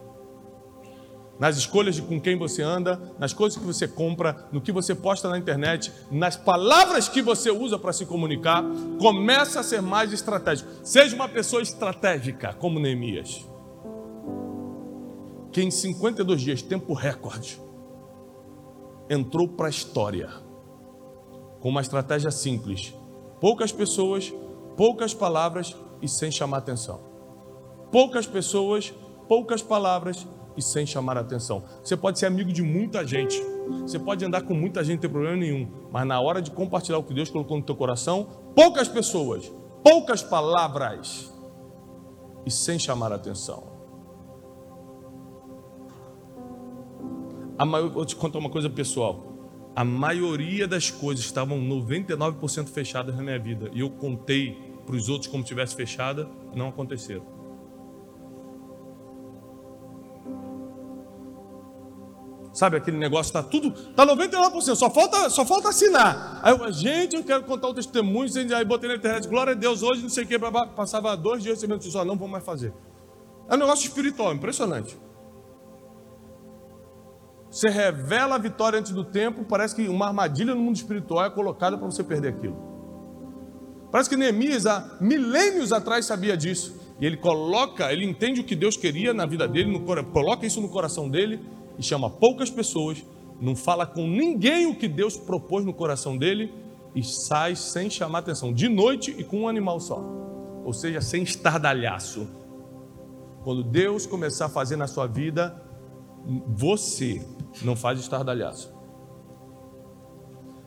Nas 1.41 1.57
escolhas 1.57 1.95
de 1.95 2.03
com 2.03 2.21
quem 2.21 2.37
você 2.37 2.61
anda, 2.61 3.01
nas 3.17 3.33
coisas 3.33 3.57
que 3.57 3.65
você 3.65 3.87
compra, 3.87 4.47
no 4.51 4.61
que 4.61 4.71
você 4.71 4.93
posta 4.93 5.27
na 5.27 5.39
internet, 5.39 5.91
nas 6.11 6.37
palavras 6.37 7.09
que 7.09 7.19
você 7.19 7.49
usa 7.49 7.79
para 7.79 7.91
se 7.91 8.05
comunicar, 8.05 8.63
começa 8.99 9.59
a 9.59 9.63
ser 9.63 9.81
mais 9.81 10.13
estratégico. 10.13 10.69
Seja 10.83 11.15
uma 11.15 11.27
pessoa 11.27 11.63
estratégica, 11.63 12.53
como 12.53 12.79
Neemias. 12.79 13.43
Que 15.51 15.63
em 15.63 15.71
52 15.71 16.41
dias, 16.41 16.61
tempo 16.61 16.93
recorde, 16.93 17.59
entrou 19.09 19.47
para 19.47 19.65
a 19.65 19.71
história 19.71 20.29
com 21.59 21.69
uma 21.69 21.81
estratégia 21.81 22.29
simples. 22.29 22.93
Poucas 23.39 23.71
pessoas, 23.71 24.31
poucas 24.77 25.11
palavras 25.11 25.75
e 26.03 26.07
sem 26.07 26.29
chamar 26.29 26.57
atenção. 26.57 26.99
Poucas 27.91 28.27
pessoas, 28.27 28.93
poucas 29.27 29.63
palavras 29.63 30.27
e 30.55 30.61
sem 30.61 30.85
chamar 30.85 31.17
atenção. 31.17 31.63
Você 31.83 31.95
pode 31.95 32.19
ser 32.19 32.25
amigo 32.25 32.51
de 32.51 32.61
muita 32.61 33.05
gente, 33.05 33.41
você 33.81 33.97
pode 33.97 34.23
andar 34.23 34.41
com 34.41 34.53
muita 34.53 34.83
gente, 34.83 34.95
não 34.95 35.01
tem 35.01 35.09
problema 35.09 35.37
nenhum, 35.37 35.69
mas 35.91 36.05
na 36.05 36.19
hora 36.19 36.41
de 36.41 36.51
compartilhar 36.51 36.97
o 36.97 37.03
que 37.03 37.13
Deus 37.13 37.29
colocou 37.29 37.57
no 37.57 37.63
teu 37.63 37.75
coração, 37.75 38.27
poucas 38.55 38.87
pessoas, 38.87 39.51
poucas 39.83 40.21
palavras 40.21 41.33
e 42.45 42.51
sem 42.51 42.77
chamar 42.77 43.11
atenção. 43.11 43.71
A 47.57 47.65
maior, 47.65 47.89
vou 47.89 48.05
te 48.05 48.15
contar 48.15 48.39
uma 48.39 48.49
coisa 48.49 48.69
pessoal. 48.69 49.27
A 49.75 49.85
maioria 49.85 50.67
das 50.67 50.89
coisas 50.89 51.23
estavam 51.23 51.59
99% 51.61 52.67
fechadas 52.67 53.15
na 53.15 53.21
minha 53.21 53.39
vida 53.39 53.69
e 53.73 53.81
eu 53.81 53.89
contei 53.89 54.71
para 54.85 54.95
os 54.95 55.07
outros 55.07 55.31
como 55.31 55.43
tivesse 55.43 55.75
fechada, 55.75 56.27
não 56.55 56.69
aconteceram. 56.69 57.40
Sabe 62.53 62.75
aquele 62.75 62.97
negócio 62.97 63.29
está 63.29 63.41
tudo, 63.41 63.69
está 63.69 64.05
99%, 64.05 64.75
só 64.75 64.89
falta, 64.89 65.29
só 65.29 65.45
falta 65.45 65.69
assinar. 65.69 66.41
Aí 66.43 66.51
eu, 66.51 66.71
gente, 66.73 67.15
eu 67.15 67.23
quero 67.23 67.43
contar 67.43 67.69
o 67.69 67.73
testemunho, 67.73 68.29
aí 68.55 68.65
botei 68.65 68.89
na 68.89 68.95
internet, 68.95 69.27
glória 69.27 69.53
a 69.53 69.55
Deus, 69.55 69.81
hoje 69.81 70.01
não 70.01 70.09
sei 70.09 70.25
o 70.25 70.27
que, 70.27 70.37
passava 70.75 71.15
dois 71.15 71.41
dias 71.41 71.55
recebendo 71.55 71.81
só 71.83 72.03
não 72.03 72.17
vou 72.17 72.27
mais 72.27 72.43
fazer. 72.43 72.73
É 73.49 73.55
um 73.55 73.57
negócio 73.57 73.87
espiritual, 73.87 74.33
impressionante. 74.33 74.97
Você 77.49 77.69
revela 77.69 78.35
a 78.35 78.37
vitória 78.37 78.79
antes 78.79 78.91
do 78.91 79.03
tempo, 79.03 79.45
parece 79.45 79.75
que 79.75 79.87
uma 79.87 80.07
armadilha 80.07 80.53
no 80.53 80.61
mundo 80.61 80.75
espiritual 80.75 81.25
é 81.25 81.29
colocada 81.29 81.77
para 81.77 81.85
você 81.85 82.03
perder 82.03 82.29
aquilo. 82.29 82.71
Parece 83.91 84.09
que 84.09 84.15
Neemias, 84.15 84.65
há 84.65 84.97
milênios 85.01 85.73
atrás, 85.73 86.05
sabia 86.05 86.35
disso. 86.35 86.79
E 86.99 87.05
ele 87.05 87.17
coloca, 87.17 87.91
ele 87.91 88.05
entende 88.05 88.39
o 88.41 88.43
que 88.43 88.55
Deus 88.55 88.77
queria 88.77 89.13
na 89.13 89.25
vida 89.25 89.47
dele, 89.47 89.71
no, 89.71 89.81
coloca 90.05 90.45
isso 90.45 90.61
no 90.61 90.69
coração 90.69 91.09
dele 91.09 91.41
e 91.81 91.83
chama 91.83 92.11
poucas 92.11 92.51
pessoas, 92.51 93.03
não 93.41 93.55
fala 93.55 93.87
com 93.87 94.07
ninguém 94.07 94.67
o 94.67 94.75
que 94.75 94.87
Deus 94.87 95.17
propôs 95.17 95.65
no 95.65 95.73
coração 95.73 96.15
dele 96.15 96.53
e 96.93 97.03
sai 97.03 97.55
sem 97.55 97.89
chamar 97.89 98.19
atenção, 98.19 98.53
de 98.53 98.69
noite 98.69 99.15
e 99.17 99.23
com 99.23 99.41
um 99.41 99.47
animal 99.47 99.79
só. 99.79 99.99
Ou 100.63 100.71
seja, 100.73 101.01
sem 101.01 101.23
estardalhaço. 101.23 102.27
Quando 103.43 103.63
Deus 103.63 104.05
começar 104.05 104.45
a 104.45 104.49
fazer 104.49 104.75
na 104.75 104.85
sua 104.85 105.07
vida, 105.07 105.59
você 106.47 107.25
não 107.63 107.75
faz 107.75 107.99
estardalhaço. 107.99 108.71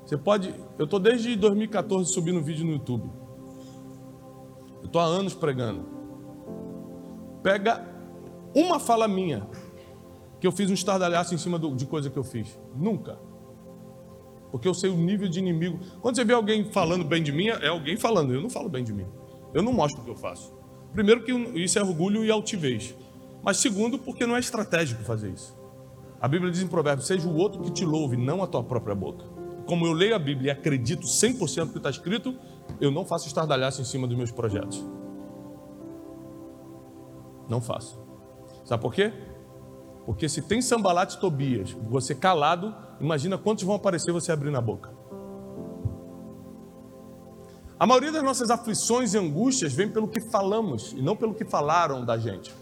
Você 0.05 0.17
pode. 0.17 0.53
Eu 0.77 0.87
estou 0.87 0.99
desde 0.99 1.37
2014 1.37 2.12
subindo 2.12 2.43
vídeo 2.43 2.67
no 2.67 2.73
YouTube. 2.73 3.09
Eu 4.81 4.87
estou 4.87 5.01
há 5.01 5.05
anos 5.05 5.33
pregando. 5.33 5.87
Pega 7.41 7.87
uma 8.53 8.81
fala 8.81 9.07
minha 9.07 9.47
que 10.45 10.47
eu 10.47 10.53
fiz 10.53 10.70
um 10.70 10.74
estardalhaço 10.74 11.34
em 11.34 11.38
cima 11.38 11.59
do, 11.59 11.74
de 11.74 11.86
coisa 11.86 12.11
que 12.11 12.18
eu 12.18 12.22
fiz. 12.22 12.59
Nunca. 12.76 13.18
Porque 14.51 14.68
eu 14.68 14.74
sei 14.74 14.90
o 14.90 14.95
nível 14.95 15.26
de 15.26 15.38
inimigo. 15.38 15.80
Quando 16.03 16.16
você 16.16 16.22
vê 16.22 16.34
alguém 16.34 16.70
falando 16.70 17.03
bem 17.03 17.22
de 17.22 17.32
mim, 17.32 17.49
é 17.49 17.68
alguém 17.68 17.97
falando. 17.97 18.34
Eu 18.34 18.42
não 18.42 18.51
falo 18.51 18.68
bem 18.68 18.84
de 18.84 18.92
mim. 18.92 19.07
Eu 19.55 19.62
não 19.62 19.72
mostro 19.72 20.03
o 20.03 20.05
que 20.05 20.11
eu 20.11 20.14
faço. 20.14 20.55
Primeiro, 20.92 21.24
que 21.24 21.32
isso 21.59 21.78
é 21.78 21.82
orgulho 21.82 22.22
e 22.26 22.30
altivez. 22.30 22.95
Mas 23.42 23.57
segundo, 23.57 23.99
porque 23.99 24.26
não 24.26 24.36
é 24.36 24.38
estratégico 24.38 25.03
fazer 25.03 25.30
isso. 25.30 25.57
A 26.20 26.28
Bíblia 26.28 26.53
diz 26.53 26.61
em 26.61 26.68
Provérbios: 26.68 27.07
seja 27.07 27.26
o 27.26 27.34
outro 27.34 27.62
que 27.62 27.70
te 27.70 27.86
louve, 27.86 28.18
não 28.18 28.42
a 28.42 28.47
tua 28.47 28.62
própria 28.62 28.95
boca. 28.95 29.24
Como 29.64 29.86
eu 29.86 29.95
leio 29.95 30.14
a 30.14 30.18
Bíblia 30.18 30.49
e 30.49 30.51
acredito 30.51 31.07
100% 31.07 31.70
que 31.70 31.78
está 31.78 31.88
escrito, 31.88 32.36
eu 32.82 32.90
não 32.90 33.07
faço 33.07 33.26
estardalhaço 33.26 33.80
em 33.80 33.84
cima 33.86 34.07
dos 34.07 34.14
meus 34.14 34.30
projetos. 34.30 34.86
Não 37.49 37.62
faço. 37.62 37.99
Sabe 38.62 38.82
por 38.82 38.92
quê? 38.92 39.11
Porque 40.07 40.28
se 40.28 40.42
tem 40.42 40.61
sambalate 40.61 41.18
Tobias, 41.18 41.70
você 41.72 42.14
calado, 42.14 42.74
imagina 43.00 43.38
quantos 43.38 43.64
vão 43.64 43.74
aparecer 43.74 44.12
você 44.12 44.30
abrindo 44.30 44.57
a 44.57 44.61
boca. 44.61 44.90
A 47.78 47.86
maioria 47.86 48.12
das 48.12 48.22
nossas 48.22 48.50
aflições 48.50 49.14
e 49.14 49.18
angústias 49.18 49.72
vem 49.72 49.88
pelo 49.88 50.07
que 50.07 50.20
falamos 50.20 50.92
e 50.92 51.02
não 51.02 51.16
pelo 51.16 51.34
que 51.34 51.44
falaram 51.44 52.05
da 52.05 52.16
gente. 52.16 52.55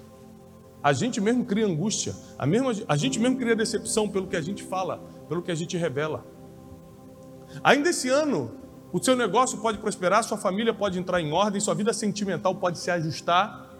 A 0.82 0.93
gente 0.93 1.20
mesmo 1.20 1.45
cria 1.45 1.66
angústia, 1.66 2.14
a, 2.38 2.47
mesma, 2.47 2.72
a 2.88 2.97
gente 2.97 3.18
mesmo 3.20 3.36
cria 3.36 3.55
decepção 3.55 4.09
pelo 4.09 4.26
que 4.26 4.36
a 4.36 4.40
gente 4.40 4.62
fala, 4.62 5.01
pelo 5.28 5.43
que 5.43 5.51
a 5.51 5.55
gente 5.55 5.76
revela. 5.76 6.24
Ainda 7.62 7.90
esse 7.90 8.09
ano, 8.09 8.51
o 8.93 9.03
seu 9.03 9.14
negócio 9.14 9.59
pode 9.59 9.78
prosperar, 9.78 10.24
sua 10.24 10.38
família 10.38 10.74
pode 10.74 10.99
entrar 10.99 11.20
em 11.20 11.32
ordem, 11.32 11.61
sua 11.61 11.74
vida 11.74 11.93
sentimental 11.93 12.55
pode 12.55 12.78
se 12.78 12.90
ajustar, 12.90 13.72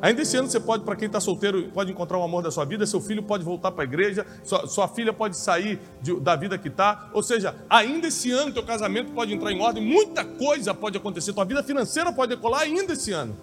Ainda 0.00 0.22
esse 0.22 0.36
ano 0.36 0.48
você 0.48 0.60
pode, 0.60 0.84
para 0.84 0.94
quem 0.94 1.06
está 1.06 1.20
solteiro, 1.20 1.70
pode 1.72 1.90
encontrar 1.90 2.18
o 2.18 2.22
amor 2.22 2.42
da 2.42 2.50
sua 2.50 2.64
vida, 2.64 2.86
seu 2.86 3.00
filho 3.00 3.22
pode 3.22 3.44
voltar 3.44 3.72
para 3.72 3.82
a 3.82 3.84
igreja, 3.84 4.26
sua, 4.44 4.66
sua, 4.66 4.88
filha 4.88 5.12
pode 5.12 5.36
sair 5.36 5.80
de, 6.00 6.18
da 6.20 6.36
vida 6.36 6.56
que 6.56 6.68
está. 6.68 7.10
Ou 7.12 7.22
seja, 7.22 7.54
ainda 7.68 8.06
esse 8.06 8.30
ano 8.30 8.52
teu 8.52 8.64
casamento 8.64 9.12
pode 9.12 9.32
entrar 9.34 9.52
em 9.52 9.60
ordem, 9.60 9.84
muita 9.84 10.24
coisa 10.24 10.72
pode 10.72 10.96
acontecer, 10.96 11.32
tua 11.32 11.44
vida 11.44 11.62
financeira 11.62 12.12
pode 12.12 12.34
decolar 12.34 12.62
ainda 12.62 12.92
esse 12.92 13.12
ano. 13.12 13.36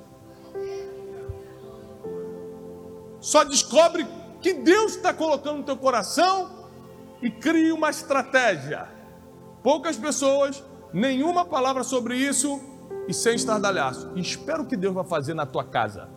Só 3.20 3.44
descobre 3.44 4.06
que 4.42 4.54
Deus 4.54 4.96
está 4.96 5.14
colocando 5.14 5.58
no 5.58 5.64
teu 5.64 5.76
coração 5.76 6.52
e 7.22 7.30
crie 7.30 7.72
uma 7.72 7.90
estratégia. 7.90 8.88
Poucas 9.64 9.98
pessoas, 9.98 10.64
nenhuma 10.94 11.44
palavra 11.44 11.84
sobre 11.84 12.16
isso 12.16 12.62
e 13.08 13.14
sem 13.14 13.36
estardalhaço. 13.36 14.12
E 14.16 14.22
espero 14.22 14.66
que 14.66 14.78
Deus 14.78 14.94
vai 14.94 15.04
fazer 15.04 15.34
na 15.34 15.46
tua 15.46 15.64
casa. 15.64 16.15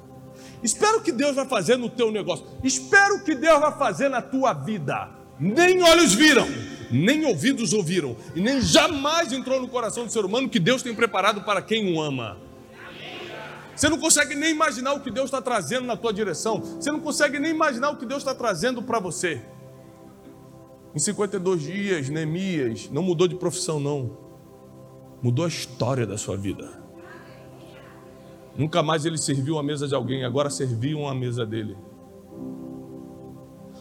Espero 0.62 1.00
que 1.00 1.12
Deus 1.12 1.36
vai 1.36 1.46
fazer 1.46 1.76
no 1.76 1.88
teu 1.88 2.11
negócio. 2.11 2.46
Espero 2.62 3.22
que 3.24 3.34
Deus 3.34 3.61
vai 3.61 3.78
fazer 3.78 4.09
na 4.09 4.20
tua 4.20 4.52
vida. 4.52 5.09
Nem 5.38 5.82
olhos 5.82 6.14
viram, 6.14 6.48
nem 6.90 7.24
ouvidos 7.24 7.72
ouviram, 7.72 8.16
e 8.34 8.40
nem 8.40 8.61
jamais 8.61 9.32
entrou 9.32 9.61
no 9.61 9.68
coração 9.68 10.04
do 10.04 10.12
ser 10.12 10.24
humano 10.24 10.48
que 10.48 10.59
Deus 10.59 10.82
tem 10.82 10.94
preparado 10.94 11.42
para 11.42 11.62
quem 11.62 11.94
o 11.94 12.00
ama. 12.00 12.36
Você 13.78 13.88
não 13.88 13.98
consegue 13.98 14.34
nem 14.34 14.50
imaginar 14.50 14.94
o 14.94 15.00
que 15.00 15.11
Deus 15.11 15.26
está 15.26 15.40
trazendo 15.40 15.86
na 15.86 15.96
tua 15.96 16.12
direção. 16.12 16.61
Você 16.61 16.90
não 16.90 16.98
consegue 16.98 17.38
nem 17.38 17.52
imaginar 17.52 17.90
o 17.90 17.96
que 17.96 18.04
Deus 18.04 18.22
está 18.22 18.34
trazendo 18.34 18.82
para 18.82 18.98
você. 18.98 19.40
Em 20.92 20.98
52 20.98 21.62
dias, 21.62 22.09
Neemias 22.09 22.90
não 22.90 23.04
mudou 23.04 23.28
de 23.28 23.36
profissão, 23.36 23.78
não. 23.78 24.18
Mudou 25.22 25.44
a 25.44 25.48
história 25.48 26.04
da 26.04 26.18
sua 26.18 26.36
vida. 26.36 26.78
Nunca 28.59 28.82
mais 28.82 29.06
ele 29.06 29.16
serviu 29.16 29.56
a 29.56 29.62
mesa 29.62 29.86
de 29.86 29.94
alguém, 29.94 30.24
agora 30.24 30.50
serviam 30.50 31.09
a 31.09 31.14
mesa 31.14 31.46
dele. 31.46 31.76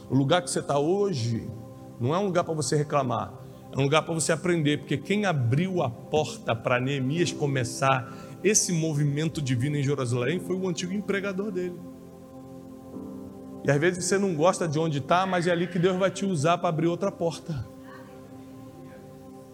O 0.07 0.15
lugar 0.15 0.43
que 0.43 0.51
você 0.51 0.59
está 0.59 0.77
hoje 0.77 1.49
não 1.99 2.13
é 2.13 2.19
um 2.19 2.25
lugar 2.25 2.43
para 2.43 2.53
você 2.53 2.75
reclamar, 2.75 3.33
é 3.75 3.79
um 3.79 3.83
lugar 3.83 4.03
para 4.03 4.13
você 4.13 4.31
aprender, 4.31 4.77
porque 4.77 4.95
quem 4.95 5.25
abriu 5.25 5.81
a 5.81 5.89
porta 5.89 6.55
para 6.55 6.79
Neemias 6.79 7.31
começar 7.31 8.07
esse 8.43 8.71
movimento 8.71 9.41
divino 9.41 9.77
em 9.77 9.83
Jerusalém 9.83 10.39
foi 10.39 10.55
o 10.55 10.67
antigo 10.67 10.93
empregador 10.93 11.51
dele. 11.51 11.79
E 13.65 13.71
às 13.71 13.79
vezes 13.79 14.05
você 14.05 14.19
não 14.19 14.35
gosta 14.35 14.67
de 14.67 14.77
onde 14.77 14.99
está, 14.99 15.25
mas 15.25 15.47
é 15.47 15.51
ali 15.51 15.65
que 15.65 15.79
Deus 15.79 15.97
vai 15.97 16.11
te 16.11 16.23
usar 16.23 16.59
para 16.59 16.69
abrir 16.69 16.87
outra 16.87 17.11
porta. 17.11 17.67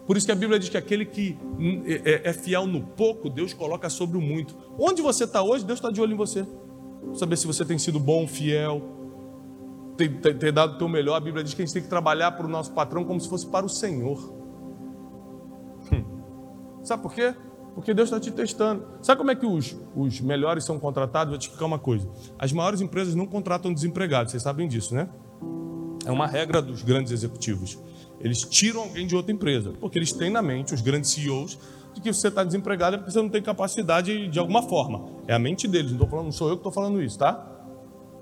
Por 0.06 0.18
isso 0.18 0.26
que 0.26 0.32
a 0.32 0.36
Bíblia 0.36 0.60
diz 0.60 0.70
que 0.70 0.78
aquele 0.78 1.06
que 1.06 1.38
é, 1.86 2.12
é, 2.12 2.30
é 2.30 2.34
fiel 2.34 2.68
no 2.68 2.82
pouco, 2.82 3.30
Deus 3.30 3.54
coloca 3.54 3.90
sobre 3.90 4.18
o 4.18 4.22
muito. 4.22 4.56
Onde 4.78 5.02
você 5.02 5.24
está 5.24 5.42
hoje, 5.42 5.64
Deus 5.64 5.80
está 5.80 5.90
de 5.90 6.02
olho 6.02 6.14
em 6.14 6.18
você. 6.18 6.46
Saber 7.14 7.38
se 7.38 7.48
você 7.48 7.64
tem 7.64 7.78
sido 7.78 8.00
bom, 8.00 8.28
fiel, 8.28 8.82
ter 9.96 10.52
dado 10.52 10.76
o 10.76 10.78
teu 10.78 10.90
melhor. 10.90 11.16
A 11.16 11.20
Bíblia 11.20 11.44
diz 11.44 11.54
que 11.54 11.62
a 11.62 11.66
gente 11.66 11.74
tem 11.74 11.84
que 11.84 11.90
trabalhar 11.90 12.32
para 12.32 12.46
o 12.46 12.50
nosso 12.50 12.72
patrão 12.72 13.06
como 13.06 13.20
se 13.20 13.30
fosse 13.30 13.48
para 13.48 13.66
o 13.66 13.70
Senhor. 13.70 14.34
Hum. 15.92 16.04
Sabe 16.84 17.02
por 17.02 17.14
quê? 17.14 17.34
Porque 17.74 17.94
Deus 17.94 18.10
está 18.10 18.20
te 18.20 18.32
testando. 18.32 18.86
Sabe 19.02 19.18
como 19.18 19.32
é 19.32 19.36
que 19.36 19.46
os, 19.46 19.76
os 19.96 20.20
melhores 20.20 20.64
são 20.64 20.80
contratados? 20.80 21.32
Vou 21.32 21.40
te 21.40 21.44
explicar 21.44 21.66
uma 21.66 21.80
coisa. 21.80 22.08
As 22.38 22.52
maiores 22.52 22.82
empresas 22.82 23.16
não 23.16 23.26
contratam 23.26 23.74
desempregados, 23.74 24.32
vocês 24.32 24.44
sabem 24.44 24.68
disso, 24.68 24.94
né? 24.94 25.10
É 26.06 26.12
uma 26.12 26.28
regra 26.28 26.62
dos 26.62 26.84
grandes 26.84 27.12
executivos. 27.12 27.80
Eles 28.24 28.42
tiram 28.42 28.84
alguém 28.84 29.06
de 29.06 29.16
outra 29.16 29.34
empresa, 29.34 29.74
porque 29.82 30.00
eles 30.00 30.14
têm 30.14 30.30
na 30.30 30.42
mente, 30.42 30.74
os 30.74 30.82
grandes 30.82 31.12
CEOs, 31.12 31.60
de 31.94 32.02
que 32.02 32.12
você 32.12 32.30
está 32.30 32.44
desempregado 32.44 32.96
é 32.96 32.98
porque 32.98 33.12
você 33.12 33.22
não 33.22 33.30
tem 33.30 33.42
capacidade 33.42 34.28
de 34.30 34.40
alguma 34.40 34.64
forma. 34.64 35.06
É 35.28 35.34
a 35.34 35.40
mente 35.40 35.68
deles, 35.68 35.92
não, 35.92 36.08
falando, 36.08 36.26
não 36.26 36.32
sou 36.32 36.48
eu 36.48 36.56
que 36.56 36.62
estou 36.62 36.72
falando 36.72 37.02
isso, 37.04 37.20
tá? 37.20 37.50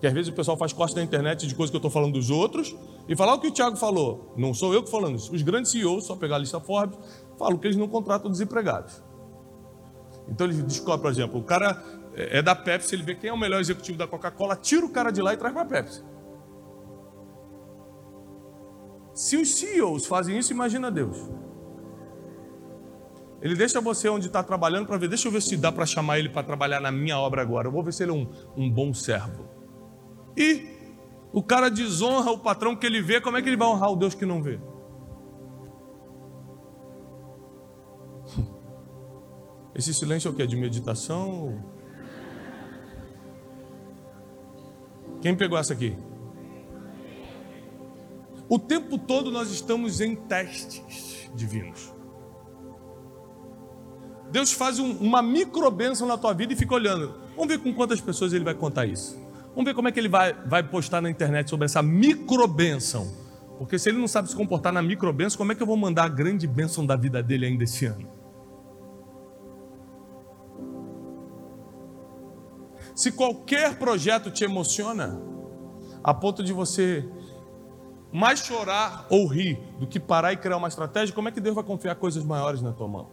Que 0.01 0.07
às 0.07 0.13
vezes 0.13 0.29
o 0.29 0.33
pessoal 0.33 0.57
faz 0.57 0.73
corte 0.73 0.95
na 0.95 1.03
internet 1.03 1.45
de 1.45 1.53
coisas 1.53 1.69
que 1.69 1.75
eu 1.75 1.79
estou 1.79 1.91
falando 1.91 2.13
dos 2.13 2.31
outros 2.31 2.75
e 3.07 3.15
falar 3.15 3.35
o 3.35 3.39
que 3.39 3.47
o 3.47 3.51
Tiago 3.51 3.77
falou. 3.77 4.33
Não 4.35 4.53
sou 4.53 4.73
eu 4.73 4.81
que 4.81 4.89
falando 4.89 5.15
isso. 5.15 5.33
Os 5.33 5.43
grandes 5.43 5.71
CEOs, 5.71 6.05
só 6.05 6.15
pegar 6.15 6.37
a 6.37 6.39
lista 6.39 6.59
Forbes, 6.59 6.97
falam 7.37 7.57
que 7.57 7.67
eles 7.67 7.77
não 7.77 7.87
contratam 7.87 8.29
desempregados. 8.31 9.03
Então 10.27 10.47
eles 10.47 10.61
descobrem, 10.63 11.01
por 11.03 11.11
exemplo, 11.11 11.39
o 11.39 11.43
cara 11.43 11.81
é 12.15 12.41
da 12.41 12.55
Pepsi, 12.55 12.95
ele 12.95 13.03
vê 13.03 13.13
quem 13.13 13.29
é 13.29 13.33
o 13.33 13.37
melhor 13.37 13.61
executivo 13.61 13.97
da 13.97 14.07
Coca-Cola, 14.07 14.55
tira 14.55 14.85
o 14.85 14.89
cara 14.89 15.11
de 15.11 15.21
lá 15.21 15.33
e 15.33 15.37
traz 15.37 15.53
para 15.53 15.61
a 15.61 15.65
Pepsi. 15.65 16.03
Se 19.21 19.37
os 19.37 19.53
CEOs 19.53 20.07
fazem 20.07 20.35
isso, 20.39 20.51
imagina 20.51 20.89
Deus. 20.89 21.29
Ele 23.39 23.53
deixa 23.53 23.79
você 23.79 24.09
onde 24.09 24.25
está 24.25 24.41
trabalhando 24.41 24.87
para 24.87 24.97
ver, 24.97 25.07
deixa 25.07 25.27
eu 25.27 25.31
ver 25.31 25.43
se 25.43 25.55
dá 25.55 25.71
para 25.71 25.85
chamar 25.85 26.17
ele 26.17 26.27
para 26.29 26.41
trabalhar 26.41 26.79
na 26.79 26.91
minha 26.91 27.19
obra 27.19 27.39
agora. 27.39 27.67
Eu 27.67 27.71
vou 27.71 27.83
ver 27.83 27.93
se 27.93 28.01
ele 28.01 28.11
é 28.11 28.15
um, 28.15 28.27
um 28.57 28.67
bom 28.67 28.91
servo. 28.95 29.47
E 30.35 30.67
o 31.31 31.43
cara 31.43 31.69
desonra 31.69 32.31
o 32.31 32.39
patrão 32.39 32.75
que 32.75 32.83
ele 32.83 32.99
vê, 32.99 33.21
como 33.21 33.37
é 33.37 33.43
que 33.43 33.49
ele 33.49 33.57
vai 33.57 33.67
honrar 33.67 33.91
o 33.91 33.95
Deus 33.95 34.15
que 34.15 34.25
não 34.25 34.41
vê? 34.41 34.59
Esse 39.75 39.93
silêncio 39.93 40.29
é 40.29 40.31
o 40.31 40.33
que? 40.33 40.47
De 40.47 40.55
meditação? 40.55 41.63
Quem 45.21 45.37
pegou 45.37 45.59
essa 45.59 45.73
aqui? 45.73 45.95
O 48.51 48.59
tempo 48.59 48.97
todo 48.97 49.31
nós 49.31 49.49
estamos 49.49 50.01
em 50.01 50.13
testes 50.13 51.31
divinos. 51.33 51.89
Deus 54.29 54.51
faz 54.51 54.77
um, 54.77 54.91
uma 54.97 55.21
microbenção 55.21 56.05
na 56.05 56.17
tua 56.17 56.33
vida 56.33 56.51
e 56.51 56.55
fica 56.57 56.75
olhando. 56.75 57.15
Vamos 57.33 57.47
ver 57.47 57.59
com 57.59 57.73
quantas 57.73 58.01
pessoas 58.01 58.33
ele 58.33 58.43
vai 58.43 58.53
contar 58.53 58.85
isso. 58.85 59.17
Vamos 59.51 59.63
ver 59.63 59.73
como 59.73 59.87
é 59.87 59.91
que 59.93 59.97
ele 59.97 60.09
vai, 60.09 60.33
vai 60.33 60.61
postar 60.63 60.99
na 60.99 61.09
internet 61.09 61.49
sobre 61.49 61.63
essa 61.63 61.81
microbenção. 61.81 63.09
Porque 63.57 63.79
se 63.79 63.87
ele 63.87 63.97
não 63.97 64.07
sabe 64.09 64.29
se 64.29 64.35
comportar 64.35 64.73
na 64.73 64.81
microbenção, 64.81 65.37
como 65.37 65.53
é 65.53 65.55
que 65.55 65.63
eu 65.63 65.67
vou 65.67 65.77
mandar 65.77 66.03
a 66.03 66.09
grande 66.09 66.45
bênção 66.45 66.85
da 66.85 66.97
vida 66.97 67.23
dele 67.23 67.45
ainda 67.45 67.63
esse 67.63 67.85
ano? 67.85 68.05
Se 72.93 73.13
qualquer 73.13 73.79
projeto 73.79 74.29
te 74.29 74.43
emociona, 74.43 75.21
a 76.03 76.13
ponto 76.13 76.43
de 76.43 76.51
você 76.51 77.09
mais 78.11 78.39
chorar 78.39 79.05
ou 79.09 79.25
rir 79.25 79.59
do 79.79 79.87
que 79.87 79.99
parar 79.99 80.33
e 80.33 80.37
criar 80.37 80.57
uma 80.57 80.67
estratégia, 80.67 81.15
como 81.15 81.29
é 81.29 81.31
que 81.31 81.39
Deus 81.39 81.55
vai 81.55 81.63
confiar 81.63 81.95
coisas 81.95 82.23
maiores 82.23 82.61
na 82.61 82.71
tua 82.71 82.87
mão? 82.87 83.09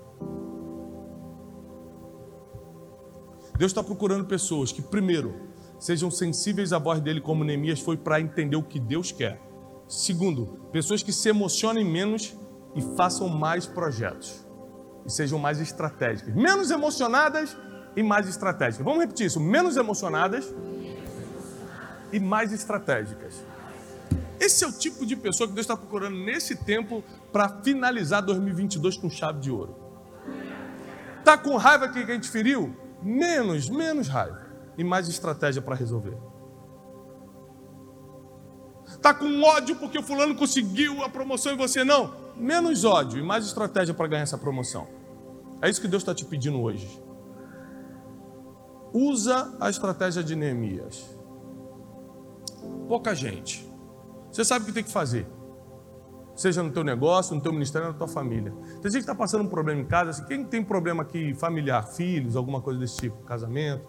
Deus 3.56 3.72
está 3.72 3.82
procurando 3.82 4.24
pessoas 4.24 4.70
que, 4.70 4.80
primeiro, 4.80 5.34
sejam 5.78 6.10
sensíveis 6.10 6.72
à 6.72 6.78
voz 6.78 7.00
dele, 7.00 7.20
como 7.20 7.42
Neemias 7.42 7.80
foi 7.80 7.96
para 7.96 8.20
entender 8.20 8.56
o 8.56 8.62
que 8.62 8.78
Deus 8.78 9.10
quer. 9.10 9.40
Segundo, 9.88 10.68
pessoas 10.70 11.02
que 11.02 11.12
se 11.12 11.28
emocionem 11.28 11.84
menos 11.84 12.36
e 12.74 12.82
façam 12.96 13.28
mais 13.28 13.66
projetos 13.66 14.46
e 15.04 15.10
sejam 15.10 15.38
mais 15.38 15.60
estratégicas. 15.60 16.34
Menos 16.34 16.70
emocionadas 16.70 17.56
e 17.96 18.02
mais 18.02 18.28
estratégicas. 18.28 18.84
Vamos 18.84 19.00
repetir 19.00 19.26
isso: 19.26 19.40
menos 19.40 19.76
emocionadas 19.76 20.54
e 22.12 22.20
mais 22.20 22.52
estratégicas. 22.52 23.42
Esse 24.40 24.64
é 24.64 24.68
o 24.68 24.72
tipo 24.72 25.04
de 25.04 25.16
pessoa 25.16 25.48
que 25.48 25.54
Deus 25.54 25.64
está 25.64 25.76
procurando 25.76 26.16
nesse 26.16 26.56
tempo 26.56 27.02
para 27.32 27.48
finalizar 27.62 28.22
2022 28.22 28.96
com 28.96 29.10
chave 29.10 29.40
de 29.40 29.50
ouro. 29.50 29.76
Está 31.18 31.36
com 31.36 31.56
raiva 31.56 31.88
que 31.88 31.98
a 31.98 32.06
gente 32.06 32.28
feriu? 32.28 32.74
menos, 33.02 33.68
menos 33.68 34.08
raiva 34.08 34.46
e 34.76 34.84
mais 34.84 35.08
estratégia 35.08 35.62
para 35.62 35.74
resolver. 35.74 36.16
Está 38.86 39.12
com 39.12 39.42
ódio 39.42 39.76
porque 39.76 39.98
o 39.98 40.02
fulano 40.02 40.34
conseguiu 40.34 41.02
a 41.02 41.08
promoção 41.08 41.52
e 41.52 41.56
você 41.56 41.84
não? 41.84 42.14
Menos 42.36 42.84
ódio 42.84 43.18
e 43.18 43.22
mais 43.22 43.44
estratégia 43.44 43.94
para 43.94 44.06
ganhar 44.06 44.22
essa 44.22 44.38
promoção. 44.38 44.88
É 45.60 45.68
isso 45.68 45.80
que 45.80 45.88
Deus 45.88 46.02
está 46.02 46.14
te 46.14 46.24
pedindo 46.24 46.60
hoje. 46.60 47.02
Usa 48.92 49.54
a 49.60 49.68
estratégia 49.68 50.22
de 50.22 50.34
Neemias. 50.34 51.04
Pouca 52.88 53.14
gente. 53.14 53.67
Você 54.38 54.44
sabe 54.44 54.62
o 54.62 54.66
que 54.66 54.72
tem 54.72 54.84
que 54.84 54.92
fazer 54.92 55.26
seja 56.36 56.62
no 56.62 56.70
teu 56.70 56.84
negócio, 56.84 57.34
no 57.34 57.40
teu 57.40 57.52
ministério, 57.52 57.88
na 57.88 57.94
tua 57.94 58.06
família. 58.06 58.52
Tem 58.80 58.82
gente 58.82 58.92
que 58.92 58.98
está 58.98 59.14
passando 59.16 59.42
um 59.42 59.48
problema 59.48 59.80
em 59.80 59.84
casa, 59.84 60.10
assim, 60.10 60.24
quem 60.26 60.44
tem 60.44 60.62
problema 60.62 61.02
aqui 61.02 61.34
familiar, 61.34 61.82
filhos, 61.82 62.36
alguma 62.36 62.60
coisa 62.60 62.78
desse 62.78 62.98
tipo, 62.98 63.16
casamento. 63.24 63.84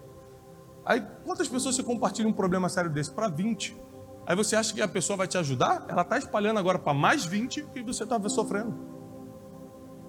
Aí 0.84 1.06
quantas 1.24 1.46
pessoas 1.46 1.76
você 1.76 1.84
compartilha 1.84 2.28
um 2.28 2.32
problema 2.32 2.68
sério 2.68 2.90
desse? 2.90 3.12
Para 3.12 3.28
20. 3.28 3.80
Aí 4.26 4.34
você 4.34 4.56
acha 4.56 4.74
que 4.74 4.82
a 4.82 4.88
pessoa 4.88 5.16
vai 5.16 5.28
te 5.28 5.38
ajudar? 5.38 5.86
Ela 5.88 6.02
está 6.02 6.18
espalhando 6.18 6.58
agora 6.58 6.80
para 6.80 6.92
mais 6.92 7.24
20 7.24 7.62
que 7.72 7.80
você 7.84 8.02
estava 8.02 8.28
sofrendo. 8.28 8.74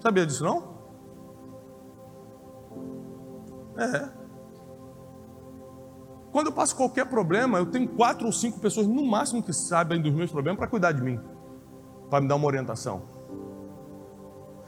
Sabia 0.00 0.26
disso 0.26 0.42
não? 0.42 0.74
É. 3.78 4.21
Quando 6.32 6.46
eu 6.46 6.52
passo 6.52 6.74
qualquer 6.74 7.06
problema, 7.06 7.58
eu 7.58 7.66
tenho 7.66 7.86
quatro 7.86 8.26
ou 8.26 8.32
cinco 8.32 8.58
pessoas 8.58 8.86
no 8.86 9.04
máximo 9.04 9.42
que 9.42 9.52
sabem 9.52 10.00
dos 10.00 10.12
meus 10.12 10.30
problemas 10.30 10.58
para 10.58 10.66
cuidar 10.66 10.92
de 10.92 11.02
mim 11.02 11.20
para 12.12 12.20
me 12.20 12.28
dar 12.28 12.36
uma 12.36 12.46
orientação. 12.46 13.04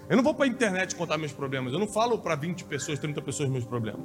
Eu 0.09 0.17
não 0.17 0.25
vou 0.25 0.33
para 0.33 0.47
a 0.47 0.49
internet 0.49 0.97
contar 0.97 1.19
meus 1.19 1.31
problemas. 1.31 1.75
Eu 1.75 1.79
não 1.79 1.87
falo 1.87 2.19
para 2.19 2.35
20 2.35 2.65
pessoas, 2.65 2.99
30 2.99 3.21
pessoas 3.21 3.51
meus 3.51 3.67
problemas. 3.67 4.01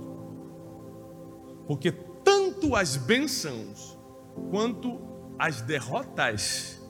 Porque 1.66 1.89
tanto 1.89 2.76
as 2.76 2.97
bênçãos 2.97 3.97
quanto 4.51 4.99
as 5.38 5.62
derrotas 5.62 6.82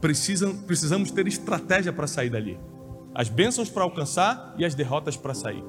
precisam, 0.00 0.56
precisamos 0.56 1.10
ter 1.10 1.26
estratégia 1.28 1.92
para 1.92 2.06
sair 2.06 2.30
dali. 2.30 2.58
As 3.14 3.28
bênçãos 3.28 3.68
para 3.68 3.82
alcançar 3.82 4.54
e 4.56 4.64
as 4.64 4.74
derrotas 4.74 5.14
para 5.14 5.34
sair. 5.34 5.62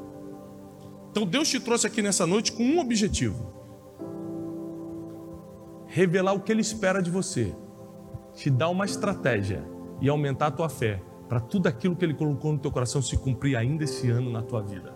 Então 1.11 1.25
Deus 1.25 1.49
te 1.49 1.59
trouxe 1.59 1.85
aqui 1.85 2.01
nessa 2.01 2.25
noite 2.25 2.53
com 2.53 2.63
um 2.63 2.79
objetivo: 2.79 3.54
revelar 5.95 6.33
o 6.33 6.41
que 6.41 6.51
Ele 6.51 6.59
espera 6.59 7.01
de 7.01 7.09
você 7.09 7.55
te 8.33 8.49
dar 8.49 8.67
uma 8.67 8.83
estratégia 8.83 9.63
e 10.01 10.09
aumentar 10.09 10.47
a 10.47 10.51
tua 10.51 10.67
fé 10.67 11.01
para 11.29 11.39
tudo 11.39 11.67
aquilo 11.67 11.95
que 11.95 12.03
Ele 12.03 12.13
colocou 12.13 12.51
no 12.51 12.59
teu 12.59 12.69
coração 12.69 13.01
se 13.01 13.15
cumprir 13.15 13.55
ainda 13.55 13.85
esse 13.85 14.09
ano 14.09 14.29
na 14.29 14.41
tua 14.41 14.61
vida. 14.61 14.93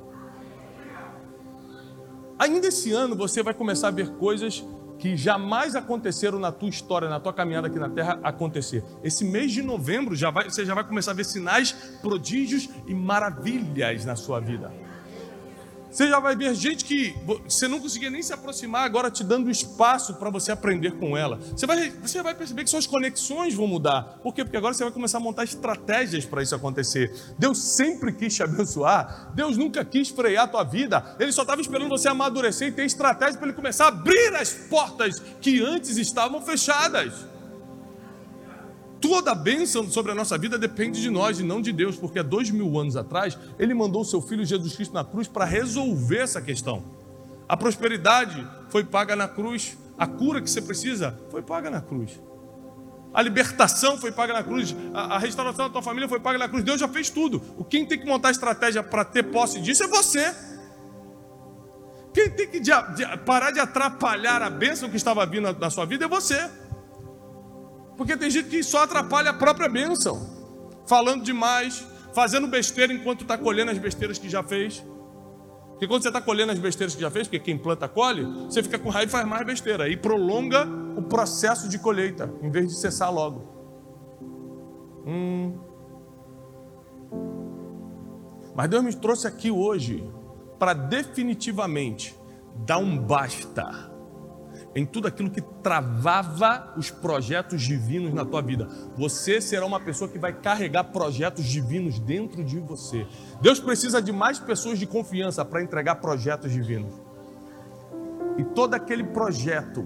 Ainda 2.37 2.67
esse 2.67 2.91
ano 2.91 3.15
você 3.15 3.41
vai 3.41 3.53
começar 3.53 3.87
a 3.87 3.91
ver 3.91 4.09
coisas 4.17 4.61
que 4.97 5.15
jamais 5.15 5.73
aconteceram 5.73 6.37
na 6.37 6.51
tua 6.51 6.67
história, 6.67 7.07
na 7.07 7.17
tua 7.17 7.31
caminhada 7.31 7.67
aqui 7.67 7.79
na 7.79 7.89
terra 7.89 8.19
acontecer. 8.21 8.83
Esse 9.01 9.23
mês 9.23 9.53
de 9.53 9.61
novembro 9.61 10.17
já 10.17 10.29
vai, 10.29 10.49
você 10.49 10.65
já 10.65 10.75
vai 10.75 10.83
começar 10.83 11.11
a 11.11 11.13
ver 11.13 11.23
sinais, 11.23 11.71
prodígios 12.01 12.67
e 12.85 12.93
maravilhas 12.93 14.03
na 14.03 14.17
sua 14.17 14.41
vida. 14.41 14.69
Você 15.91 16.07
já 16.07 16.19
vai 16.19 16.35
ver 16.35 16.53
gente 16.53 16.85
que 16.85 17.15
você 17.47 17.67
não 17.67 17.79
conseguia 17.79 18.09
nem 18.09 18.21
se 18.21 18.31
aproximar, 18.31 18.83
agora 18.83 19.09
te 19.09 19.23
dando 19.23 19.49
espaço 19.49 20.13
para 20.15 20.29
você 20.29 20.51
aprender 20.51 20.91
com 20.91 21.17
ela. 21.17 21.37
Você 21.55 21.65
vai, 21.65 21.89
você 21.89 22.21
vai 22.21 22.35
perceber 22.35 22.63
que 22.63 22.69
suas 22.69 22.85
conexões 22.85 23.53
vão 23.53 23.67
mudar. 23.67 24.19
Por 24.21 24.33
quê? 24.33 24.43
Porque 24.43 24.57
agora 24.57 24.73
você 24.73 24.83
vai 24.83 24.93
começar 24.93 25.17
a 25.17 25.21
montar 25.21 25.43
estratégias 25.43 26.25
para 26.25 26.43
isso 26.43 26.53
acontecer. 26.53 27.11
Deus 27.37 27.57
sempre 27.57 28.13
quis 28.13 28.35
te 28.35 28.43
abençoar. 28.43 29.31
Deus 29.33 29.57
nunca 29.57 29.83
quis 29.83 30.09
frear 30.09 30.45
a 30.45 30.47
tua 30.47 30.63
vida. 30.63 31.15
Ele 31.19 31.31
só 31.31 31.41
estava 31.41 31.61
esperando 31.61 31.89
você 31.89 32.07
amadurecer 32.07 32.67
e 32.67 32.71
ter 32.71 32.85
estratégia 32.85 33.37
para 33.37 33.47
ele 33.47 33.55
começar 33.55 33.85
a 33.85 33.87
abrir 33.89 34.35
as 34.35 34.53
portas 34.53 35.21
que 35.41 35.61
antes 35.63 35.97
estavam 35.97 36.41
fechadas. 36.41 37.28
Toda 39.01 39.31
a 39.31 39.35
bênção 39.35 39.89
sobre 39.89 40.11
a 40.11 40.15
nossa 40.15 40.37
vida 40.37 40.57
depende 40.57 41.01
de 41.01 41.09
nós 41.09 41.39
e 41.39 41.43
não 41.43 41.61
de 41.61 41.71
Deus, 41.71 41.95
porque 41.95 42.19
há 42.19 42.23
dois 42.23 42.51
mil 42.51 42.77
anos 42.77 42.95
atrás 42.95 43.37
Ele 43.57 43.73
mandou 43.73 44.01
o 44.01 44.05
seu 44.05 44.21
Filho 44.21 44.45
Jesus 44.45 44.75
Cristo 44.75 44.93
na 44.93 45.03
cruz 45.03 45.27
para 45.27 45.45
resolver 45.45 46.17
essa 46.17 46.41
questão. 46.41 46.83
A 47.47 47.55
prosperidade 47.55 48.45
foi 48.69 48.83
paga 48.83 49.15
na 49.15 49.27
cruz, 49.27 49.77
a 49.97 50.05
cura 50.05 50.41
que 50.41 50.49
você 50.49 50.61
precisa 50.61 51.19
foi 51.31 51.41
paga 51.41 51.69
na 51.69 51.81
cruz. 51.81 52.19
A 53.13 53.21
libertação 53.21 53.97
foi 53.97 54.11
paga 54.11 54.33
na 54.33 54.43
cruz, 54.43 54.75
a, 54.93 55.15
a 55.15 55.17
restauração 55.17 55.65
da 55.65 55.71
tua 55.71 55.81
família 55.81 56.07
foi 56.07 56.19
paga 56.19 56.37
na 56.37 56.47
cruz. 56.47 56.63
Deus 56.63 56.79
já 56.79 56.87
fez 56.87 57.09
tudo. 57.09 57.41
O 57.57 57.63
quem 57.63 57.85
tem 57.85 57.97
que 57.97 58.05
montar 58.05 58.31
estratégia 58.31 58.83
para 58.83 59.03
ter 59.03 59.23
posse 59.23 59.59
disso 59.59 59.83
é 59.83 59.87
você. 59.87 60.35
Quem 62.13 62.29
tem 62.29 62.47
que 62.47 62.59
de, 62.59 62.71
de, 62.95 63.17
parar 63.25 63.51
de 63.51 63.59
atrapalhar 63.59 64.41
a 64.41 64.49
bênção 64.49 64.89
que 64.89 64.97
estava 64.97 65.25
vindo 65.25 65.43
na, 65.43 65.53
na 65.53 65.69
sua 65.69 65.85
vida 65.85 66.05
é 66.05 66.07
você. 66.07 66.49
Porque 67.99 68.15
tem 68.15 68.29
gente 68.29 68.47
que 68.47 68.63
só 68.63 68.83
atrapalha 68.83 69.31
a 69.31 69.33
própria 69.33 69.67
bênção, 69.67 70.25
falando 70.87 71.21
demais, 71.21 71.85
fazendo 72.13 72.47
besteira 72.47 72.93
enquanto 72.93 73.23
está 73.23 73.37
colhendo 73.37 73.71
as 73.71 73.77
besteiras 73.77 74.17
que 74.17 74.29
já 74.29 74.41
fez. 74.41 74.81
Porque 75.71 75.85
quando 75.85 76.03
você 76.03 76.07
está 76.07 76.21
colhendo 76.21 76.53
as 76.53 76.59
besteiras 76.59 76.95
que 76.95 77.01
já 77.01 77.11
fez, 77.11 77.27
porque 77.27 77.39
quem 77.39 77.57
planta 77.57 77.89
colhe, 77.89 78.23
você 78.45 78.63
fica 78.63 78.79
com 78.79 78.87
raiva 78.87 79.09
e 79.09 79.11
faz 79.11 79.27
mais 79.27 79.45
besteira. 79.45 79.89
E 79.89 79.97
prolonga 79.97 80.65
o 80.95 81.01
processo 81.01 81.67
de 81.67 81.77
colheita, 81.77 82.33
em 82.41 82.49
vez 82.49 82.69
de 82.69 82.75
cessar 82.75 83.13
logo. 83.13 83.43
Hum. 85.05 85.59
Mas 88.55 88.69
Deus 88.69 88.81
me 88.81 88.95
trouxe 88.95 89.27
aqui 89.27 89.51
hoje 89.51 90.09
para 90.57 90.73
definitivamente 90.73 92.15
dar 92.65 92.77
um 92.77 92.97
basta 92.97 93.88
em 94.79 94.85
tudo 94.85 95.09
aquilo 95.09 95.29
que 95.29 95.41
travava 95.41 96.73
os 96.77 96.89
projetos 96.89 97.61
divinos 97.61 98.13
na 98.13 98.23
tua 98.23 98.41
vida. 98.41 98.65
Você 98.95 99.41
será 99.41 99.65
uma 99.65 99.79
pessoa 99.79 100.09
que 100.09 100.17
vai 100.17 100.31
carregar 100.31 100.85
projetos 100.85 101.43
divinos 101.43 101.99
dentro 101.99 102.45
de 102.45 102.59
você. 102.59 103.05
Deus 103.41 103.59
precisa 103.59 104.01
de 104.01 104.13
mais 104.13 104.39
pessoas 104.39 104.79
de 104.79 104.87
confiança 104.87 105.43
para 105.43 105.61
entregar 105.61 105.95
projetos 105.95 106.53
divinos. 106.53 106.93
E 108.37 108.43
todo 108.45 108.73
aquele 108.73 109.03
projeto 109.03 109.85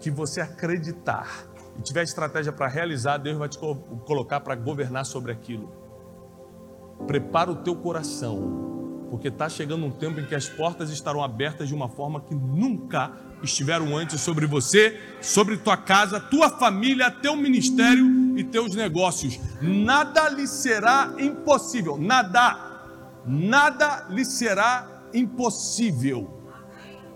que 0.00 0.10
você 0.10 0.40
acreditar 0.40 1.46
e 1.78 1.82
tiver 1.82 2.02
estratégia 2.02 2.52
para 2.52 2.66
realizar, 2.66 3.18
Deus 3.18 3.38
vai 3.38 3.48
te 3.48 3.56
colocar 4.04 4.40
para 4.40 4.56
governar 4.56 5.06
sobre 5.06 5.30
aquilo. 5.30 5.70
Prepara 7.06 7.52
o 7.52 7.56
teu 7.56 7.76
coração, 7.76 9.06
porque 9.10 9.28
está 9.28 9.48
chegando 9.48 9.86
um 9.86 9.92
tempo 9.92 10.18
em 10.18 10.26
que 10.26 10.34
as 10.34 10.48
portas 10.48 10.90
estarão 10.90 11.22
abertas 11.22 11.68
de 11.68 11.74
uma 11.74 11.88
forma 11.88 12.20
que 12.20 12.34
nunca 12.34 13.12
estiveram 13.42 13.96
antes 13.96 14.20
sobre 14.20 14.46
você, 14.46 15.00
sobre 15.20 15.56
tua 15.56 15.76
casa, 15.76 16.20
tua 16.20 16.50
família, 16.50 17.10
teu 17.10 17.36
ministério 17.36 18.36
e 18.36 18.44
teus 18.44 18.74
negócios. 18.74 19.38
Nada 19.60 20.28
lhe 20.28 20.46
será 20.46 21.14
impossível, 21.18 21.98
nada, 21.98 23.22
nada 23.26 24.06
lhe 24.10 24.24
será 24.24 25.02
impossível. 25.12 26.41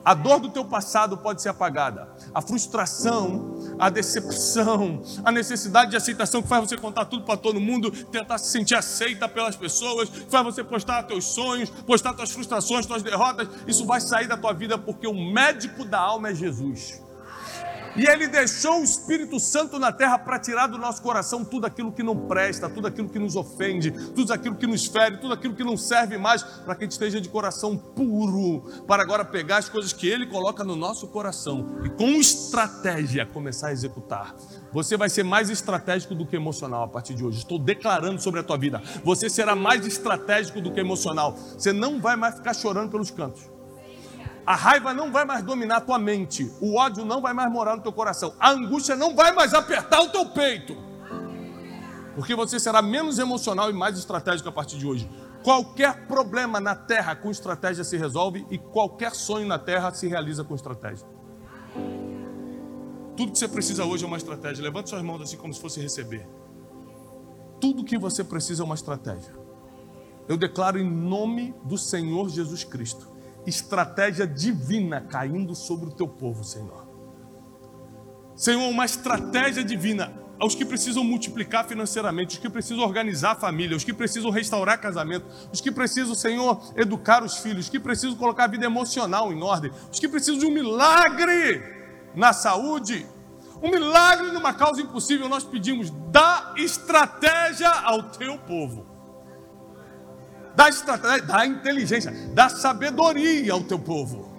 A 0.07 0.14
dor 0.14 0.38
do 0.38 0.48
teu 0.48 0.64
passado 0.64 1.18
pode 1.18 1.42
ser 1.42 1.48
apagada. 1.48 2.09
A 2.32 2.40
frustração, 2.40 3.74
a 3.76 3.90
decepção, 3.90 5.02
a 5.24 5.32
necessidade 5.32 5.90
de 5.90 5.96
aceitação 5.96 6.40
que 6.40 6.46
faz 6.48 6.68
você 6.68 6.76
contar 6.76 7.07
tudo 7.07 7.24
para 7.24 7.36
todo 7.36 7.59
mundo, 7.59 7.90
tentar 7.90 8.38
se 8.38 8.52
sentir 8.52 8.76
aceita 8.76 9.28
pelas 9.28 9.57
pessoas, 9.57 10.09
faz 10.30 10.44
você 10.44 10.62
postar 10.62 11.02
teus 11.02 11.24
sonhos, 11.24 11.70
postar 11.70 12.14
tuas 12.14 12.30
frustrações, 12.30 12.86
tuas 12.86 13.02
derrotas, 13.02 13.48
isso 13.66 13.84
vai 13.84 14.00
sair 14.00 14.28
da 14.28 14.36
tua 14.36 14.52
vida 14.52 14.78
porque 14.78 15.09
o 15.09 15.32
médico 15.32 15.84
da 15.84 15.98
alma 15.98 16.28
é 16.28 16.34
Jesus. 16.36 17.02
E 17.97 18.07
Ele 18.07 18.28
deixou 18.28 18.80
o 18.80 18.84
Espírito 18.84 19.40
Santo 19.40 19.78
na 19.78 19.90
terra 19.90 20.18
para 20.18 20.38
tirar 20.38 20.66
do 20.66 20.76
nosso 20.76 21.01
coração 21.01 21.44
tudo 21.44 21.66
aquilo 21.66 21.90
que 21.90 22.03
não 22.03 22.26
presta, 22.26 22.68
tudo 22.68 22.86
aquilo 22.86 23.09
que 23.09 23.18
nos 23.18 23.36
ofende, 23.36 23.90
tudo 23.90 24.32
aquilo 24.32 24.55
que 24.55 24.66
nos 24.66 24.86
fere, 24.86 25.16
tudo 25.16 25.32
aquilo 25.32 25.55
que 25.55 25.64
não 25.64 25.76
serve 25.76 26.18
mais, 26.18 26.42
para 26.42 26.74
que 26.74 26.84
a 26.84 26.86
gente 26.86 26.92
esteja 26.92 27.20
de 27.20 27.28
coração 27.28 27.76
puro, 27.76 28.84
para 28.86 29.03
agora 29.03 29.24
pegar 29.24 29.59
as 29.59 29.68
coisas 29.68 29.92
que 29.92 30.09
Ele 30.09 30.26
coloca 30.26 30.62
no 30.62 30.76
nosso 30.76 31.09
coração 31.09 31.80
e 31.84 31.88
com 31.88 32.11
estratégia 32.11 33.24
começar 33.24 33.68
a 33.68 33.72
executar. 33.72 34.34
Você 34.72 34.97
vai 34.97 35.09
ser 35.09 35.22
mais 35.22 35.49
estratégico 35.49 36.14
do 36.14 36.26
que 36.26 36.36
emocional 36.36 36.82
a 36.82 36.88
partir 36.88 37.14
de 37.14 37.24
hoje. 37.24 37.38
Estou 37.38 37.59
declarando 37.59 38.20
sobre 38.20 38.40
a 38.40 38.42
tua 38.42 38.59
vida. 38.59 38.82
Você 39.05 39.30
será 39.30 39.57
mais 39.57 39.86
estratégico 39.86 40.61
do 40.61 40.70
que 40.70 40.80
emocional. 40.80 41.32
Você 41.32 41.72
não 41.72 42.01
vai 42.01 42.16
mais 42.16 42.34
ficar 42.34 42.53
chorando 42.53 42.90
pelos 42.90 43.11
cantos. 43.11 43.55
A 44.47 44.55
raiva 44.55 44.94
não 44.94 45.11
vai 45.11 45.24
mais 45.24 45.42
dominar 45.42 45.80
tua 45.80 45.99
mente, 45.99 46.49
o 46.61 46.76
ódio 46.76 47.05
não 47.05 47.20
vai 47.20 47.34
mais 47.34 47.51
morar 47.51 47.74
no 47.74 47.82
teu 47.82 47.92
coração, 47.92 48.32
a 48.38 48.51
angústia 48.51 48.94
não 48.94 49.12
vai 49.12 49.32
mais 49.32 49.53
apertar 49.53 50.01
o 50.03 50.11
teu 50.11 50.24
peito, 50.26 50.76
porque 52.14 52.32
você 52.32 52.61
será 52.61 52.80
menos 52.80 53.18
emocional 53.18 53.68
e 53.68 53.72
mais 53.72 53.99
estratégico 53.99 54.49
a 54.49 54.53
partir 54.53 54.78
de 54.78 54.86
hoje. 54.86 55.11
Qualquer 55.42 56.07
problema 56.07 56.61
na 56.61 56.76
terra 56.76 57.16
com 57.16 57.28
estratégia 57.28 57.82
se 57.82 57.97
resolve 57.97 58.47
e 58.49 58.57
qualquer 58.57 59.16
sonho 59.16 59.49
na 59.49 59.59
terra 59.59 59.92
se 59.92 60.07
realiza 60.07 60.44
com 60.44 60.55
estratégia. 60.55 61.07
Tudo 63.16 63.32
que 63.32 63.38
você 63.38 63.49
precisa 63.49 63.84
hoje 63.84 64.05
é 64.05 64.07
uma 64.07 64.16
estratégia. 64.16 64.62
Levante 64.62 64.90
suas 64.90 65.03
mãos 65.03 65.22
assim 65.22 65.36
como 65.36 65.53
se 65.53 65.61
fosse 65.61 65.80
receber. 65.80 66.26
Tudo 67.61 67.84
que 67.84 67.99
você 67.99 68.22
precisa 68.22 68.62
é 68.62 68.64
uma 68.64 68.74
estratégia. 68.74 69.34
Eu 70.28 70.36
declaro 70.36 70.78
em 70.78 70.88
nome 70.88 71.55
do 71.64 71.78
Senhor 71.78 72.28
Jesus 72.28 72.64
Cristo 72.64 73.15
estratégia 73.47 74.26
divina 74.26 75.01
caindo 75.01 75.55
sobre 75.55 75.88
o 75.88 75.92
teu 75.92 76.09
povo, 76.09 76.42
Senhor. 76.42 76.86
Senhor, 78.34 78.68
uma 78.68 78.84
estratégia 78.84 79.64
divina 79.64 80.12
aos 80.38 80.55
que 80.55 80.64
precisam 80.64 81.03
multiplicar 81.03 81.66
financeiramente, 81.66 82.34
os 82.34 82.38
que 82.38 82.51
precisam 82.51 82.84
organizar 82.84 83.32
a 83.32 83.36
família, 83.36 83.76
os 83.76 83.84
que 83.84 83.94
precisam 83.94 84.30
restaurar 84.30 84.78
casamento, 84.78 85.24
os 85.51 85.61
que 85.61 85.70
precisam, 85.70 86.14
Senhor, 86.14 86.61
educar 86.76 87.22
os 87.22 87.38
filhos, 87.38 87.64
os 87.64 87.70
que 87.70 87.80
precisam 87.80 88.16
colocar 88.16 88.44
a 88.44 88.49
vida 88.49 88.66
emocional 88.66 89.32
em 89.32 89.42
ordem, 89.42 89.70
os 89.90 89.99
que 89.99 90.09
precisam 90.09 90.38
de 90.38 90.44
um 90.44 90.51
milagre 90.51 91.62
na 92.14 92.34
saúde, 92.34 93.07
um 93.62 93.70
milagre 93.70 94.32
numa 94.32 94.53
causa 94.53 94.82
impossível, 94.82 95.28
nós 95.28 95.44
pedimos, 95.44 95.90
dá 96.11 96.53
estratégia 96.59 97.70
ao 97.70 98.03
teu 98.03 98.36
povo 98.38 98.95
dá 100.57 100.68
estratégia, 100.68 101.22
dá 101.22 101.46
inteligência, 101.46 102.12
dá 102.32 102.48
sabedoria 102.48 103.52
ao 103.52 103.62
teu 103.62 103.78
povo. 103.78 104.34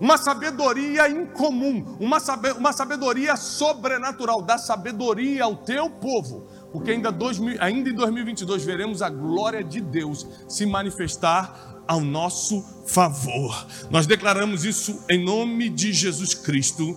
Uma 0.00 0.16
sabedoria 0.16 1.10
incomum, 1.10 1.98
uma, 2.00 2.16
uma 2.56 2.72
sabedoria 2.72 3.36
sobrenatural, 3.36 4.40
dá 4.40 4.56
sabedoria 4.56 5.44
ao 5.44 5.56
teu 5.56 5.90
povo, 5.90 6.48
porque 6.72 6.92
ainda, 6.92 7.12
dois, 7.12 7.38
ainda 7.58 7.90
em 7.90 7.94
2022 7.94 8.64
veremos 8.64 9.02
a 9.02 9.10
glória 9.10 9.62
de 9.62 9.78
Deus 9.78 10.26
se 10.48 10.64
manifestar 10.64 11.82
ao 11.86 12.00
nosso 12.00 12.64
favor. 12.86 13.66
Nós 13.90 14.06
declaramos 14.06 14.64
isso 14.64 15.04
em 15.10 15.22
nome 15.22 15.68
de 15.68 15.92
Jesus 15.92 16.32
Cristo. 16.32 16.96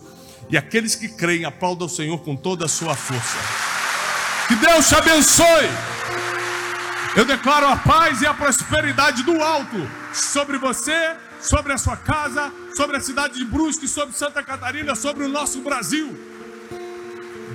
E 0.49 0.57
aqueles 0.57 0.95
que 0.95 1.09
creem, 1.09 1.45
aplaudam 1.45 1.87
o 1.87 1.89
Senhor 1.89 2.19
com 2.19 2.35
toda 2.35 2.65
a 2.65 2.67
sua 2.67 2.95
força. 2.95 3.37
Que 4.47 4.55
Deus 4.55 4.87
te 4.87 4.95
abençoe. 4.95 5.92
Eu 7.15 7.25
declaro 7.25 7.67
a 7.67 7.77
paz 7.77 8.21
e 8.23 8.25
a 8.25 8.33
prosperidade 8.33 9.21
do 9.21 9.39
alto 9.39 9.77
sobre 10.11 10.57
você, 10.57 11.15
sobre 11.39 11.71
a 11.71 11.77
sua 11.77 11.95
casa, 11.95 12.51
sobre 12.75 12.97
a 12.97 12.99
cidade 12.99 13.35
de 13.37 13.45
Brusque, 13.45 13.87
sobre 13.87 14.15
Santa 14.15 14.41
Catarina, 14.41 14.95
sobre 14.95 15.23
o 15.23 15.29
nosso 15.29 15.61
Brasil. 15.61 16.17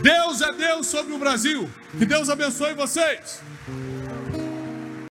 Deus 0.01 0.41
é 0.43 0.53
Deus 0.53 0.87
sobre 0.87 1.13
o 1.13 1.19
Brasil. 1.19 1.69
Que 1.99 2.07
Deus 2.07 2.31
abençoe 2.31 2.73
vocês. 2.75 3.41